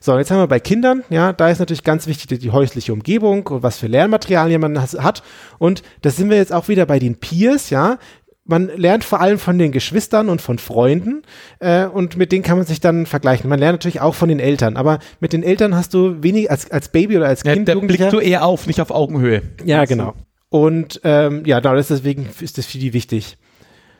[0.00, 2.92] So, jetzt haben wir bei Kindern, ja, da ist natürlich ganz wichtig die, die häusliche
[2.92, 5.22] Umgebung und was für Lernmaterialien man has- hat.
[5.58, 7.98] Und da sind wir jetzt auch wieder bei den Peers, ja.
[8.44, 11.22] man lernt vor allem von den Geschwistern und von Freunden
[11.58, 13.50] äh, und mit denen kann man sich dann vergleichen.
[13.50, 16.70] Man lernt natürlich auch von den Eltern, aber mit den Eltern hast du wenig als,
[16.70, 18.10] als Baby oder als Ja, Kind, da Jugendlicher.
[18.10, 19.42] blickst du eher auf, nicht auf Augenhöhe.
[19.64, 20.14] Ja, genau.
[20.48, 23.38] Und ähm, ja, genau, deswegen ist das für die wichtig.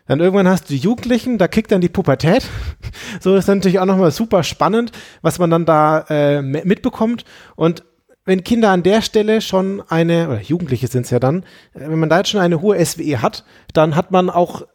[0.06, 2.48] Dann irgendwann hast du die Jugendlichen, da kickt dann die Pubertät.
[3.20, 4.92] So ist natürlich auch nochmal super spannend,
[5.22, 7.24] was man dann da äh, mitbekommt.
[7.54, 7.84] Und
[8.24, 11.98] wenn Kinder an der Stelle schon eine, oder Jugendliche sind es ja dann, äh, wenn
[11.98, 14.66] man da jetzt schon eine hohe SWE hat, dann hat man auch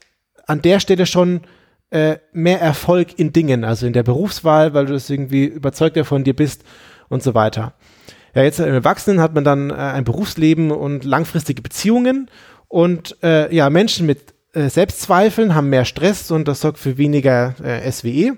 [0.48, 1.42] an der Stelle schon
[1.92, 6.24] äh, mehr Erfolg in Dingen, also in der Berufswahl, weil du das irgendwie überzeugter von
[6.24, 6.64] dir bist
[7.10, 7.74] und so weiter.
[8.34, 12.30] Ja, jetzt im Erwachsenen hat man dann äh, ein Berufsleben und langfristige Beziehungen
[12.70, 17.56] und äh, ja, Menschen mit äh, Selbstzweifeln haben mehr Stress und das sorgt für weniger
[17.64, 18.38] äh, SWE.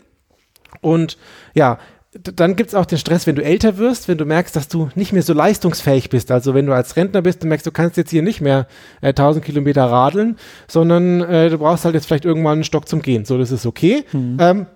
[0.81, 1.18] Und
[1.53, 1.80] ja,
[2.19, 5.14] dann gibt's auch den Stress, wenn du älter wirst, wenn du merkst, dass du nicht
[5.14, 6.31] mehr so leistungsfähig bist.
[6.31, 8.68] Also wenn du als Rentner bist und merkst, du kannst jetzt hier nicht mehr
[9.02, 10.38] äh, 1000 Kilometer radeln,
[10.68, 13.26] sondern äh, du brauchst halt jetzt vielleicht irgendwann einen Stock zum Gehen.
[13.26, 14.06] So, das ist okay.
[14.40, 14.68] Ähm,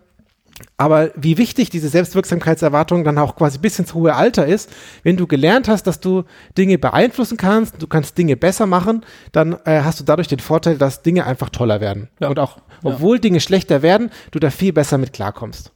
[0.77, 4.69] aber wie wichtig diese Selbstwirksamkeitserwartung dann auch quasi bis ins hohe Alter ist,
[5.03, 6.23] wenn du gelernt hast, dass du
[6.57, 10.77] Dinge beeinflussen kannst, du kannst Dinge besser machen, dann äh, hast du dadurch den Vorteil,
[10.77, 12.09] dass Dinge einfach toller werden.
[12.19, 12.29] Ja.
[12.29, 15.71] Und auch, obwohl Dinge schlechter werden, du da viel besser mit klarkommst.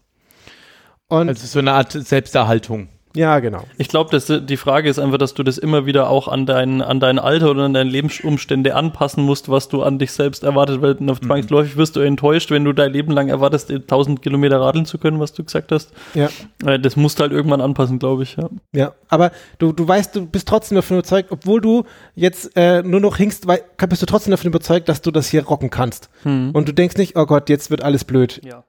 [1.07, 2.89] Und Also so eine Art Selbsterhaltung.
[3.15, 3.63] Ja, genau.
[3.77, 6.99] Ich glaube, die Frage ist einfach, dass du das immer wieder auch an dein, an
[6.99, 10.97] dein Alter oder an deine Lebensumstände anpassen musst, was du an dich selbst erwartet, weil
[11.09, 14.97] auf zwangsläufig wirst du enttäuscht, wenn du dein Leben lang erwartest, 1000 Kilometer radeln zu
[14.97, 15.91] können, was du gesagt hast.
[16.13, 16.29] Ja.
[16.65, 18.35] Äh, Das musst du halt irgendwann anpassen, glaube ich.
[18.37, 18.49] Ja.
[18.73, 21.83] Ja, aber du, du weißt, du bist trotzdem davon überzeugt, obwohl du
[22.15, 25.43] jetzt äh, nur noch hinkst, wei- bist du trotzdem davon überzeugt, dass du das hier
[25.45, 26.09] rocken kannst.
[26.23, 28.41] Und du denkst nicht, oh Gott, jetzt wird alles blöd.
[28.43, 28.63] Ja.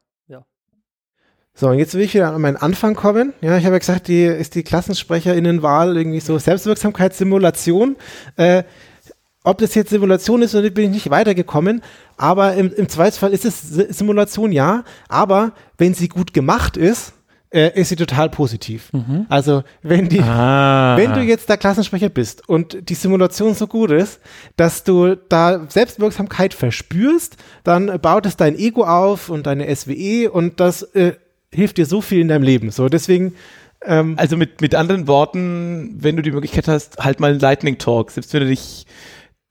[1.54, 3.34] So, und jetzt will ich wieder an meinen Anfang kommen.
[3.42, 7.96] Ja, ich habe ja gesagt, die ist die Klassensprecherinnenwahl irgendwie so Selbstwirksamkeitssimulation.
[8.36, 8.62] Äh,
[9.44, 11.82] ob das jetzt Simulation ist oder nicht, bin ich nicht weitergekommen.
[12.16, 14.84] Aber im, im Zweifelsfall ist es Si- Simulation, ja.
[15.08, 17.12] Aber wenn sie gut gemacht ist,
[17.50, 18.90] äh, ist sie total positiv.
[19.28, 20.96] Also wenn die, Ah.
[20.96, 24.20] wenn du jetzt der Klassensprecher bist und die Simulation so gut ist,
[24.56, 30.60] dass du da Selbstwirksamkeit verspürst, dann baut es dein Ego auf und deine SWE und
[30.60, 31.12] das äh,
[31.52, 32.70] hilft dir so viel in deinem Leben.
[32.70, 33.34] So, deswegen,
[33.84, 37.78] ähm, Also mit, mit anderen Worten, wenn du die Möglichkeit hast, halt mal einen Lightning
[37.78, 38.10] Talk.
[38.10, 38.86] Selbst wenn du dich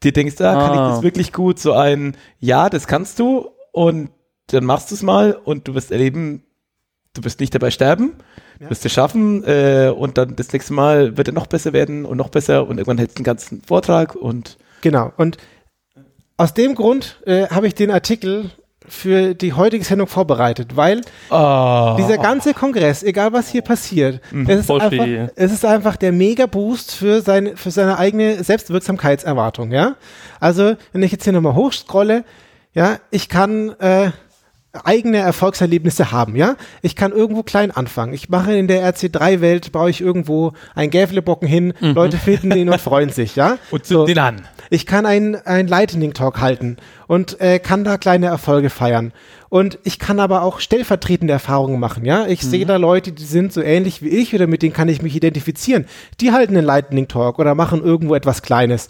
[0.03, 0.87] dir denkst, ah, kann Ah.
[0.89, 1.59] ich das wirklich gut?
[1.59, 4.09] So ein, ja, das kannst du und
[4.47, 6.43] dann machst du es mal und du wirst erleben,
[7.13, 8.13] du wirst nicht dabei sterben,
[8.59, 8.65] Ja.
[8.65, 12.05] du wirst es schaffen äh, und dann das nächste Mal wird er noch besser werden
[12.05, 15.11] und noch besser und irgendwann hältst du einen ganzen Vortrag und genau.
[15.17, 15.37] Und
[16.37, 18.49] aus dem Grund äh, habe ich den Artikel
[18.91, 24.49] für die heutige Sendung vorbereitet, weil oh, dieser ganze Kongress, egal was hier passiert, Mhm.
[24.49, 29.95] es, ist einfach, es ist einfach der Mega-Boost für seine, für seine eigene Selbstwirksamkeitserwartung, ja.
[30.39, 32.25] Also, wenn ich jetzt hier nochmal hochscrolle,
[32.73, 34.11] ja, ich kann äh,
[34.73, 36.55] eigene Erfolgserlebnisse haben, ja.
[36.81, 38.13] Ich kann irgendwo klein anfangen.
[38.13, 42.79] Ich mache in der RC3-Welt, baue ich irgendwo einen Gävlebocken hin, Leute finden ihn und
[42.79, 43.57] freuen sich, ja.
[43.71, 44.47] und zünd den an.
[44.69, 46.77] Ich kann ein, ein Lightning Talk halten
[47.07, 49.11] und äh, kann da kleine Erfolge feiern.
[49.49, 52.25] Und ich kann aber auch stellvertretende Erfahrungen machen, ja.
[52.25, 55.01] Ich sehe da Leute, die sind so ähnlich wie ich oder mit denen kann ich
[55.01, 55.87] mich identifizieren.
[56.21, 58.87] Die halten einen Lightning Talk oder machen irgendwo etwas Kleines.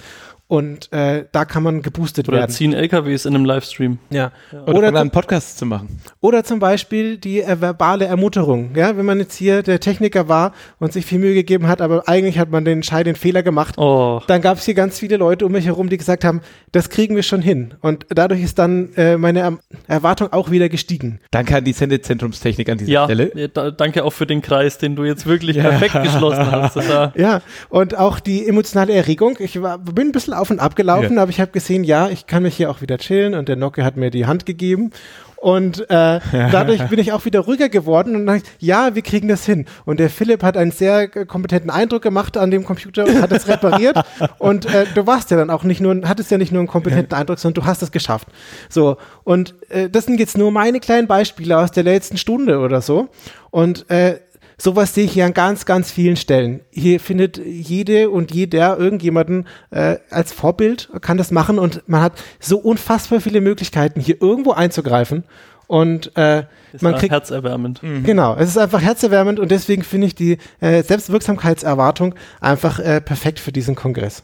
[0.52, 2.52] Und äh, da kann man geboostet Oder werden.
[2.52, 4.00] ziehen LKWs in einem Livestream.
[4.10, 4.34] Ja.
[4.52, 6.02] Oder, Oder, oder einen Podcast zu machen.
[6.20, 8.72] oder zum Beispiel die äh, verbale Ermutterung.
[8.76, 12.10] Ja, wenn man jetzt hier der Techniker war und sich viel Mühe gegeben hat, aber
[12.10, 14.20] eigentlich hat man den entscheidenden Fehler gemacht, Oh.
[14.28, 16.42] dann gab es hier ganz viele Leute um mich herum, die gesagt haben,
[16.74, 17.76] das kriegen wir schon hin.
[17.80, 19.58] Und dadurch ist dann äh, meine er
[19.88, 21.20] Erwartung auch wieder gestiegen.
[21.32, 23.32] Danke an die Sendezentrumstechnik an dieser Ja, Stelle.
[23.36, 26.76] ja, da, danke auch für den Kreis, den du jetzt wirklich perfekt geschlossen hast.
[27.16, 29.38] Ja, und auch die emotionale Erregung.
[29.40, 31.22] Ich war, bin ein bisschen auf und ab gelaufen, Ja.
[31.22, 33.84] aber ich habe gesehen, ja, ich kann mich hier auch wieder chillen und der Nocke
[33.86, 34.92] hat mir die Hand gegeben.
[35.38, 36.20] Und äh,
[36.52, 39.66] dadurch bin ich auch wieder ruhiger geworden und dachte, ja, wir kriegen das hin.
[39.86, 43.48] Und der Philipp hat einen sehr kompetenten Eindruck gemacht an dem Computer und hat es
[43.48, 43.98] repariert.
[44.38, 47.18] und äh, du warst ja dann auch nicht nur, hattest ja nicht nur einen kompetenten
[47.18, 48.28] Eindruck, sondern du hast es geschafft.
[48.70, 52.82] So, und äh, das sind jetzt nur meine kleinen Beispiele aus der letzten Stunde oder
[52.82, 53.10] so.
[53.50, 54.20] Und äh,
[54.62, 56.62] Sowas sehe ich hier an ganz, ganz vielen Stellen.
[56.70, 62.14] Hier findet jede und jeder irgendjemanden äh, als Vorbild, kann das machen und man hat
[62.40, 65.24] so unfassbar viele Möglichkeiten, hier irgendwo einzugreifen.
[65.66, 66.44] Und äh,
[66.80, 67.82] man kriegt herzerwärmend.
[68.04, 73.40] Genau, es ist einfach herzerwärmend und deswegen finde ich die äh, Selbstwirksamkeitserwartung einfach äh, perfekt
[73.40, 74.24] für diesen Kongress.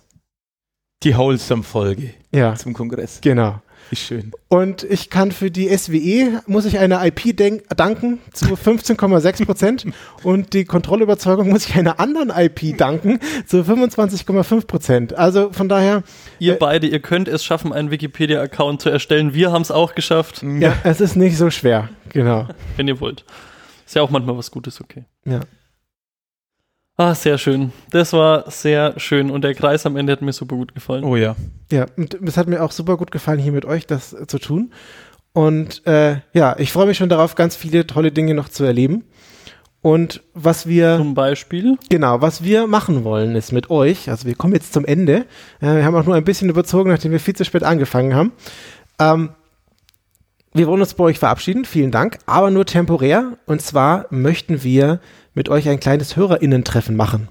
[1.03, 3.21] Die Wholesome-Folge Ja, zum Kongress.
[3.21, 3.61] genau.
[3.93, 4.31] Schön.
[4.49, 7.35] Und ich kann für die SWE, muss ich eine IP
[7.75, 9.85] danken zu 15,6 Prozent
[10.23, 15.13] und die Kontrollüberzeugung muss ich einer anderen IP danken zu 25,5 Prozent.
[15.13, 16.03] Also von daher.
[16.39, 19.33] Ihr äh, beide, ihr könnt es schaffen, einen Wikipedia-Account zu erstellen.
[19.33, 20.43] Wir haben es auch geschafft.
[20.43, 21.89] Ja, es ist nicht so schwer.
[22.09, 22.47] Genau.
[22.75, 23.23] Wenn ihr wollt.
[23.85, 25.05] Ist ja auch manchmal was Gutes, okay.
[25.25, 25.41] Ja.
[26.99, 27.71] Ah, sehr schön.
[27.91, 31.03] Das war sehr schön und der Kreis am Ende hat mir super gut gefallen.
[31.03, 31.35] Oh ja.
[31.71, 34.39] Ja, und es hat mir auch super gut gefallen, hier mit euch das äh, zu
[34.39, 34.73] tun.
[35.31, 39.03] Und äh, ja, ich freue mich schon darauf, ganz viele tolle Dinge noch zu erleben.
[39.83, 40.97] Und was wir.
[40.97, 41.77] Zum Beispiel?
[41.89, 45.27] Genau, was wir machen wollen, ist mit euch, also wir kommen jetzt zum Ende.
[45.61, 48.31] Äh, wir haben auch nur ein bisschen überzogen, nachdem wir viel zu spät angefangen haben.
[48.97, 49.29] Ähm,
[50.57, 53.37] wir wollen uns bei euch verabschieden, vielen Dank, aber nur temporär.
[53.45, 54.99] Und zwar möchten wir
[55.33, 57.27] mit euch ein kleines HörerInnen-Treffen machen.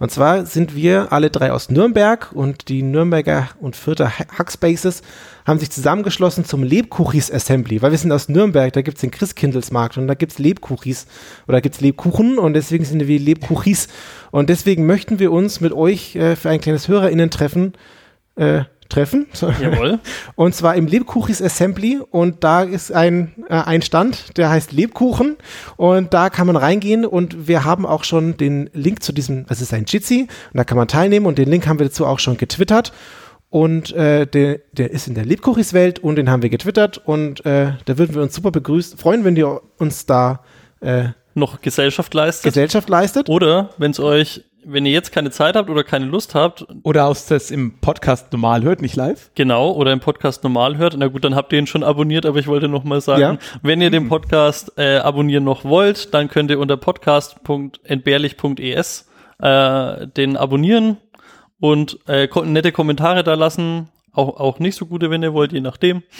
[0.00, 5.02] Und zwar sind wir alle drei aus Nürnberg und die Nürnberger und Fürther Hackspaces
[5.46, 9.96] haben sich zusammengeschlossen zum Lebkuchis Assembly, weil wir sind aus Nürnberg, da gibt's den Christkindlesmarkt
[9.96, 11.06] und da gibt's Lebkuchis
[11.46, 13.86] oder gibt's Lebkuchen und deswegen sind wir Lebkuchis.
[14.32, 17.74] Und deswegen möchten wir uns mit euch äh, für ein kleines HörerInnen-Treffen
[18.36, 19.26] äh, treffen.
[19.60, 20.00] Jawohl.
[20.34, 25.36] Und zwar im Lebkuchis Assembly und da ist ein, äh, ein Stand, der heißt Lebkuchen
[25.76, 29.60] und da kann man reingehen und wir haben auch schon den Link zu diesem, das
[29.60, 32.18] ist ein Jitsi und da kann man teilnehmen und den Link haben wir dazu auch
[32.18, 32.92] schon getwittert
[33.50, 37.72] und äh, der, der ist in der Lebkuchis-Welt und den haben wir getwittert und äh,
[37.84, 40.40] da würden wir uns super begrüßen, freuen, wenn ihr uns da
[40.80, 42.44] äh, noch Gesellschaft leistet.
[42.44, 43.28] Gesellschaft leistet.
[43.28, 46.66] Oder wenn es euch wenn ihr jetzt keine Zeit habt oder keine Lust habt.
[46.82, 49.30] Oder aus das im Podcast normal hört, nicht live.
[49.34, 50.94] Genau, oder im Podcast normal hört.
[50.96, 53.38] Na gut, dann habt ihr ihn schon abonniert, aber ich wollte noch mal sagen, ja.
[53.62, 59.08] wenn ihr den Podcast äh, abonnieren noch wollt, dann könnt ihr unter podcast.entbehrlich.es
[59.40, 60.98] äh, den abonnieren
[61.60, 63.88] und äh, nette Kommentare da lassen.
[64.14, 66.02] Auch, auch nicht so gute, wenn ihr wollt, je nachdem.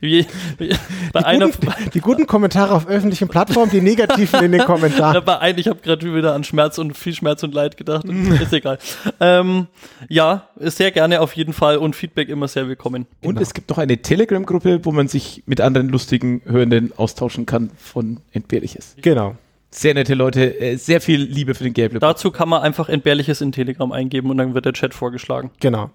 [0.00, 0.26] Wie,
[0.56, 0.70] wie,
[1.12, 5.28] bei die, einer, guten, die guten Kommentare auf öffentlichen Plattformen, die negativen in den Kommentaren.
[5.28, 8.04] Einem, ich habe gerade wieder an Schmerz und viel Schmerz und Leid gedacht.
[8.40, 8.78] ist egal.
[9.20, 9.66] Ähm,
[10.08, 13.06] ja, sehr gerne auf jeden Fall und Feedback immer sehr willkommen.
[13.20, 13.40] Und genau.
[13.42, 18.20] es gibt noch eine Telegram-Gruppe, wo man sich mit anderen lustigen Hörenden austauschen kann von
[18.32, 18.96] Entbehrliches.
[19.02, 19.36] Genau
[19.70, 21.98] sehr nette Leute, äh, sehr viel Liebe für den Gameplay.
[21.98, 25.50] Dazu kann man einfach Entbehrliches in Telegram eingeben und dann wird der Chat vorgeschlagen.
[25.58, 25.90] Genau.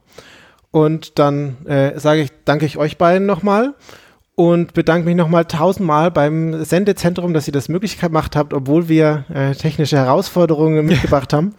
[0.71, 3.73] Und dann äh, sage ich, danke ich euch beiden nochmal
[4.35, 9.25] und bedanke mich nochmal tausendmal beim Sendezentrum, dass ihr das möglich gemacht habt, obwohl wir
[9.33, 11.55] äh, technische Herausforderungen mitgebracht haben.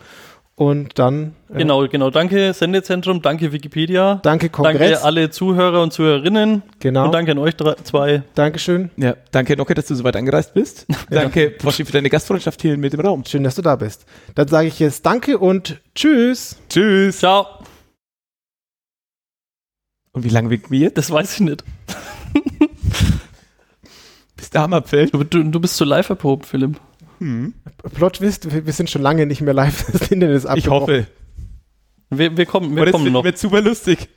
[0.55, 1.35] Und dann.
[1.49, 2.11] Äh, genau, genau.
[2.11, 4.21] Danke Sendezentrum, danke Wikipedia.
[4.23, 4.79] Danke Kongress.
[4.79, 6.63] Danke alle Zuhörer und Zuhörerinnen.
[6.81, 7.07] Genau.
[7.07, 8.23] Und danke an euch drei, zwei.
[8.35, 8.91] Dankeschön.
[8.99, 10.87] Ja, danke Nocke, dass du so weit angereist bist.
[11.11, 13.25] danke Poschi für deine Gastfreundschaft hier mit dem Raum.
[13.27, 14.05] Schön, dass du da bist.
[14.35, 16.59] Dann sage ich jetzt Danke und Tschüss.
[16.69, 17.21] Tschüss.
[17.21, 17.47] Ciao.
[20.13, 20.91] Und wie lange winken wir?
[20.91, 21.65] Das weiß ich nicht.
[24.37, 25.15] Bis der Hammer fällt.
[25.15, 26.81] Du, du, du bist zu live erprobt, Philipp.
[27.19, 27.55] Hm.
[27.95, 29.87] Plot Twist, wir, wir, sind schon lange nicht mehr live.
[29.93, 30.95] Das Internet ist abgebrochen.
[30.95, 31.07] Ich hoffe.
[32.11, 33.23] Wir, wir kommen, wir kommen noch.
[33.23, 34.09] Das wird super lustig.